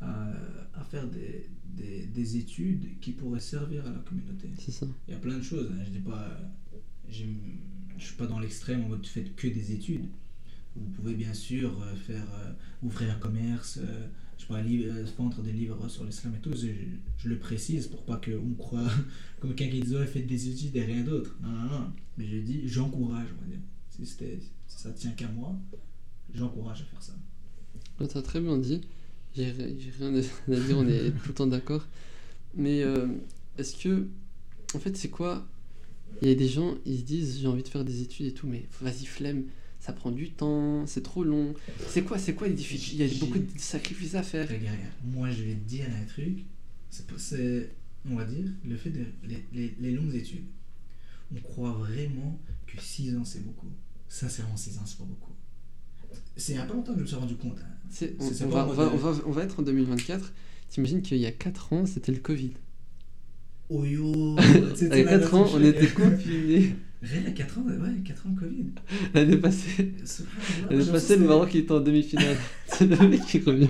[0.00, 0.28] à,
[0.74, 4.48] à faire des, des, des études qui pourraient servir à la communauté.
[4.58, 4.86] C'est ça.
[5.08, 5.70] Il y a plein de choses.
[5.72, 5.82] hein.
[5.84, 6.38] Je dis pas,
[7.08, 7.24] je
[7.98, 10.06] suis pas dans l'extrême en mode faites que des études.
[10.76, 14.06] Vous pouvez bien sûr euh, faire euh, ouvrir un commerce, euh,
[14.38, 16.52] je sais pas, li- euh, vendre des livres sur l'islam et tout.
[16.54, 16.68] Je,
[17.18, 18.88] je le précise pour pas qu'on croit
[19.40, 21.36] comme quelqu'un qui dit ouais, faites des études et rien d'autre.
[21.42, 21.92] Non, non, non.
[22.16, 23.60] Mais je dis j'encourage, on va dire.
[23.90, 24.16] Si, si
[24.68, 25.54] ça tient qu'à moi,
[26.32, 27.14] j'encourage à faire ça.
[27.98, 28.80] Tu as très bien dit.
[29.36, 30.20] J'ai ri- j'ai rien à
[30.60, 31.86] dire, on est tout le temps d'accord.
[32.54, 33.06] Mais euh,
[33.58, 34.06] est-ce que.
[34.74, 35.46] En fait, c'est quoi?
[36.22, 38.32] Il y a des gens, ils se disent j'ai envie de faire des études et
[38.34, 39.44] tout, mais vas-y, flemme,
[39.78, 41.54] ça prend du temps, c'est trop long.
[41.88, 43.04] C'est quoi, c'est quoi les difficultés?
[43.04, 44.48] Il y a beaucoup de sacrifices à faire.
[44.48, 46.40] Regarde, moi je vais te dire un truc,
[47.16, 47.70] c'est,
[48.10, 50.44] on va dire, le fait de les, les- les longues études.
[51.34, 53.70] On croit vraiment que 6 ans c'est beaucoup.
[54.08, 55.32] Sincèrement, 6 ans c'est pas beaucoup.
[56.36, 57.58] C'est il y a pas longtemps que je me suis rendu compte.
[57.60, 57.79] hein.
[57.90, 60.32] C'est- on, va, on, va, on, va, on va être en 2024.
[60.68, 62.52] T'imagines qu'il y a 4 ans, c'était le Covid.
[63.68, 64.36] Oh yo
[64.80, 66.76] Il y a 4 ans, on était confinés.
[67.02, 68.66] Réel à 4 ans, ouais, 4 ans Covid.
[69.14, 69.94] L'année passée,
[70.70, 72.36] l'année passée le Maroc était en demi-finale.
[72.66, 73.68] c'est le mec qui revient.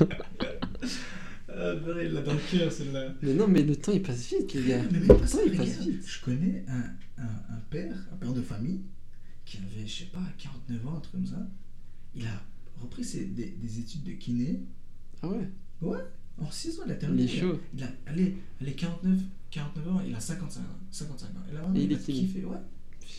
[1.48, 3.14] Ah, il l'a dans le cœur celle-là.
[3.22, 4.82] Mais non, mais le temps il passe vite, les gars.
[4.90, 6.02] Mais même Le pas temps ça, il passe vite.
[6.06, 8.80] Je connais un, un, un père, un père de famille,
[9.44, 11.46] qui avait, je sais pas, 49 ans, un truc comme ça.
[12.14, 12.42] Il a
[12.80, 14.60] repris ses, des, des études de kiné.
[15.22, 15.98] Ah ouais,
[16.38, 17.24] En 6 ans, il a il terminé.
[17.24, 17.60] est chaud.
[17.74, 19.18] Il a, allez, allez, 49,
[19.50, 20.64] 49 ans, il a 55 ans.
[20.90, 21.30] 55 ans.
[21.50, 22.18] Et là, vraiment, Et il il est a kiné.
[22.20, 22.56] kiffé, ouais.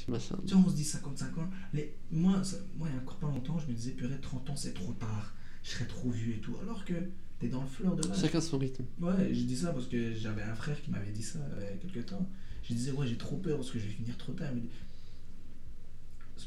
[0.05, 0.19] Tu vois,
[0.65, 1.49] on se dit 55 ans.
[1.73, 4.49] Les, moi, ça- moi, il y a encore pas longtemps, je me disais, purée, 30
[4.49, 5.35] ans, c'est trop tard.
[5.63, 6.55] Je serais trop vieux et tout.
[6.61, 6.93] Alors que
[7.39, 8.19] t'es dans le fleur de l'âge.
[8.19, 8.85] Chacun son rythme.
[8.99, 11.65] Ouais, je dis ça parce que j'avais un frère qui m'avait dit ça euh, il
[11.65, 12.27] y a quelques temps.
[12.63, 14.49] Je disais, ouais, j'ai trop peur parce que je vais finir trop tard.
[14.55, 14.63] Il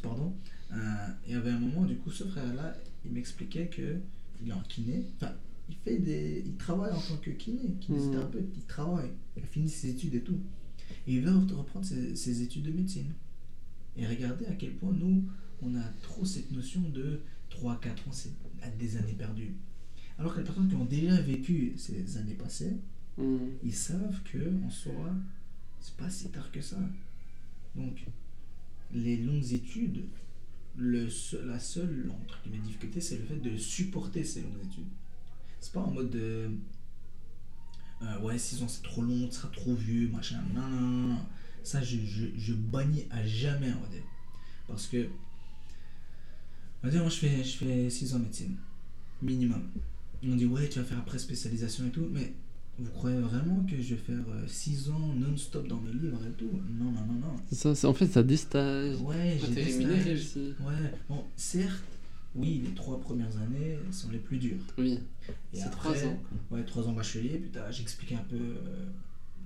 [0.02, 0.34] Pardon.
[0.72, 0.76] Euh,
[1.26, 3.96] il y avait un moment, du coup, ce frère-là, il m'expliquait que
[4.42, 5.06] il est en kiné.
[5.16, 5.32] Enfin,
[5.68, 6.42] il fait des.
[6.46, 8.48] Il travaille en tant que kiné, kinésithérapeute.
[8.56, 9.10] Il travaille.
[9.36, 10.40] Il a fini ses études et tout.
[11.06, 13.12] Et il veut reprendre ses, ses études de médecine.
[13.96, 15.24] Et regardez à quel point nous,
[15.62, 17.20] on a trop cette notion de
[17.50, 17.64] 3-4
[18.08, 18.32] ans, c'est
[18.78, 19.54] des années perdues.
[20.18, 22.76] Alors que les personnes qui ont déjà vécu ces années passées,
[23.16, 23.36] Hmm.
[23.62, 25.14] ils savent que en soi,
[25.80, 26.78] c'est pas si tard que ça.
[27.76, 28.04] Donc,
[28.94, 30.04] les longues études,
[30.76, 31.08] le
[31.44, 34.86] la seule entre guillemets, difficulté, c'est le fait de supporter ces longues études.
[35.60, 36.50] C'est pas en mode de,
[38.02, 40.42] euh, ouais, 6 ans c'est trop long, tu seras trop vieux, machin.
[40.54, 41.18] Non, non, non.
[41.62, 44.02] Ça, je, je, je bannis à jamais, on va dire.
[44.68, 45.08] Parce que,
[46.82, 48.56] on va dire, moi je fais, je fais 6 ans médecine,
[49.22, 49.70] minimum.
[50.22, 52.34] On dit, ouais, tu vas faire après spécialisation et tout, mais
[52.78, 56.50] vous croyez vraiment que je vais faire 6 ans non-stop dans mes livres et tout?
[56.78, 57.36] Non, non, non, non.
[57.48, 59.00] C'est ça, c'est- en fait, t'as des stages.
[59.00, 60.36] Ouais, j'ai des stages.
[60.60, 61.82] Ouais, bon, certes,
[62.34, 64.58] oui, les trois premières années sont les plus dures.
[64.76, 64.98] Oui,
[65.52, 66.22] Et c'est après, 3 ans.
[66.50, 68.86] Ouais, 3 ans bachelier, puis j'expliquais un peu euh,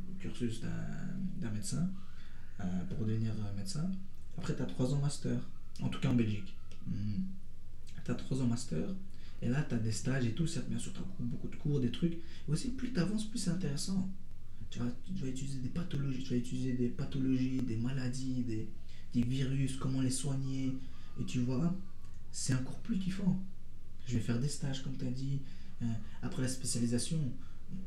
[0.09, 1.91] le cursus d'un médecin
[2.61, 3.91] euh, pour devenir euh, médecin.
[4.39, 5.39] Après, tu as 3 ans master,
[5.83, 6.55] en tout cas en Belgique.
[8.05, 8.89] Tu as 3 ans master,
[9.43, 11.57] et là, tu as des stages et tout, certes, bien sûr, tu as beaucoup de
[11.57, 12.15] cours, des trucs.
[12.15, 12.21] Et
[12.51, 14.11] aussi, plus tu avances, plus c'est intéressant.
[14.71, 18.69] Tu vas, tu vas utiliser des pathologies, tu vas utiliser des pathologies, des maladies, des,
[19.15, 20.73] des virus, comment les soigner.
[21.21, 21.75] Et tu vois,
[22.33, 23.41] c'est encore plus kiffant.
[24.07, 25.41] Je vais faire des stages, comme tu as dit.
[25.83, 25.87] Euh,
[26.23, 27.19] après la spécialisation,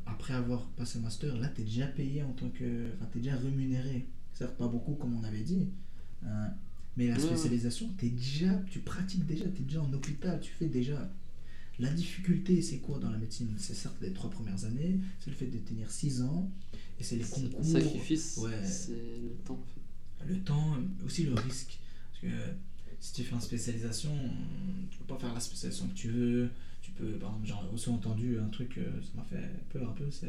[0.06, 2.86] après avoir passé le master, là, tu es déjà payé en tant que.
[2.96, 4.08] Enfin, tu es déjà rémunéré.
[4.32, 5.68] Certes, pas beaucoup, comme on avait dit.
[6.24, 6.46] euh,
[6.96, 7.20] mais la ouais.
[7.20, 11.10] spécialisation, t'es déjà, tu pratiques déjà, tu es déjà en hôpital, tu fais déjà.
[11.82, 13.54] La difficulté, c'est quoi dans la médecine?
[13.58, 16.50] C'est certes les trois premières années, c'est le fait de tenir 6 ans,
[17.00, 17.64] et c'est les concours.
[17.64, 18.64] Sacrifice, Ouais.
[18.64, 19.54] c'est le temps.
[19.54, 20.32] en fait.
[20.32, 21.78] Le temps, aussi le risque.
[22.12, 22.38] Parce que
[23.00, 24.12] si tu fais une spécialisation,
[24.90, 26.50] tu peux pas faire la spécialisation que tu veux.
[26.82, 29.92] Tu peux, par exemple, j'ai aussi entendu un truc, euh, ça m'a fait peur un
[29.92, 30.26] peu, c'est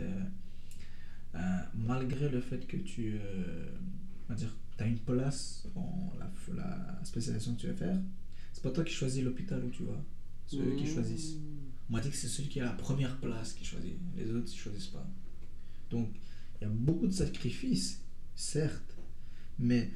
[1.35, 1.39] euh,
[1.75, 3.65] malgré le fait que tu euh,
[4.29, 7.97] on va dire, as une place dans la, la spécialisation que tu veux faire,
[8.53, 9.99] c'est pas toi qui choisis l'hôpital où tu vas,
[10.47, 11.37] c'est eux qui choisissent.
[11.89, 13.97] On m'a dit que c'est celui qui a la première place qui choisit.
[14.15, 15.07] Les autres, ils choisissent pas.
[15.89, 16.09] Donc,
[16.59, 18.01] il y a beaucoup de sacrifices,
[18.35, 18.97] certes,
[19.59, 19.91] mais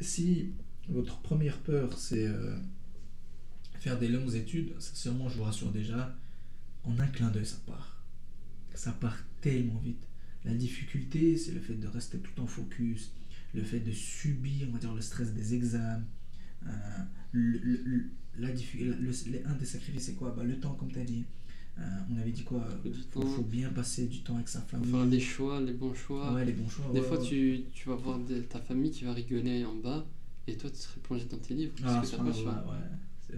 [0.00, 0.52] si
[0.88, 2.56] votre première peur, c'est euh,
[3.78, 6.16] faire des longues études, sincèrement, je vous rassure déjà,
[6.84, 8.04] en un clin d'œil, ça part.
[8.74, 10.06] Ça part tellement vite.
[10.44, 13.12] La difficulté, c'est le fait de rester tout en focus,
[13.52, 16.04] le fait de subir, on va dire, le stress des examens.
[16.66, 16.70] Euh,
[17.32, 18.04] le, le-
[18.38, 20.34] la le- un des sacrifices, c'est quoi?
[20.36, 21.24] Bah, Le temps, comme tu as dit.
[21.78, 22.66] Euh, on avait dit quoi?
[22.84, 24.90] Du faut, bien passer du temps avec sa famille.
[24.90, 26.32] faire les choix, les bons choix.
[26.34, 26.84] Ouais, les bons choix.
[26.92, 27.26] Des ouais, fois, ouais.
[27.26, 30.04] tu, tu vas voir des- ta famille qui va rigoler en bas
[30.46, 32.64] et toi, tu serais plongé dans tes livres Ah, parce que t'as pas choix.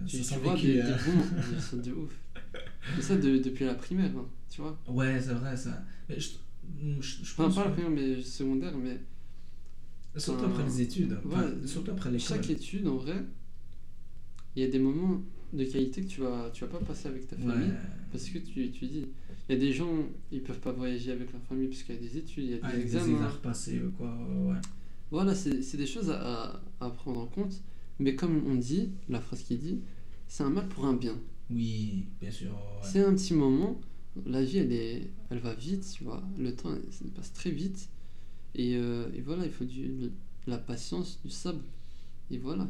[0.07, 0.85] Tu, tu vois des, des bons,
[1.55, 2.11] des choses de ouf.
[2.95, 4.77] Mais ça, de- depuis la primaire, hein, tu vois.
[4.87, 5.83] Ouais, c'est vrai, ça.
[6.09, 6.29] Mais je,
[6.99, 8.99] je, je Enfin, pas la que- primaire, mais secondaire, mais
[10.15, 11.17] Surtout après les études.
[11.25, 12.27] Enfin, ouais, surtout après l'école.
[12.37, 13.23] chaque étude, en vrai,
[14.55, 15.21] il y a des moments
[15.53, 17.69] de qualité que tu vas, tu vas pas passer avec ta famille.
[17.69, 17.77] Ouais.
[18.11, 19.05] Parce que tu, tu dis,
[19.49, 19.89] il y a des gens,
[20.31, 22.53] ils peuvent pas voyager avec leur famille parce qu'il y a des études, il y
[22.53, 23.05] a des Avec des examens.
[23.15, 24.15] examens passés ou quoi.
[24.45, 24.57] Ouais.
[25.11, 26.19] Voilà, c'est des choses à,
[26.51, 27.61] à- à prendre en compte.
[27.99, 29.79] Mais comme on dit, la phrase qui dit,
[30.27, 31.15] c'est un mal pour un bien.
[31.51, 32.51] Oui, bien sûr.
[32.51, 32.57] ouais.
[32.83, 33.79] C'est un petit moment,
[34.25, 37.89] la vie elle, est, elle va vite, tu vois, le temps il passe très vite.
[38.55, 40.11] Et, euh, et voilà, il faut du, de
[40.47, 41.63] la patience, du sable.
[42.31, 42.67] Et voilà.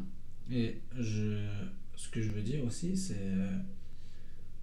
[0.52, 1.44] Et je,
[1.96, 3.16] ce que je veux dire aussi, c'est.
[3.20, 3.58] euh,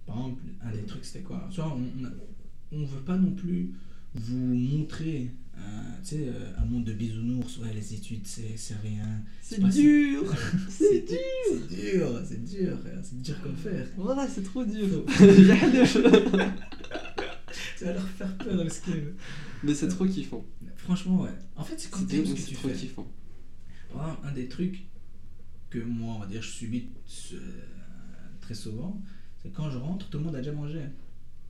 [0.06, 1.48] Par exemple, un des trucs, c'était quoi?
[1.50, 1.82] Soit on,
[2.74, 3.70] on, on veut pas non plus
[4.14, 5.60] vous montrer euh,
[6.14, 9.22] euh, un monde de bisounours, ouais, les études, c'est rien.
[9.42, 10.24] C'est dur
[10.68, 11.18] C'est dur
[11.68, 13.86] C'est dur, c'est dur, c'est dur comme fer.
[13.96, 15.04] Voilà, c'est trop dur.
[17.78, 19.14] Tu vas leur faire peur, le.
[19.62, 20.44] Mais c'est trop kiffant.
[20.76, 21.30] Franchement, ouais.
[21.56, 22.74] En fait, c'est quand t'aimes ce que tu trop fais.
[22.74, 23.06] kiffant.
[24.24, 24.84] Un des trucs
[25.70, 26.88] que moi, on va dire, je subis
[27.34, 27.38] euh,
[28.40, 29.00] très souvent,
[29.42, 30.80] c'est quand je rentre, tout le monde a déjà mangé.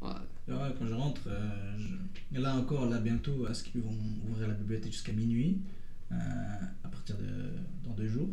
[0.00, 0.08] Ouais.
[0.48, 3.96] Et ouais, quand je rentre, euh, je- là encore, là bientôt, à ce qu'ils vont
[4.28, 5.60] ouvrir la bibliothèque jusqu'à minuit,
[6.10, 6.14] euh,
[6.84, 7.24] à partir de
[7.88, 8.28] dans deux jours.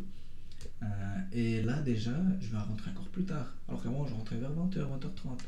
[0.81, 0.85] Euh,
[1.31, 2.11] et là déjà,
[2.41, 3.53] je vais rentrer encore plus tard.
[3.67, 5.39] Alors qu'avant, je rentrais vers 20h, 20h30.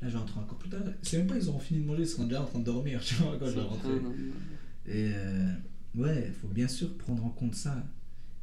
[0.00, 0.80] Là, je vais rentrer encore plus tard.
[1.02, 3.00] C'est même pas, ils auront fini de manger, ils seront déjà en train de dormir,
[3.04, 3.94] tu vois, quand je vais rentrer.
[4.86, 5.52] Et euh,
[5.96, 7.84] ouais, il faut bien sûr prendre en compte ça,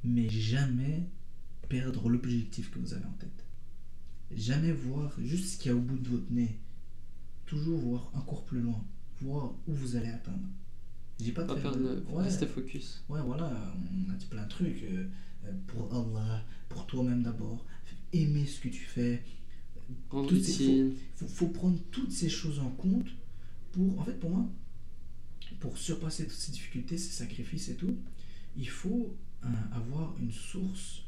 [0.03, 1.07] mais jamais
[1.69, 3.45] perdre l'objectif que vous avez en tête.
[4.35, 6.59] Jamais voir juste ce qu'il y a au bout de votre nez.
[7.45, 8.83] Toujours voir encore plus loin,
[9.21, 10.47] voir où vous allez atteindre.
[11.19, 13.03] Je dis pas de Pas faire perdre ouais, Rester focus.
[13.07, 13.51] ouais, voilà,
[14.07, 14.83] on a dit plein de trucs.
[14.83, 15.05] euh,
[15.45, 17.65] euh, pour Allah, pour toi-même d'abord.
[18.13, 19.23] Aimer ce que tu fais,
[20.53, 20.93] Utile.
[21.15, 23.07] faut, faut prendre toutes ces choses en compte
[23.71, 24.47] pour, en fait, pour moi,
[25.59, 27.95] pour surpasser toutes ces difficultés, ces sacrifices et tout,
[28.57, 31.03] il faut euh, avoir une source,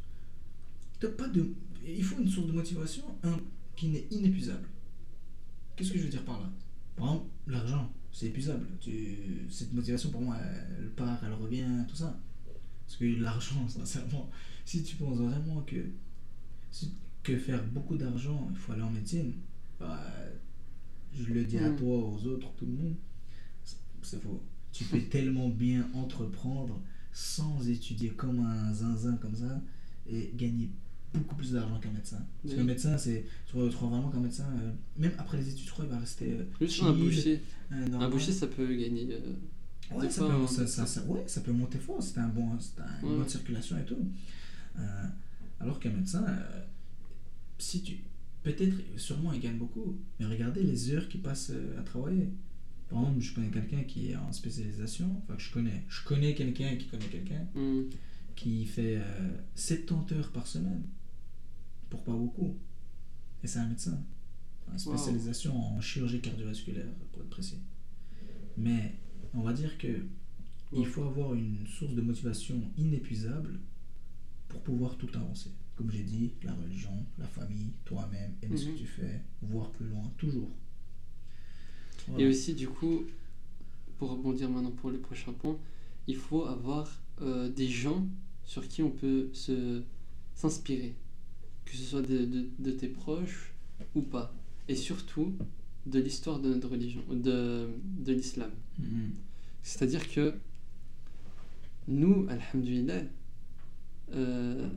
[1.02, 1.54] de, pas de,
[1.86, 3.38] il faut une source de motivation un,
[3.76, 4.68] qui n'est inépuisable.
[5.76, 6.50] Qu'est-ce que je veux dire par là?
[6.96, 8.66] Par exemple, l'argent, c'est épuisable.
[8.80, 10.38] Tu- cette motivation, pour moi,
[10.80, 12.20] elle part, elle revient, tout ça.
[12.86, 14.30] Parce que l'argent, sincèrement,
[14.66, 15.78] si tu penses vraiment que,
[16.72, 16.94] si-
[17.28, 19.34] que faire beaucoup d'argent, il faut aller en médecine,
[19.80, 20.00] bah,
[21.14, 21.76] je le dis à Mm.
[21.76, 22.96] toi, aux autres, tout le monde,
[23.66, 24.42] c'est- c'est faux.
[24.72, 26.80] Tu peux tellement bien entreprendre
[27.12, 29.62] sans étudier comme un zinzin comme ça
[30.10, 30.70] et gagner
[31.14, 32.24] beaucoup plus d'argent qu'un médecin.
[32.42, 32.60] Parce Oui.
[32.60, 35.86] qu'un médecin, c'est, je crois vraiment qu'un médecin, euh, même après les études, je crois,
[35.86, 37.42] il va rester euh, Juste un chill, boucher.
[37.74, 39.08] euh, Un boucher, ça peut gagner.
[39.12, 39.34] euh,
[39.96, 42.28] Ouais, C'est ça peut, un- ça, ça- ça- ouais, ça peut monter fort, c'était un
[42.28, 42.58] bon, un-
[43.04, 43.18] une Ouais.
[43.20, 43.96] bonne circulation et tout.
[44.78, 45.04] Euh,
[45.62, 46.62] alors qu'un médecin, euh,
[47.58, 48.04] si tu,
[48.44, 52.30] peut-être, sûrement il gagne beaucoup, mais regardez les heures qu'il passe euh, à travailler.
[52.90, 56.34] Par exemple, je connais quelqu'un qui est en spécialisation, enfin que je connais, je connais
[56.34, 57.90] quelqu'un qui connaît quelqu'un hmm.
[58.36, 60.84] qui fait euh, 70 heures par semaine,
[61.90, 62.56] pour pas beaucoup.
[63.44, 64.02] Et c'est un médecin.
[64.72, 67.60] Une spécialisation en chirurgie cardiovasculaire, pour être précis.
[68.58, 68.96] Mais
[69.34, 70.06] on va dire que
[70.74, 73.60] il faut avoir une source de motivation inépuisable
[74.50, 75.52] pour pouvoir tout avancer.
[75.78, 78.74] Comme j'ai dit, la religion, la famille, toi-même, aimer ce Mhm.
[78.74, 80.50] que tu fais, voir plus loin, toujours.
[82.18, 83.04] Et aussi, du coup,
[83.98, 85.58] pour rebondir maintenant pour les prochains points,
[86.08, 86.90] il faut avoir
[87.22, 88.08] euh, des gens
[88.46, 89.82] sur qui on peut se
[90.36, 90.94] s'inspirer,
[91.66, 93.52] que ce soit de, de- de tes proches
[93.96, 94.34] ou pas,
[94.68, 95.34] et surtout
[95.88, 97.68] de l'histoire de notre religion, de,
[98.00, 98.52] de l'islam.
[98.80, 99.12] Mhm.
[99.64, 100.36] C'est-à-dire que
[101.88, 103.02] nous, alhamdulillah,
[104.14, 104.70] euh,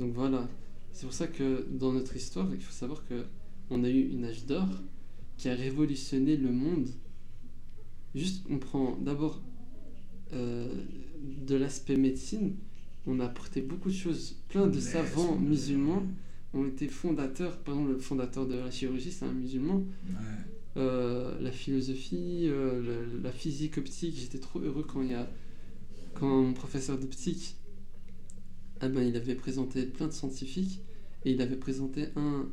[0.00, 0.48] donc voilà,
[0.92, 3.24] c'est pour ça que dans notre histoire, il faut savoir que
[3.70, 4.66] on a eu une âge d'or
[5.36, 6.88] qui a révolutionné le monde.
[8.14, 9.40] Juste, on prend d'abord
[10.32, 10.68] euh,
[11.46, 12.54] de l'aspect médecine,
[13.06, 14.36] on a apporté beaucoup de choses.
[14.48, 16.02] Plein de savants musulmans
[16.54, 17.58] ont été fondateurs.
[17.58, 19.76] Par exemple, le fondateur de la chirurgie, c'est un musulman.
[20.08, 20.14] Ouais.
[20.76, 24.16] Euh, la philosophie, euh, le- la physique optique.
[24.18, 25.28] J'étais trop heureux quand il y a
[26.14, 27.54] quand mon professeur d'optique,
[28.80, 30.80] ah ben, il avait présenté plein de scientifiques
[31.24, 32.46] et il avait présenté un,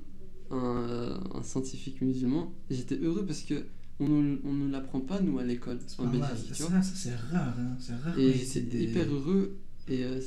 [0.52, 2.54] un, euh, un scientifique musulman.
[2.70, 3.66] J'étais heureux parce que
[4.00, 6.06] on nous, on nous l'apprend pas nous à l'école en.
[6.08, 7.56] Belgique, Ça, ça, c'est rare.
[7.60, 7.76] Hein.
[7.80, 8.18] C'est rare.
[8.20, 9.58] Et j'étais des- hyper heureux
[9.88, 10.20] et euh,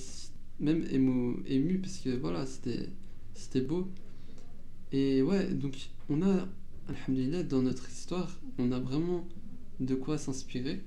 [0.58, 2.88] même ému, ému parce que voilà, c'était
[3.34, 3.88] c'était beau.
[4.92, 5.76] Et ouais, donc
[6.08, 6.48] on a,
[6.88, 9.28] alhamdulillah, dans notre histoire, on a vraiment
[9.78, 10.80] de quoi s'inspirer.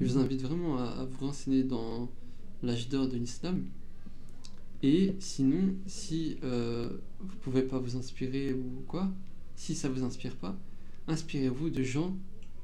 [0.00, 2.10] Je vous invite vraiment à, à vous renseigner dans
[2.62, 3.64] l'âge d'or de l'islam.
[4.82, 6.88] Et sinon, si euh,
[7.20, 9.10] vous pouvez pas vous inspirer ou quoi,
[9.54, 10.56] si ça vous inspire pas,
[11.06, 12.16] inspirez-vous de gens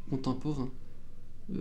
[0.08, 0.70] contemporains.
[1.54, 1.56] Euh,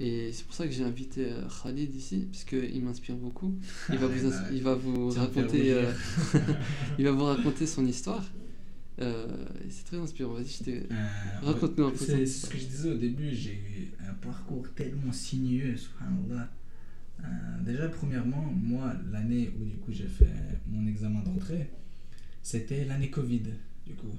[0.00, 3.54] et c'est pour ça que j'ai invité euh, Khalid ici, puisqu'il m'inspire beaucoup.
[3.90, 4.74] Il va vous, il va
[5.20, 5.92] raconter, euh,
[6.98, 8.24] il va vous raconter son histoire.
[9.00, 9.26] Euh,
[9.70, 10.32] c'est très inspirant.
[10.34, 10.82] Vas-y, je t'ai-
[11.42, 15.12] Raconte-nous un peu C'est ce que je disais au début, j'ai eu un parcours tellement
[15.12, 16.50] sinueux, subhanallah.
[17.20, 20.26] Euh, déjà, premièrement, moi, l'année où du coup j'ai fait
[20.66, 21.70] mon examen d'entrée,
[22.42, 23.42] c'était l'année Covid,
[23.86, 24.14] du coup,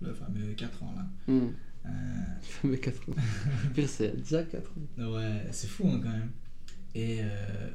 [0.00, 1.32] le fameux 4 ans là.
[1.32, 1.48] Hmm.
[1.86, 1.90] Euh,
[2.64, 3.14] Mais 4 ans.
[3.74, 5.14] Pire, c'est déjà 4 ans.
[5.14, 6.30] ouais, c'est fou hein, quand même.
[6.94, 7.70] Et euh,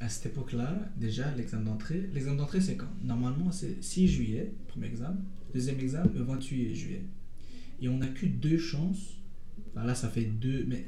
[0.00, 2.92] à cette époque-là, déjà, l'examen d'entrée, l'examen d'entrée c'est quand?
[3.02, 5.18] Normalement, c'est 6 juillet, premier examen,
[5.52, 7.04] deuxième examen le 28 juillet.
[7.80, 9.16] Et on n'a que deux chances.
[9.70, 10.86] Enfin, là, ça fait deux, mais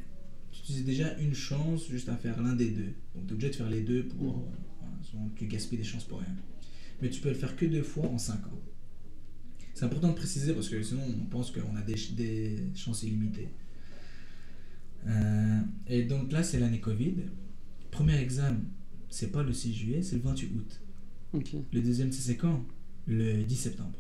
[0.53, 2.93] tu utilises déjà une chance juste à faire l'un des deux.
[3.15, 4.37] Donc, tu es obligé de faire les deux pour.
[4.39, 4.43] Mhm.
[4.45, 6.37] euh, sinon, tu gaspilles des chances pour rien.
[7.01, 8.61] Mais tu peux le faire que deux fois en 5 ans.
[9.75, 13.03] C'est important de préciser parce que sinon, on pense qu'on a des, ch- des chances
[13.03, 13.49] illimitées.
[15.07, 17.15] Euh, et donc là, c'est l'année Covid.
[17.91, 18.61] Premier examen,
[19.09, 20.81] c'est pas le 6 juillet, c'est le 28 août.
[21.73, 22.65] Le deuxième, c'est c'est quand?
[23.07, 23.99] Le 10 septembre.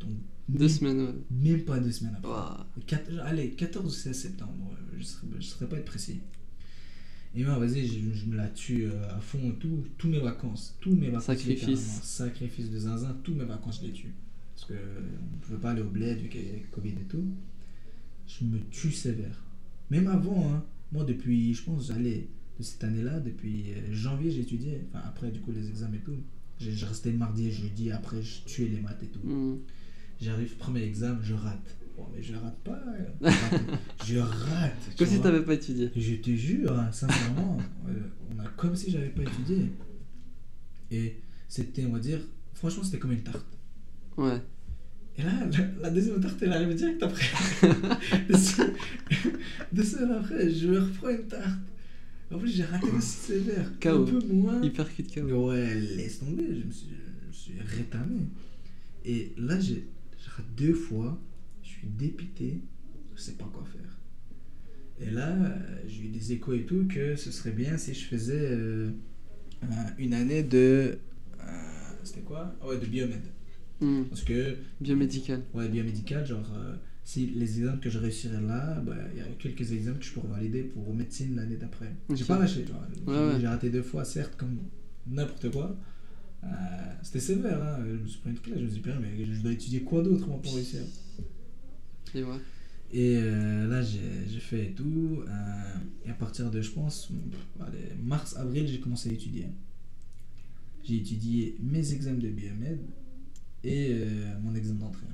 [0.00, 0.10] Donc,
[0.50, 1.14] Deux même, semaines, ouais.
[1.30, 3.02] même pas deux semaines après.
[3.22, 6.20] Allez, 14 ou 16 septembre, je ne je saurais pas être précis.
[7.34, 10.76] Et moi, vas-y, je, je me la tue euh, à fond, tout, tous mes vacances,
[10.80, 11.26] tous mes vacances.
[11.26, 12.00] Sacrifice.
[12.02, 14.12] Sacrifice de zinzin, tous mes vacances, je les tue.
[14.56, 15.00] Parce que euh,
[15.32, 17.24] on ne pouvait pas aller au bled vu qu'il y avait Covid et tout.
[18.26, 19.44] Je me tue sévère.
[19.90, 22.28] Même avant, hein, moi, depuis, je pense, j'allais
[22.58, 24.82] de cette année-là, depuis euh, janvier, j'ai étudié.
[24.88, 26.16] Enfin, après, du coup, les examens et tout.
[26.58, 29.20] Je restais mardi et jeudi, après, je tuais les maths et tout.
[29.20, 29.60] Hmm.
[30.20, 31.76] J'arrive, premier examen, je rate.
[31.96, 32.82] Bon, mais je rate pas.
[33.22, 33.30] euh,
[34.04, 34.74] je rate.
[34.90, 35.24] tu Comme si vois.
[35.24, 35.90] t'avais pas étudié.
[35.96, 37.58] Je te jure, hein, sincèrement,
[37.88, 37.92] euh,
[38.34, 39.70] on a comme si j'avais pas étudié.
[40.90, 41.16] Et
[41.48, 42.20] c'était, on va dire,
[42.54, 43.46] franchement, c'était comme une tarte.
[44.18, 44.40] Ouais.
[45.16, 47.26] Et là, la, la deuxième tarte, elle arrive direct après.
[49.72, 51.60] deux, semaines, après, je reprends une tarte.
[52.32, 53.72] En plus, j'ai raté aussi sévère.
[53.80, 53.88] KO.
[53.88, 54.62] Un peu moins.
[54.62, 55.48] Hypercute KO.
[55.50, 56.88] Ouais, laisse tomber, je me suis,
[57.22, 58.28] je me suis rétamé.
[59.04, 59.88] Et là, j'ai
[60.56, 61.20] deux fois,
[61.62, 62.60] je suis dépité,
[63.14, 63.98] je sais pas quoi faire.
[65.00, 68.06] Et là, euh, j'ai eu des échos et tout que ce serait bien si je
[68.06, 68.90] faisais euh,
[69.98, 70.98] une année de.
[71.40, 71.44] euh,
[72.04, 72.54] C'était quoi?
[72.60, 73.24] Ah Ouais, de biomède.
[73.80, 74.04] Hmm.
[74.10, 75.42] Parce que, Biomédical.
[75.54, 79.26] ouais, biomédical, genre, euh, si les examens que je réussirais là, bah, il y a
[79.38, 81.94] quelques examens que je pourrais valider pour médecine l'année d'après.
[82.10, 82.28] J'ai Ok.
[82.28, 82.64] pas lâché,
[83.06, 83.40] ouais.
[83.40, 84.58] J'ai raté deux fois, certes, comme
[85.06, 85.78] n'importe quoi.
[86.44, 86.46] Euh,
[87.02, 87.78] C'était sévère, hein.
[87.86, 90.02] je me suis pris une claque, je me suis dit, mais je dois étudier quoi
[90.02, 90.80] d'autre moi, pour réussir?
[92.14, 92.36] Et ouais.
[92.92, 95.22] Et euh, là, j'ai fait et tout.
[95.28, 95.74] euh,
[96.04, 97.10] et à partir de, je pense,
[97.60, 99.46] allez, mars, avril, j'ai commencé à étudier.
[100.82, 102.80] J'ai étudié mes examens de biomède
[103.62, 104.02] et
[104.42, 105.06] mon examen d'entrée.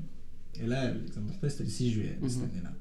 [0.61, 2.51] Et là, l'examen d'entrée, c'était le 6 juillet de cette Mhm.
[2.51, 2.73] année-là.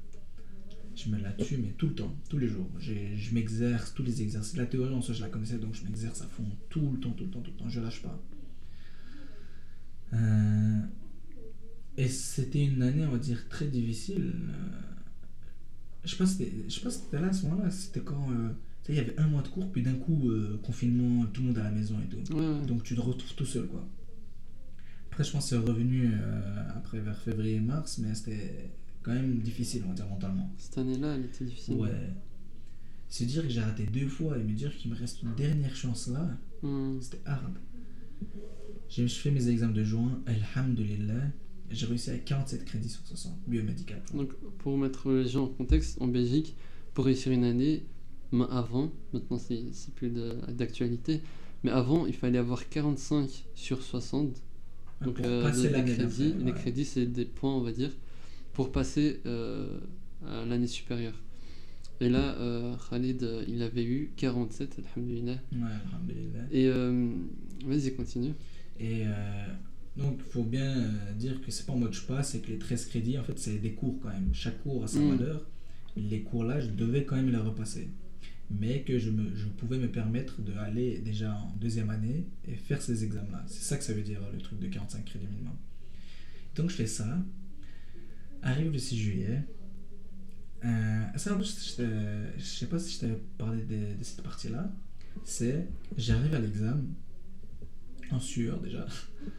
[0.94, 2.70] Je me la tue, mais tout le temps, tous les jours.
[2.78, 4.56] Je m'exerce, tous les exercices.
[4.56, 7.10] La théorie, en soi, je la connaissais, donc je m'exerce à fond, tout le temps,
[7.10, 7.68] tout le temps, tout le temps.
[7.68, 8.18] Je lâche pas.
[10.12, 10.80] Euh,
[11.96, 14.32] et c'était une année, on va dire, très difficile.
[14.48, 14.52] Euh,
[16.04, 16.44] je pas si
[16.90, 17.70] c'était là à ce moment-là.
[17.70, 18.50] C'était quand euh,
[18.88, 21.58] il y avait un mois de cours, puis d'un coup, euh, confinement, tout le monde
[21.58, 22.34] à la maison et tout.
[22.34, 22.66] Ouais.
[22.66, 23.86] Donc tu te retrouves tout seul, quoi.
[25.10, 26.10] Après, je pense que c'est revenu
[26.76, 28.70] après vers février-mars, mais c'était
[29.02, 30.52] quand même difficile, on va dire, mentalement.
[30.58, 31.74] Cette année-là, elle était difficile.
[31.76, 32.12] Ouais.
[33.08, 35.74] Se dire que j'ai raté deux fois et me dire qu'il me reste une dernière
[35.74, 36.28] chance là,
[36.62, 37.00] Hmm.
[37.00, 37.54] c'était hard.
[38.88, 41.22] J'ai fait mes examens de juin, alhamdulillah.
[41.70, 44.00] J'ai réussi à 47 crédits sur 60, biomédical.
[44.14, 46.56] Donc, pour mettre les gens en contexte, en Belgique,
[46.94, 47.84] pour réussir une année,
[48.50, 50.10] avant, maintenant c'est plus
[50.48, 51.22] d'actualité,
[51.64, 54.42] mais avant, il fallait avoir 45 sur 60.
[55.02, 57.90] Donc, pour euh, passer les, crédits, les crédits, c'est des points, on va dire,
[58.52, 59.78] pour passer euh,
[60.26, 61.14] à l'année supérieure.
[62.00, 65.32] Et là, euh, Khalid, il avait eu 47, alhamdulillah.
[65.52, 65.58] Ouais,
[65.90, 66.44] alhamdulillah.
[66.52, 66.70] Et
[67.66, 68.34] vas-y, continue.
[68.80, 69.46] Et euh,
[69.96, 72.48] donc, il faut bien euh, dire que c'est pas en mode je passe, c'est que
[72.48, 74.30] les 13 crédits, en fait, c'est des cours quand même.
[74.32, 75.16] Chaque cours a sa Mm.
[75.16, 75.46] valeur.
[75.96, 77.88] Les cours-là, je devais quand même les repasser.
[78.50, 82.80] Mais que je, me, je pouvais me permettre d'aller déjà en deuxième année et faire
[82.82, 83.42] ces examens-là.
[83.48, 85.54] C'est ça que ça veut dire, le truc de 45 crédits minimum.
[86.54, 87.18] Donc, je fais ça.
[88.42, 89.42] Arrive le 6 juillet.
[90.64, 94.02] Euh, ça, en plus, je te- je sais pas si je t'avais parlé de, de
[94.04, 94.70] cette partie-là.
[95.24, 95.66] C'est,
[95.96, 96.84] j'arrive à l'examen.
[98.12, 98.86] En sueur déjà.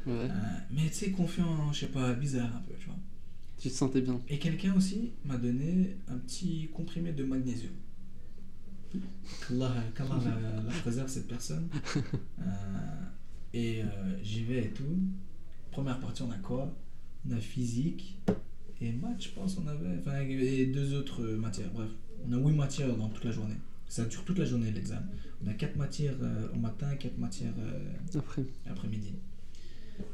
[0.05, 0.13] Ouais.
[0.13, 0.27] Euh,
[0.71, 2.97] mais tu sais, confiant, je sais pas, bizarre un peu, tu vois.
[3.57, 4.21] Tu te sentais bien.
[4.27, 7.73] Et quelqu'un aussi m'a donné un petit comprimé de magnésium.
[9.47, 11.69] Qu'Allah la, la préserve cette personne.
[12.39, 13.03] Euh,
[13.53, 13.87] et euh,
[14.21, 14.99] j'y vais et tout.
[15.71, 16.71] Première partie, on a quoi?
[17.27, 18.19] On a physique
[18.79, 19.97] et maths, je pense, on avait.
[19.99, 21.71] Enfin, et deux autres matières.
[21.73, 21.89] Bref,
[22.27, 23.55] on a huit matières dans toute la journée.
[23.89, 25.05] Ça dure toute la journée l'examen.
[25.43, 28.43] On a quatre matières euh, au matin, quatre matières euh, Après.
[28.69, 29.13] après-midi.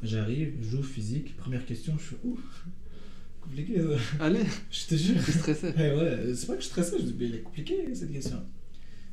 [0.01, 2.65] J'arrive, j'ouvre physique, première question, je fais ouf,
[3.41, 4.23] compliqué ça.
[4.25, 5.15] Allez, Je te jure.
[5.19, 5.73] je stressais.
[5.75, 8.41] Ouais, ouais, c'est pas que je stressais, je dis, mais il est compliqué cette question.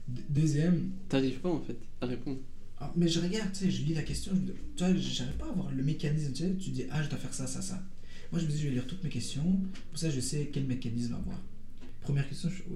[0.08, 2.38] De- deuxième, T'arrives pas en fait à répondre.
[2.78, 4.94] ah, mais je regarde, tu sais, je lis la question, je me dis, tu vois,
[4.96, 7.46] j'arrive pas à voir le mécanisme, tu sais, tu dis, ah, je dois faire ça,
[7.48, 7.82] ça, ça.
[8.30, 10.64] Moi, je me dis, je vais lire toutes mes questions, pour ça, je sais quel
[10.66, 11.38] mécanisme avoir.
[12.02, 12.74] Première question, je suis, oh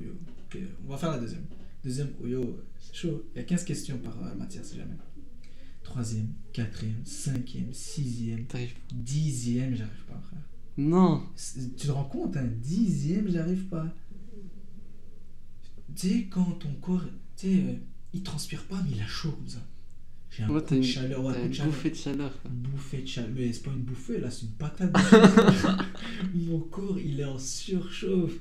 [0.52, 1.44] ok, on va faire la deuxième.
[1.84, 4.94] Deuxième, oh yo, c'est chaud, il y a 15 questions par euh, matière, si jamais.
[5.82, 8.80] Troisième, quatrième, cinquième, sixième, T'arrives pas.
[8.94, 10.40] dixième, j'arrive pas, frère.
[10.78, 11.22] Non.
[11.36, 13.94] C'est- Tu te rends compte, un dixième, j'arrive pas.
[15.94, 17.04] Tu sais, quand ton corps,
[17.36, 17.74] tu sais, euh,
[18.14, 19.60] il transpire pas, mais il a chaud comme ça.
[20.30, 21.72] J'ai un Ouais, coup t'as de une- chaleur, ouais, T'as coup une de chaleur.
[21.72, 22.42] bouffée de chaleur.
[22.42, 22.50] quoi.
[22.50, 23.30] Bouffée de chaleur.
[23.36, 24.92] Mais c'est pas une bouffée, là, c'est une patate.
[26.34, 28.40] Mon corps, il est en surchauffe.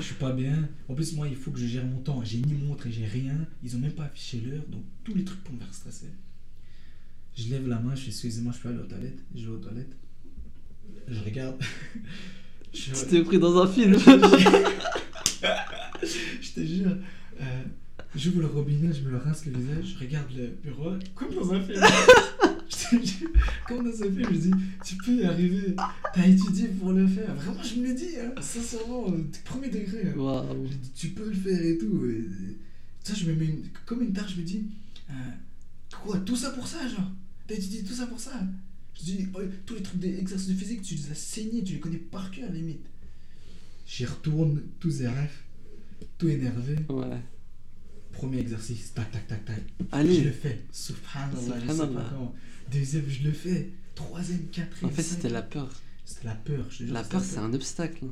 [0.00, 0.68] Je suis pas bien.
[0.88, 2.22] En plus, moi, il faut que je gère mon temps.
[2.24, 3.46] J'ai ni montre et j'ai rien.
[3.62, 4.64] Ils ont même pas affiché l'heure.
[4.68, 6.08] Donc, tous les trucs pour me faire stresser.
[7.36, 9.20] Je lève la main, je fais excusez-moi, je peux aller aux toilettes.
[9.34, 9.96] Je vais aux toilettes.
[11.08, 11.56] Je regarde.
[12.72, 13.94] Je- Tu t'es pris dans un film.
[14.04, 14.04] je
[16.54, 16.96] te jure.
[17.40, 17.62] Euh,
[18.16, 21.52] J'ouvre le robinet, je me le rince le visage, je regarde le bureau, comme dans
[21.52, 21.80] un film.
[23.66, 24.50] comme dans un film, je dis,
[24.84, 25.74] tu peux y arriver,
[26.14, 27.34] t'as étudié pour le faire.
[27.34, 30.08] Vraiment, je me le dis, hein, sincèrement, euh, premier degré.
[30.08, 30.14] hein.
[30.18, 30.66] Waouh.
[30.66, 32.06] Je dis, tu peux le faire et tout.
[32.06, 32.56] Et, et,
[33.02, 34.64] ça, je me mets une- comme une tâche, je me dis,
[35.10, 35.12] euh,
[36.02, 37.10] quoi, tout ça pour ça, genre?
[37.46, 38.32] T'as étudié tout ça pour ça?
[38.98, 41.80] Je dis, oh, tous les trucs d'exercice de physique, tu les as saignés, tu les
[41.80, 42.84] connais par cœur, limite.
[43.86, 45.38] J'y retourne, tous rêves,
[46.18, 46.76] tout énervé.
[46.88, 47.16] Ouais.
[48.12, 49.56] Premier exercice, tac, tac, tac, tac.
[49.80, 50.22] Je le Allez.
[50.30, 50.60] fais.
[50.70, 52.32] Subhanallah, Subhanallah.
[52.70, 53.70] Deuxième, je le fais.
[53.94, 54.90] Troisième, quatrième.
[54.90, 55.70] En fait, c'était la peur.
[56.04, 56.94] C'était la peur, je te jure.
[56.94, 58.04] La peur, c'est un obstacle.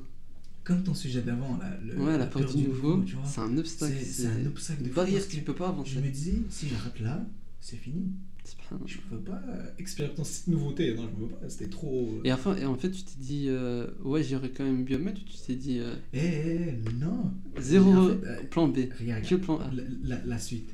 [0.65, 1.77] Comme ton sujet d'avant, là.
[1.83, 3.95] Le, Ouais, la peur du nouveau, c'est un obstacle.
[4.05, 5.97] C'est un obstacle de barrière que tu peux pas Je avancer.
[6.07, 7.25] me disais, si j'arrête là,
[7.61, 8.13] c'est fini.
[8.45, 8.87] Subhanallah.
[8.87, 10.95] Je peux pas euh, expérimenter cette nouveauté.
[10.95, 11.49] Non, je peux pas.
[11.51, 12.21] C'était trop.
[12.25, 15.25] Et, enfin, et en fait, tu t'es dit, euh, ouais, j'aurais quand même biomètre, ou
[15.25, 17.33] tu t'es dit, euh, Eh, eh, non.
[17.61, 18.79] zéro En fait, euh, plan B.
[18.99, 19.71] Regarde, Que plan A.
[19.73, 19.83] la,
[20.17, 20.71] la- la suite.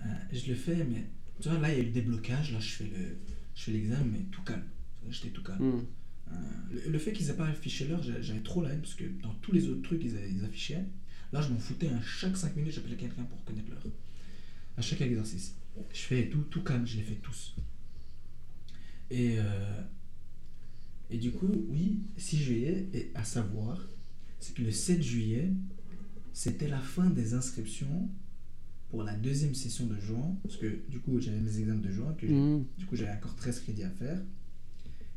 [0.00, 1.04] Euh, je le fais, mais
[1.40, 2.52] tu vois, là, il y a eu le déblocage.
[2.52, 3.16] Là, je fais le,
[3.54, 4.64] je fais l'examen, mais tout calme.
[5.10, 5.58] J'étais tout calme.
[5.62, 5.84] Hmm.
[6.32, 6.34] Euh,
[6.86, 9.04] le, le fait qu'ils n'aient pas affiché l'heure, j'a- j'avais trop la haine parce que
[9.22, 10.84] dans tous les autres trucs, ils, affichaient.
[11.32, 11.88] Là, je m'en foutais.
[11.88, 13.82] À chaque 5 minutes, j'appelais quelqu'un pour connaître l'heure.
[14.76, 15.54] À chaque exercice.
[15.92, 17.56] Je fais tout, tout calme, je les fais tous.
[19.10, 19.80] Et, euh,
[21.10, 23.78] et du coup, oui, 6 juillet, et à savoir,
[24.40, 25.50] c'est que le 7 juillet,
[26.32, 28.08] c'était la fin des inscriptions
[28.94, 30.36] pour la deuxième session de juin.
[30.44, 32.64] Parce que du coup, j'avais mes examens de juin, que Hmm.
[32.78, 34.22] du coup, j'avais encore 13 crédits à faire.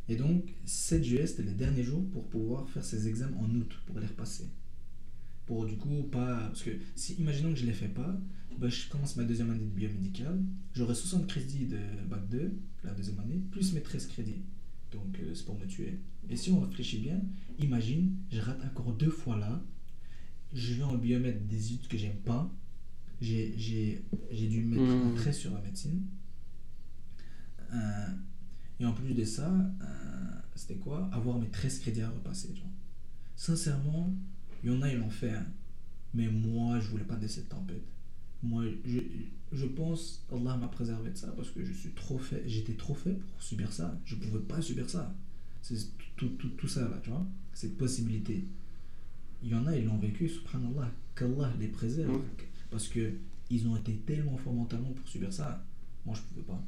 [0.09, 3.71] Et donc, 7 juillet, c'était le dernier jour pour pouvoir faire ces examens en août,
[3.85, 4.45] pour les repasser.
[5.45, 6.47] Pour du coup, pas.
[6.47, 8.19] Parce que, si, imaginons que je ne les fais pas,
[8.57, 10.41] bah, je commence ma deuxième année de biomédical,
[10.73, 11.77] j'aurai 60 crédits de
[12.09, 12.51] bac 2,
[12.83, 14.41] la deuxième année, plus mes 13 crédits.
[14.91, 15.99] Donc, euh, c'est pour me tuer.
[16.31, 17.21] Et si on réfléchit bien,
[17.59, 19.63] imagine, je rate encore deux fois là,
[20.51, 22.51] je vais en biomètre des études que j'aime pas,
[23.21, 25.15] j'ai dû mettre un Mhm.
[25.15, 26.01] trait sur la médecine.
[27.73, 28.07] Euh,
[28.79, 29.51] et en plus de ça,
[29.81, 29.85] euh,
[30.55, 31.09] c'était quoi?
[31.11, 32.55] Avoir mes 13 crédits à repasser.
[32.55, 32.65] Genre.
[33.35, 34.13] Sincèrement,
[34.63, 35.31] il y en a, ils l'ont fait.
[35.31, 35.45] hein.
[36.13, 37.83] Mais moi, je voulais pas de cette tempête.
[38.43, 38.99] Moi, je,
[39.51, 42.93] je pense, Allah m'a préservé de ça parce que je suis trop fait, j'étais trop
[42.95, 43.99] fait pour subir ça.
[44.05, 45.13] Je pouvais pas subir ça.
[45.61, 45.75] C'est
[46.15, 47.25] tout, tout, tout ça là, tu vois.
[47.53, 48.45] Cette possibilité.
[49.43, 50.91] Il y en a, ils l'ont vécu, subhanallah.
[51.15, 52.21] Qu'Allah les préserve.
[52.69, 53.13] Parce que
[53.49, 55.65] ils ont été tellement forts mentalement pour subir ça.
[56.05, 56.63] Moi, je pouvais pas.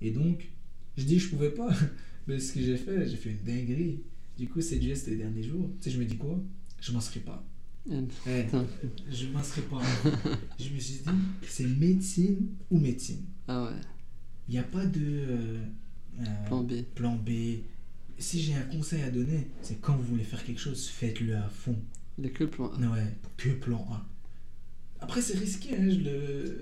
[0.00, 0.48] Et donc,
[0.96, 1.70] je dis je pouvais pas.
[2.26, 4.02] Mais ce que j'ai fait, j'ai fait une dinguerie.
[4.38, 5.70] Du coup, c'est juste les derniers jours.
[5.80, 6.40] Tu sais, je me dis quoi?
[6.80, 7.44] Je m'en serai pas.
[7.90, 8.64] Eh, Putain.
[9.10, 9.82] je m'en serai pas.
[10.58, 11.10] je me suis dit,
[11.48, 13.24] c'est médecine ou médecine?
[13.48, 13.70] Ah ouais,
[14.48, 15.64] Il n'y a pas de euh,
[16.20, 16.72] euh, plan B.
[16.94, 17.30] plan B.
[18.18, 21.48] Si j'ai un conseil à donner, c'est quand vous voulez faire quelque chose, faites-le à
[21.48, 21.76] fond.
[22.18, 22.78] Il n'y a que le plan A.
[22.78, 24.06] Non, ouais, que plan A.
[25.02, 26.58] Après, c'est risqué, hein, je le,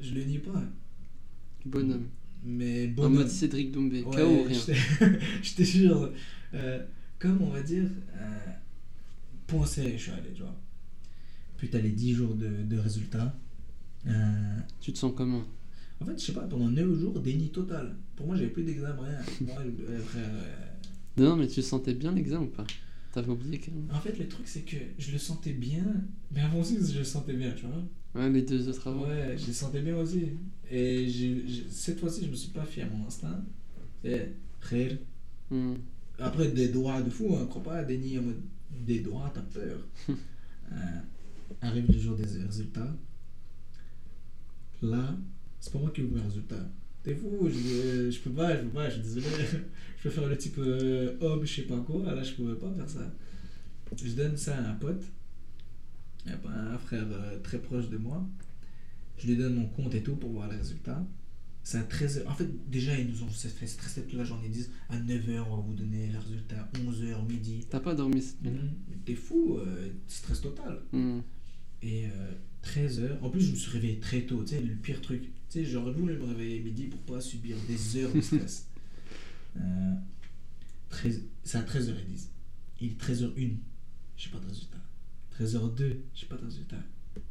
[0.00, 0.62] je le nie pas.
[1.64, 2.06] Bonhomme.
[2.44, 3.04] Mais bon.
[3.06, 4.02] En mode Cédric Doumbé.
[4.02, 4.58] Ouais, KO ou rien.
[4.58, 6.12] je te- je te jure.
[6.54, 6.84] euh,
[7.18, 7.84] comme on va dire,
[8.16, 8.50] euh,
[9.46, 10.56] point serré, je suis allé, tu vois.
[11.58, 13.36] Puis t'as les 10 jours de, de résultats.
[14.06, 15.42] Euh, Tu te sens comment?
[16.00, 17.96] En fait, je sais pas, pendant 9 jours, déni total.
[18.16, 19.18] Pour moi, j'avais plus d'examen, rien.
[19.42, 19.56] Moi,
[19.90, 22.66] euh, frère, euh, Non, mais tu sentais bien l'examen ou pas?
[23.12, 23.88] T'avais oublié quand même.
[23.92, 25.84] En fait, le truc, c'est que je le sentais bien,
[26.30, 27.82] mais avant aussi, je le sentais bien, tu vois.
[28.14, 29.02] Ouais, les deux autres avant.
[29.02, 30.28] Ouais, je le sentais bien aussi.
[30.70, 31.08] Et
[31.70, 33.44] cette fois-ci, je me suis pas fié à mon instinct.
[34.04, 34.20] Et,
[34.68, 34.96] khir.
[35.50, 35.74] Hmm.
[36.18, 38.40] Après, des droits de fou, hein, crois pas déni en mode
[38.86, 39.78] des droits, t'as peur.
[40.72, 41.00] Euh,
[41.62, 42.96] arrive le jour des résultats.
[44.82, 45.16] Là,
[45.58, 46.64] c'est pas moi qui ouvre mes résultats.
[47.02, 49.26] T'es fou, je, je peux pas, je peux pas, je suis désolé.
[49.98, 52.14] je peux faire le type euh, homme, je sais pas quoi.
[52.14, 53.10] Là, je pouvais pas faire ça.
[53.96, 55.02] Je donne ça à un pote,
[56.26, 58.26] un frère euh, très proche de moi.
[59.18, 61.04] Je lui donne mon compte et tout pour voir les résultats.
[61.62, 62.26] C'est à 13h.
[62.26, 64.46] En fait, déjà, ils nous ont fait stresser toute la journée.
[64.46, 66.68] Ils disent à 9h, on va vous donner les résultats.
[66.74, 67.66] 11h, midi.
[67.68, 68.52] T'as pas dormi cette nuit
[68.88, 70.80] Mais T'es fou, euh, stress total.
[70.92, 71.20] Hmm.
[71.82, 72.06] Et
[72.64, 73.20] 13h.
[73.22, 74.42] En plus, je me suis réveillé très tôt.
[74.42, 75.30] Tu sais, le pire truc.
[75.50, 78.66] Tu sais, j'aurais voulu me réveiller midi pour pas subir des heures de stress.
[79.56, 79.94] Euh,
[80.90, 82.28] 13 C'est à 13h10.
[82.80, 83.56] Il est 13h01.
[84.16, 84.78] J'ai pas de résultat.
[85.36, 85.96] 13h02.
[86.14, 86.76] J'ai pas de résultat.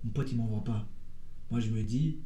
[0.04, 0.86] Mon pote, il m'envoie pas.
[1.50, 2.18] Moi, je me dis,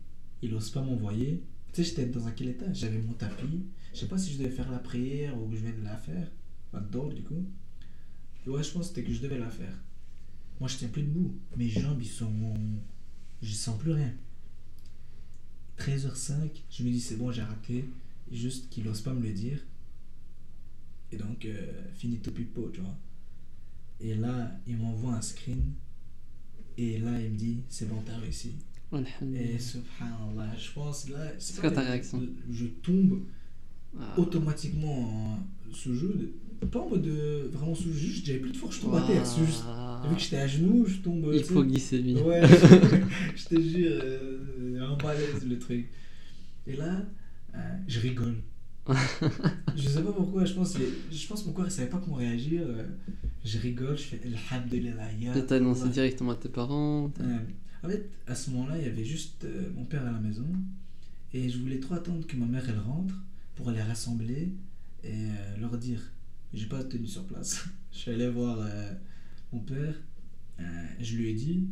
[0.41, 1.43] il ose pas m'envoyer.
[1.73, 2.73] Tu sais, j'étais dans un quel état?
[2.73, 3.67] J'avais mon tapis.
[3.93, 5.95] Je sais pas si je devais faire la prière ou que je viens de la
[5.95, 6.31] faire.
[6.71, 7.45] Pas de du coup.
[8.47, 9.79] Ouais, je pense que c'était que je devais la faire.
[10.59, 11.37] Moi, je tiens plus debout.
[11.55, 12.33] Mes jambes, ils sont.
[13.43, 14.11] Je sens plus rien.
[15.79, 16.33] 13h05,
[16.69, 17.85] je me dis, c'est bon, j'ai raté.
[18.31, 19.59] Juste qu'il ose pas me le dire.
[21.11, 22.95] Et donc, euh, finito pipo, tu vois.
[23.99, 25.61] Et là, il m'envoie un screen.
[26.77, 28.53] Et là, il me dit, c'est bon, t'as réussi.
[29.35, 31.31] Et subhanallah, je pense là.
[31.39, 32.21] C'est quoi ta que réaction?
[32.51, 33.23] Je tombe
[33.99, 34.15] Ah.
[34.19, 35.39] automatiquement en
[35.71, 36.33] sous jeu.
[36.71, 39.23] Pas en mode de- vraiment sous juste j'avais plus de force, je tombe à terre.
[39.25, 39.63] Juste.
[40.09, 41.33] Vu que j'étais à genoux, je tombe.
[41.33, 42.19] Hypoglycémie.
[42.21, 45.87] Ouais, je te jure, euh, un malaise le truc.
[46.67, 47.01] Et là,
[47.55, 48.35] euh, je rigole.
[49.77, 50.77] je sais pas pourquoi, je pense,
[51.11, 52.63] je pense mon corps il savait pas comment réagir.
[52.65, 52.83] euh,
[53.45, 54.93] Je rigole, je fais Alhamdulillah.
[55.47, 57.37] t'as annoncé directement à tes parents Euh,
[57.83, 60.45] en fait, à ce moment-là, il y avait juste euh, mon père à la maison.
[61.33, 63.15] Et je voulais trop attendre que ma mère elle rentre
[63.55, 64.49] pour les rassembler
[65.03, 66.01] et euh, leur dire.
[66.53, 67.65] J'ai pas tenu sur place.
[67.91, 68.93] je suis allé voir euh,
[69.51, 69.95] mon père.
[70.59, 70.63] euh,
[70.99, 71.67] je lui ai dit.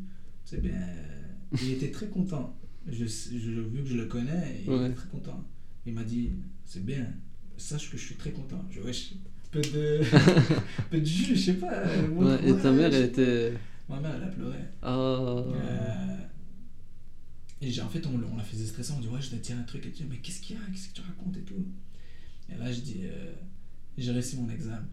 [0.46, 0.74] C'est bien.
[0.74, 1.22] euh,
[1.62, 2.58] il était très content.
[2.88, 4.86] Je, je, vu que je le connais, il Ouais.
[4.88, 5.46] était très content.
[5.86, 6.32] Il m'a dit
[6.66, 7.08] C'est bien.
[7.58, 8.66] Sache que je suis très content.
[8.72, 9.14] Je wesh.
[9.52, 10.00] Peu de,
[10.90, 11.72] peu de jus, je sais pas.
[11.74, 13.54] euh, moi, Ouais, et ta mère, elle était.
[13.90, 14.58] Ma mère, elle a pleuré.
[14.84, 16.18] Euh,
[17.62, 19.58] et en fait, on, on la faisait stresser, on dit ouais, je dois te dire
[19.58, 21.66] un truc et tout, mais qu'est-ce qu'il y a, qu'est-ce que tu racontes et tout?
[22.50, 23.34] Et là, je dis, euh,
[24.02, 24.88] j'ai réussi mon examen.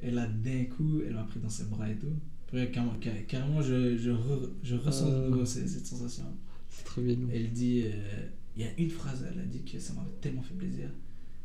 [0.00, 2.12] Et là, d'un coup, elle m'a pris dans ses bras et tout.
[2.46, 6.24] Après, carrément, car- carrément je, je, re- je ressens de nouveau cette, cette sensation.
[6.68, 7.16] C'est trop bien.
[7.32, 8.26] Elle dit, euh,
[8.56, 10.90] il y a une phrase, elle a dit que ça m'a tellement fait plaisir.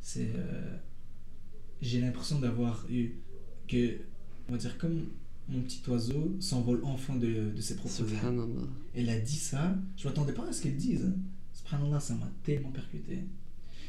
[0.02, 0.78] C'est, euh,
[1.82, 3.12] j'ai l'impression d'avoir eu,
[3.68, 3.98] que,
[4.48, 5.06] on va dire, comme
[5.48, 8.20] mon petit oiseau s'envole enfin de, de ses propres ailes.
[8.94, 11.06] Elle a dit ça, je m'attendais pas à ce qu'elle dise.
[11.06, 11.14] hein.
[11.54, 13.20] Subhanallah, ça m'a tellement percuté.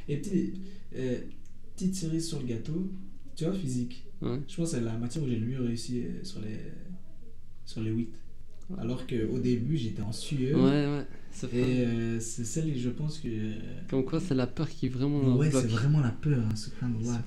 [0.09, 0.55] Et petit,
[0.97, 1.21] euh,
[1.77, 2.91] petite cerise sur le gâteau,
[3.41, 4.05] tu vois, physique.
[4.23, 4.39] Ouais.
[4.49, 6.59] Je pense que c'est la matière où j'ai le mieux réussi euh, sur les,
[7.65, 8.09] sur les 8.
[8.79, 10.57] Alors qu'au début, j'étais en sueur.
[10.61, 11.05] Ouais, ouais.
[11.53, 13.29] Et euh, c'est celle, je pense que.
[13.89, 15.37] Comme quoi, c'est la peur qui vraiment.
[15.37, 17.23] Ouais, c'est vraiment la peur, hein, subhanallah.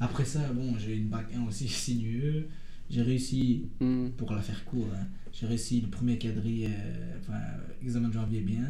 [0.00, 2.48] Après ça, bon, j'ai eu une bac 1 aussi sinueux.
[2.90, 4.08] J'ai réussi Hmm.
[4.16, 7.38] pour la faire court, hein, j'ai réussi le premier quadrille, euh, enfin,
[7.82, 8.62] examen de janvier bien,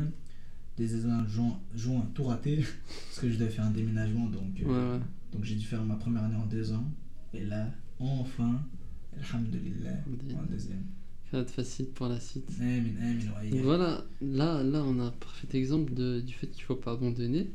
[0.78, 2.56] des examens de juin, juin tout raté,
[3.08, 5.04] parce que je devais faire un déménagement, donc, euh, Ouais, ouais.
[5.32, 6.84] Donc j'ai dû faire ma première année en deux ans,
[7.34, 8.62] et là, enfin,
[9.18, 10.04] alhamdulillah,
[10.38, 10.84] en deuxième.
[11.30, 12.48] Ça va être facile pour la suite.
[12.60, 12.82] Ouais,
[13.60, 17.50] voilà, là, là on a un parfait exemple de, du fait qu'il faut pas abandonner.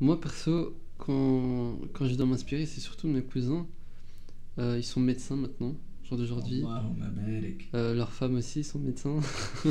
[0.00, 3.66] Moi perso, quand, quand je dois m'inspirer, c'est surtout mes cousins.
[4.58, 5.74] Euh, ils sont médecins maintenant,
[6.04, 6.62] jour d'aujourd'hui.
[7.74, 9.18] Euh, leurs femmes aussi sont médecins.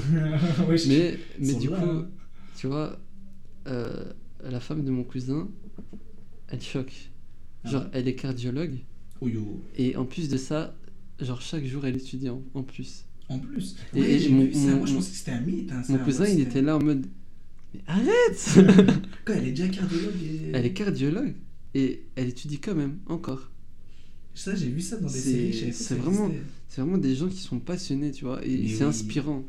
[0.88, 2.10] Mais mais du là, coup, hein.
[2.56, 3.00] tu vois,
[3.68, 4.12] euh,
[4.44, 5.48] la femme de mon cousin,
[6.50, 7.10] elle choque.
[7.64, 8.78] Ah Genre, ouais elle est cardiologue.
[9.78, 10.76] Et en plus de ça,
[11.20, 13.06] genre chaque jour elle étudie en, en plus.
[13.30, 15.72] En plus, ouais, et mon- vu ça, mon- moi je pensais que c'était un mythe.
[15.72, 17.08] Hein, Mon cousin, il était là en mode.
[17.74, 18.58] Mais arrête
[19.26, 20.52] Quoi, elle est déjà cardiologue et...
[20.54, 21.34] Elle est cardiologue
[21.74, 23.50] et elle étudie quand même, encore.
[24.36, 25.74] Ça, j'ai vu ça dans des C'est- séries.
[25.74, 26.32] c'est vraiment-.
[26.68, 28.90] C'est vraiment des gens qui sont passionnés, tu vois, et c'est oui.
[28.90, 29.44] inspirant.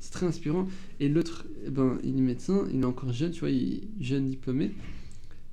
[0.00, 0.66] C'est très inspirant.
[1.00, 4.26] Et l'autre, eh ben, il est médecin, il est encore jeune, tu vois, il jeune
[4.28, 4.72] diplômé.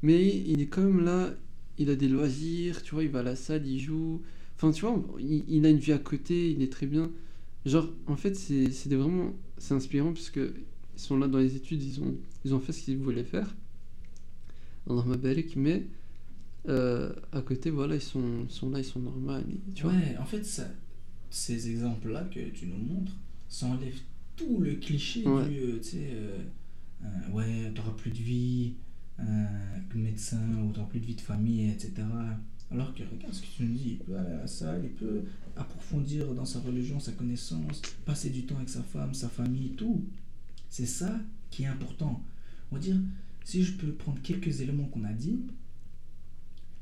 [0.04, 1.34] Mais il est quand même là,
[1.80, 4.22] il a des loisirs, tu vois, il va à la salle, il joue.
[4.58, 7.12] Enfin, tu vois, il, il a une vie à côté, il est très bien.
[7.66, 9.34] Genre, en fait, c'est vraiment.
[9.58, 10.54] C'est inspirant parce que
[10.96, 13.56] ils sont là dans les études, ils ont, ils ont fait ce qu'ils voulaient faire.
[14.90, 15.88] Allah barik, mais
[16.68, 19.32] euh, à côté, voilà, ils sont, sont là, ils sont normaux.
[19.76, 20.68] Tu vois ouais, en fait, ça,
[21.30, 23.14] ces exemples-là que tu nous montres,
[23.48, 23.96] ça enlève
[24.36, 25.48] tout le cliché Ouais.
[25.48, 26.38] du, euh, tu sais, euh,
[27.04, 28.74] euh, ouais, t'auras plus de vie,
[29.20, 29.46] euh,
[29.90, 31.94] que médecin, ou t'auras plus de vie de famille, etc.
[32.72, 34.92] Alors que regarde ce que tu nous dis, il peut aller à la salle, il
[34.92, 35.24] peut
[35.56, 40.04] approfondir dans sa religion, sa connaissance, passer du temps avec sa femme, sa famille, tout.
[40.70, 41.20] C'est ça
[41.52, 42.24] qui est important.
[42.72, 42.98] On va dire,
[43.44, 45.40] si je peux prendre quelques éléments qu'on a dit,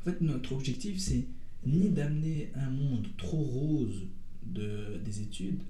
[0.01, 1.25] en fait, notre objectif, c'est
[1.65, 4.07] ni d'amener un monde trop rose
[4.45, 5.61] de, des études,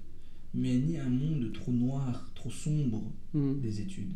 [0.54, 3.02] mais ni un monde trop noir, trop sombre
[3.34, 3.60] Hmm.
[3.62, 4.12] des études.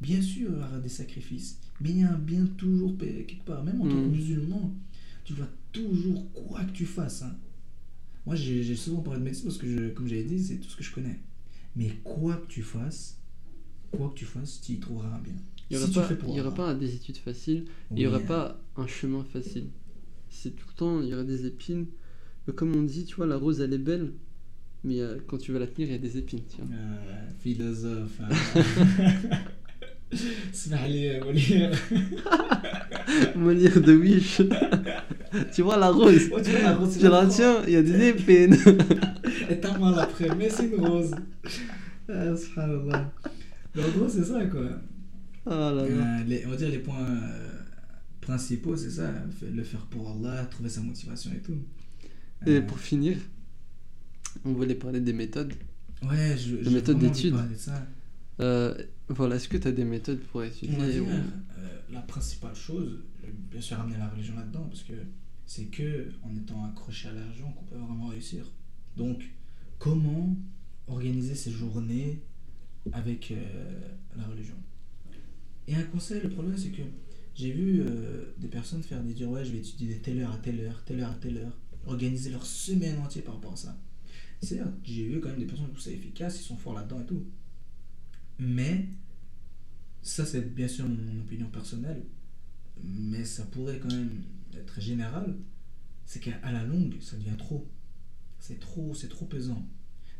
[0.00, 3.44] Bien sûr, il y aura des sacrifices, mais il y a un bien toujours quelque
[3.44, 3.64] part.
[3.64, 4.12] Même en tant que Mm.
[4.12, 4.72] musulman,
[5.24, 7.22] tu vas toujours, quoi que tu fasses.
[7.22, 7.36] hein.
[8.26, 10.76] Moi, j'ai souvent parlé de médecine parce que, je, comme j'avais dit, c'est tout ce
[10.76, 11.18] que je connais.
[11.76, 13.18] Mais quoi que tu fasses,
[13.90, 15.34] quoi que tu fasses, tu y trouveras un bien.
[15.70, 18.60] Il n'y aura, Si pas, y aura pas des études faciles, il n'y aura pas
[18.76, 19.68] un chemin facile.
[20.30, 21.86] C'est tout le temps, il y aura des épines.
[22.46, 24.12] Mais comme on dit, tu vois, la rose elle est belle,
[24.84, 26.42] mais euh, quand tu vas la tenir, il y a des épines.
[26.50, 26.74] Tu vois.
[26.76, 28.28] آه، philosophe hein.
[30.53, 31.71] اسمح لي ولي
[33.35, 34.41] Molière de Wish.
[35.53, 37.73] tu vois la rose Ouais, tu vois, la rose, c'est Tu la la tiens, il
[37.73, 38.55] y a des épines.
[39.49, 41.11] Et t'as mal après, mais c'est une rose.
[42.09, 43.11] Ah, subhanallah.
[43.75, 44.67] Mais en gros, c'est ça quoi.
[45.45, 45.83] Ah là là.
[45.83, 47.59] Euh, les- on va dire les points euh,
[48.21, 49.07] principaux, c'est ça.
[49.39, 51.59] fait- Le faire pour Allah, trouver sa motivation et tout.
[52.45, 53.17] Et Euh, pour finir,
[54.45, 55.53] on voulait parler des méthodes.
[56.09, 56.55] Ouais, je.
[56.57, 57.33] Les j'ai méthodes vraiment envie de d'étude.
[57.35, 57.77] parler de ça.
[58.41, 58.73] Euh,
[59.08, 61.06] voilà, est-ce que tu as des méthodes pour étudier ou-
[61.58, 64.92] euh, la principale chose, vais bien sûr ramener la religion là-dedans, parce que
[65.46, 68.44] c'est que en étant accroché à la religion qu'on peut vraiment réussir.
[68.96, 69.24] Donc,
[69.78, 70.36] comment
[70.86, 72.20] organiser ses journées
[72.92, 74.56] avec euh, la religion?
[75.66, 76.82] Et un conseil, le problème, c'est que
[77.34, 80.32] j'ai vu euh, des personnes faire des dire ouais, je vais étudier de telle heure
[80.32, 83.56] à telle heure, telle heure à telle heure, organiser leur semaine entière par rapport à
[83.56, 83.78] ça.
[84.42, 87.06] Certes, j'ai vu quand même des personnes qui c'est efficace, ils sont forts là-dedans et
[87.06, 87.24] tout.
[88.38, 88.88] Mais
[90.02, 92.04] ça, c'est bien sûr mon opinion personnelle,
[92.82, 94.22] mais ça pourrait quand même
[94.56, 95.36] être général.
[96.06, 97.68] C'est qu'à la longue, ça devient trop.
[98.38, 99.66] C'est trop, c'est trop pesant.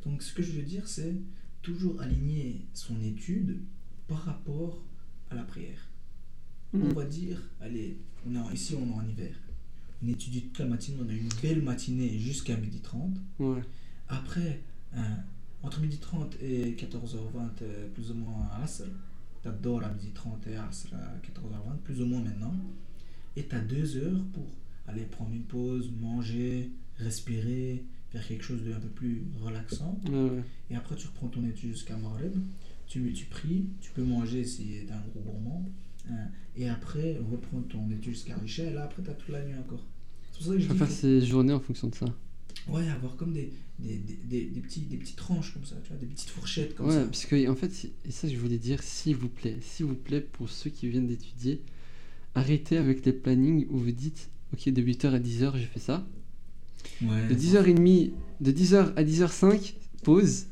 [0.05, 1.15] Donc, ce que je veux dire, c'est
[1.63, 3.61] toujours aligner son étude
[4.07, 4.85] par rapport
[5.31, 5.89] à la prière.
[6.75, 6.93] On Hmm.
[6.93, 9.35] va dire, allez, on est en- ici on est en hiver.
[10.03, 13.17] On étudie toute la matinée, on a une belle matinée jusqu'à 12h30.
[13.39, 13.63] Ouais.
[14.09, 14.63] Après,
[14.95, 15.01] euh,
[15.63, 18.85] entre 12h30 et 14h20, euh, plus ou moins à Asr,
[19.43, 22.55] t'as Dor à 12h30 et Asr à 14h20, plus ou moins maintenant.
[23.37, 24.47] Et t'as deux heures pour
[24.87, 30.01] aller prendre une pause, manger, respirer, faire quelque chose de un peu plus relaxant.
[30.71, 32.35] Et après, tu reprends ton étude jusqu'à Maghreb.
[32.87, 35.65] Tu, tu pries, tu peux manger si t'es un gros gourmand.
[36.11, 36.15] hein,
[36.57, 38.65] et après, reprendre ton étude jusqu'à Richa.
[38.65, 39.85] Et là, après, t'as toute la nuit encore.
[40.33, 42.07] C'est pour ça que je Je peux faire ces journées en fonction de ça.
[42.67, 45.89] Ouais, avoir comme des, des, des, des, des petits, des petites tranches comme ça, tu
[45.91, 47.05] vois, des petites fourchettes comme ouais, ça.
[47.05, 47.71] parce que en fait,
[48.05, 51.07] et ça je voulais dire, s'il vous plaît, s'il vous plaît, pour ceux qui viennent
[51.07, 51.63] d'étudier,
[52.35, 56.07] arrêtez avec les plannings où vous dites, ok, de 8h à 10h, je fais ça.
[57.03, 57.27] Ouais.
[57.29, 60.47] De 10h30, de 10h à 10h05, pause.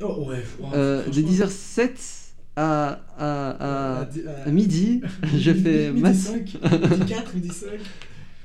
[0.00, 0.42] Oh, ouais.
[0.60, 1.90] oh, Euh, de franchement, 10h07
[2.56, 5.00] à, à, à, à di- à- à midi,
[5.36, 6.16] je fais midi maths.
[6.16, 6.56] 5,
[6.90, 7.68] midi 4, midi 5.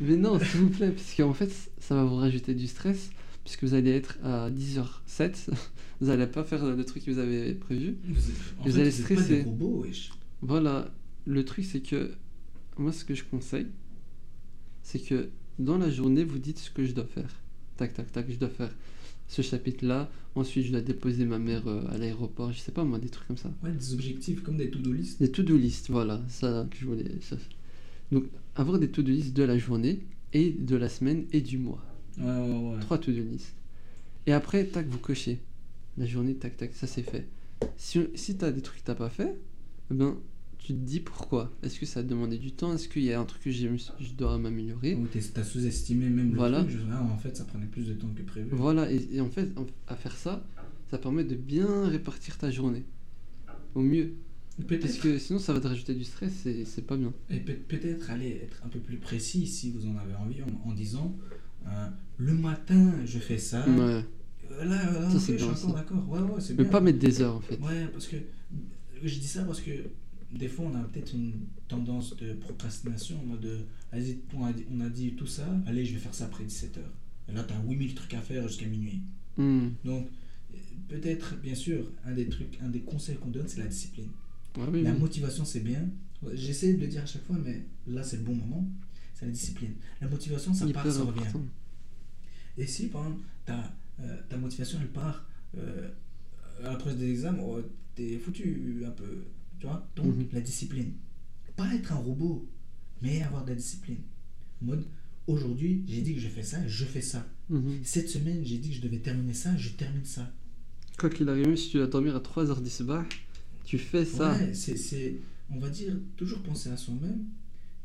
[0.04, 3.10] Mais non, s'il vous plaît, parce qu'en fait, ça va vous rajouter du stress,
[3.44, 5.50] puisque vous allez être à 10h07,
[6.02, 7.98] vous allez pas faire le truc que vous avez prévu.
[8.06, 8.20] Vous,
[8.60, 9.38] en Vous fait, allez pas stresser.
[9.38, 10.12] des robots, wesh.
[10.42, 10.92] Voilà,
[11.26, 12.12] le truc c'est que
[12.78, 13.68] moi ce que je conseille,
[14.82, 15.30] c'est que
[15.60, 17.30] dans la journée vous dites ce que je dois faire.
[17.78, 18.76] Tac tac tac, je dois faire
[19.30, 22.84] ce chapitre là, ensuite je dois déposer ma mère euh, à l'aéroport, je sais pas
[22.84, 23.52] moi, des trucs comme ça.
[23.64, 25.20] Ouais, des objectifs comme des to-do list.
[25.20, 27.06] Des to-do list, voilà, ça que je voulais.
[27.22, 27.38] ça.
[28.14, 28.26] Donc
[28.56, 31.84] avoir des to-do list de la journée et de la semaine et du mois.
[32.20, 32.80] Ouais, ouais, ouais.
[32.80, 33.56] Trois to-do list.
[34.28, 35.40] Et après, tac, vous cochez.
[35.98, 37.28] La journée, tac, tac, ça c'est fait.
[37.76, 39.36] Si, si tu as des trucs que t'as pas fait,
[39.92, 40.18] eh ben,
[40.60, 41.52] tu te dis pourquoi.
[41.64, 42.74] Est-ce que ça a demandé du temps?
[42.74, 43.68] Est-ce qu'il y a un truc que je
[44.16, 44.94] dois m'améliorer?
[44.96, 46.64] Ou t'as sous-estimé même le Voilà.
[46.64, 46.78] truc.
[46.78, 48.50] Je- en fait, ça prenait plus de temps que prévu.
[48.52, 50.46] Voilà, et, et en fait, en- à faire ça,
[50.92, 52.84] ça permet de bien répartir ta journée.
[53.76, 54.14] Au mieux.
[54.68, 57.12] Parce que sinon, ça va te rajouter du stress et c'est pas bien.
[57.30, 60.70] Et peut- peut-être aller être un peu plus précis si vous en avez envie en,
[60.70, 61.16] en disant
[61.68, 63.68] euh, le matin je fais ça.
[63.68, 64.06] Ouais.
[64.50, 66.10] Là, là, Ça, ok, c'est je suis encore d'accord.
[66.10, 66.72] Ouais, ouais, c'est Mais bien.
[66.72, 67.60] pas mettre des heures en fait.
[67.60, 68.18] Ouais, parce que
[69.02, 69.72] je dis ça parce que
[70.32, 71.34] des fois on a peut-être une
[71.68, 73.98] tendance de procrastination en mode on
[74.46, 76.80] a, dit, on a dit tout ça, allez, je vais faire ça après 17h.
[77.30, 79.02] Et là, t'as 8000 trucs à faire jusqu'à minuit.
[79.38, 79.70] Hmm.
[79.86, 80.08] Donc,
[80.90, 84.08] peut-être, bien sûr, un des trucs, un des conseils qu'on donne, c'est la discipline.
[84.58, 85.00] Ouais, oui, La oui.
[85.00, 85.90] motivation, c'est bien.
[86.34, 88.68] J'essaie de le dire à chaque fois, mais là, c'est le bon moment.
[89.14, 89.74] C'est la discipline.
[90.02, 91.20] La motivation, ça part, ça revient.
[91.22, 91.42] important.
[92.58, 95.28] Et si, par exemple, ta, euh, ta motivation, elle part
[95.58, 95.90] euh,
[96.64, 97.62] à l'approche des examens, oh,
[97.96, 99.26] t'es foutu un peu.
[99.60, 100.28] Tu vois Donc, Mhm.
[100.34, 100.94] la discipline.
[101.56, 102.48] Pas être un robot,
[103.02, 104.00] mais avoir de la discipline.
[104.62, 104.86] Mode,
[105.28, 107.28] aujourd'hui, j'ai dit que je fais ça, je fais ça.
[107.50, 107.80] Mhm.
[107.84, 110.32] Cette semaine, j'ai dit que je devais terminer ça, je termine ça.
[110.98, 113.06] Quoi qu'il arrive, si tu dois dormir à 3h du soir,
[113.64, 114.34] tu fais ça.
[114.34, 115.16] Ouais, c'est,
[115.50, 117.26] on va dire, toujours penser à soi-même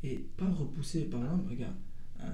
[0.02, 1.02] et pas repousser.
[1.02, 1.74] Par exemple, regarde,
[2.20, 2.24] euh,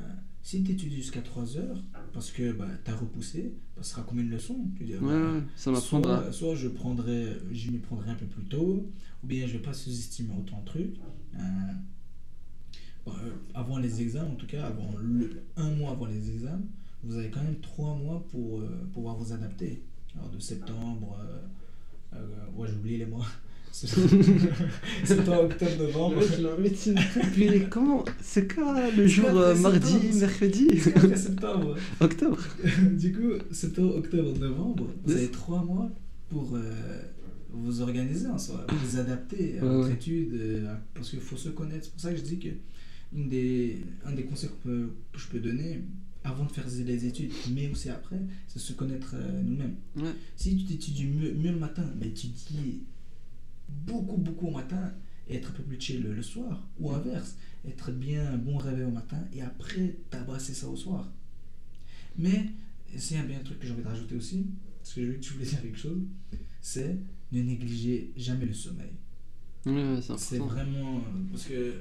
[0.43, 4.03] si tu étudies jusqu'à 3 heures, parce que bah, tu as repoussé, bah, ce sera
[4.03, 6.23] combien de leçons Tu dis, Ouais, bah, ça m'apprendra.
[6.25, 8.91] Soit, soit je prendrai, je m'y prendrai un peu plus tôt,
[9.23, 10.97] ou bien je vais pas sous-estimer autant de trucs.
[11.35, 11.39] Euh,
[13.07, 16.63] bah, euh, avant les examens, en tout cas, avant le, un mois avant les examens,
[17.03, 18.63] vous avez quand même trois mois pour
[18.95, 19.83] pouvoir vous adapter.
[20.17, 21.19] Alors de septembre,
[22.57, 23.27] ouais j'ai oublié les mois.
[23.73, 26.23] septembre, octobre, novembre.
[27.33, 30.81] Puis comment C'est quand le jour euh, mardi, septembre, mercredi
[31.17, 31.77] septembre.
[32.01, 32.39] Octobre
[32.93, 35.91] du coup, septembre, octobre, novembre, vous avez trois mois
[36.31, 37.01] pour euh,
[37.51, 39.95] vous organiser en soi, vous adapter à Ouais, votre ouais.
[39.95, 41.85] étude, euh, parce qu'il faut se connaître.
[41.85, 42.49] C'est pour ça que je dis que
[43.13, 45.83] une des, un des conseils que je peux donner
[46.25, 48.19] avant de faire les études, mais aussi après,
[48.49, 49.77] c'est se connaître euh, nous-mêmes.
[49.97, 50.13] Ouais.
[50.37, 52.83] Si tu t'étudies mieux, mieux le matin, mais étudier
[53.69, 54.93] beaucoup, beaucoup au matin
[55.29, 57.37] et être un peu plus chill le, le soir, ou inverse,
[57.67, 61.11] être bien bon réveil au matin et après tabasser ça au soir.
[62.19, 62.47] Mais
[62.97, 64.47] c'est un bien truc que j'ai envie de rajouter aussi,
[64.81, 66.03] parce que j'ai vu que tu voulais dire quelque chose,
[66.61, 66.97] c'est
[67.33, 68.93] ne négligez jamais le sommeil.
[69.67, 70.99] Ouais, ouais, c'est vraiment.
[70.99, 71.01] euh,
[71.33, 71.75] Parce que.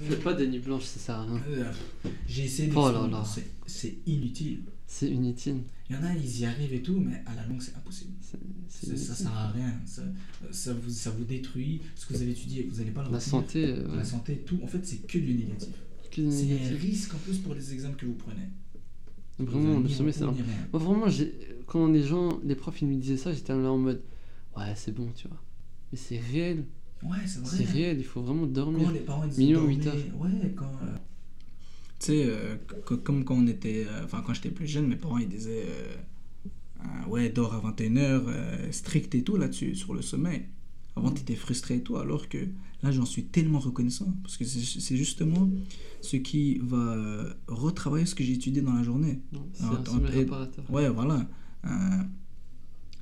[0.00, 1.40] Faites pas des nuits blanches, ça sert à rien.
[1.48, 1.72] Euh,
[2.26, 3.24] J'ai essayé de Oh là là.
[3.24, 4.62] c'est- c'est inutile.
[4.86, 5.60] C'est inutile.
[5.88, 8.12] Il y en a, ils y arrivent et tout, mais à la longue, c'est impossible.
[8.20, 8.38] C'est
[8.68, 9.72] c'est C'est- Ça sert à rien.
[9.86, 10.02] Ça,
[10.50, 11.80] ça, vous, ça vous détruit.
[11.94, 13.96] Ce que vous avez étudié, vous n'allez pas le La santé, euh, ouais.
[13.96, 14.58] La santé, tout.
[14.62, 15.68] En fait, c'est que du négatif.
[16.14, 18.48] C'est un risque en plus pour les examens que vous prenez.
[19.38, 20.24] Vraiment, le ni c'est.
[20.24, 20.34] Moi,
[20.72, 21.06] vraiment,
[21.66, 24.02] quand les gens, les profs, ils me disaient ça, j'étais là en mode
[24.56, 25.42] Ouais, c'est bon, tu vois.
[25.90, 26.64] Mais c'est réel.
[27.04, 27.56] Ouais, c'est vrai.
[27.56, 28.86] C'est réel, il faut vraiment dormir.
[28.88, 30.20] Quand les parents disent Minimum dormez, huit heures.
[30.20, 30.64] Ouais, quand.
[30.82, 30.96] euh,
[31.98, 33.84] Tu sais, euh, co- comme quand on était.
[33.88, 35.64] euh, Enfin, quand j'étais plus jeune, mes parents ils disaient.
[35.66, 35.96] euh,
[36.84, 38.22] euh, ouais, dors à 21h,
[38.72, 40.42] strict et tout là-dessus, sur le sommeil.
[40.96, 42.38] Avant, tu étais frustré et tout, alors que
[42.82, 44.12] là, j'en suis tellement reconnaissant.
[44.22, 45.48] Parce que c'est c'est justement
[46.02, 49.20] ce qui va retravailler ce que j'ai étudié dans la journée.
[49.54, 50.70] C'est un sommeil réparateur.
[50.70, 51.26] Ouais, voilà.
[51.64, 51.68] Euh,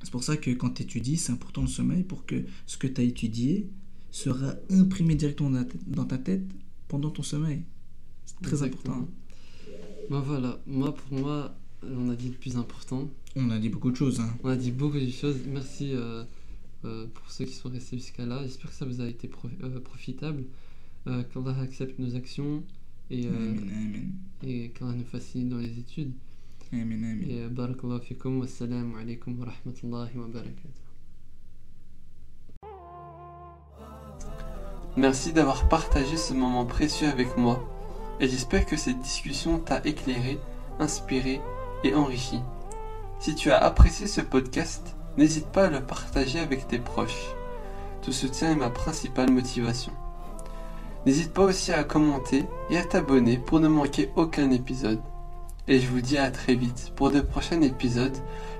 [0.03, 2.87] c'est pour ça que quand tu étudies, c'est important le sommeil pour que ce que
[2.87, 3.69] tu as étudié
[4.11, 5.51] sera imprimé directement
[5.87, 6.43] dans ta tête,
[6.87, 7.63] pendant ton sommeil.
[8.25, 8.93] C'est très Exactement.
[8.95, 9.11] important.
[10.09, 13.09] Bah voilà, moi, pour moi, on a dit le plus important.
[13.35, 14.19] On a dit beaucoup de choses.
[14.19, 14.29] Hein.
[14.43, 15.37] On a dit beaucoup de choses.
[15.47, 16.23] Merci euh,
[16.85, 18.41] euh, pour ceux qui sont restés jusqu'à là.
[18.43, 20.43] J'espère que ça vous a été pro- euh, profitable.
[21.07, 22.63] Euh, Qu'Allah accepte nos actions
[23.09, 24.11] et, euh, Amen, amen.
[24.43, 26.11] et qu'Allah nous facilite dans les études.
[26.73, 27.23] Amen, amen.
[27.29, 30.80] Et euh, barakallahu fikum wa salam alaikum wa rahmatullahi wa barakatuh.
[34.97, 37.63] Merci d'avoir partagé ce moment précieux avec moi
[38.19, 40.37] et j'espère que cette discussion t'a éclairé,
[40.79, 41.39] inspiré
[41.85, 42.41] et enrichi.
[43.19, 47.35] Si tu as apprécié ce podcast, n'hésite pas à le partager avec tes proches.
[48.01, 49.93] Ton soutien est ma principale motivation.
[51.05, 55.01] N'hésite pas aussi à commenter et à t'abonner pour ne manquer aucun épisode.
[55.69, 58.17] Et je vous dis à très vite pour de prochains épisodes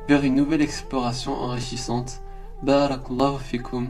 [0.08, 2.22] vers une nouvelle exploration enrichissante.
[2.64, 3.90] Barakallahu fikum.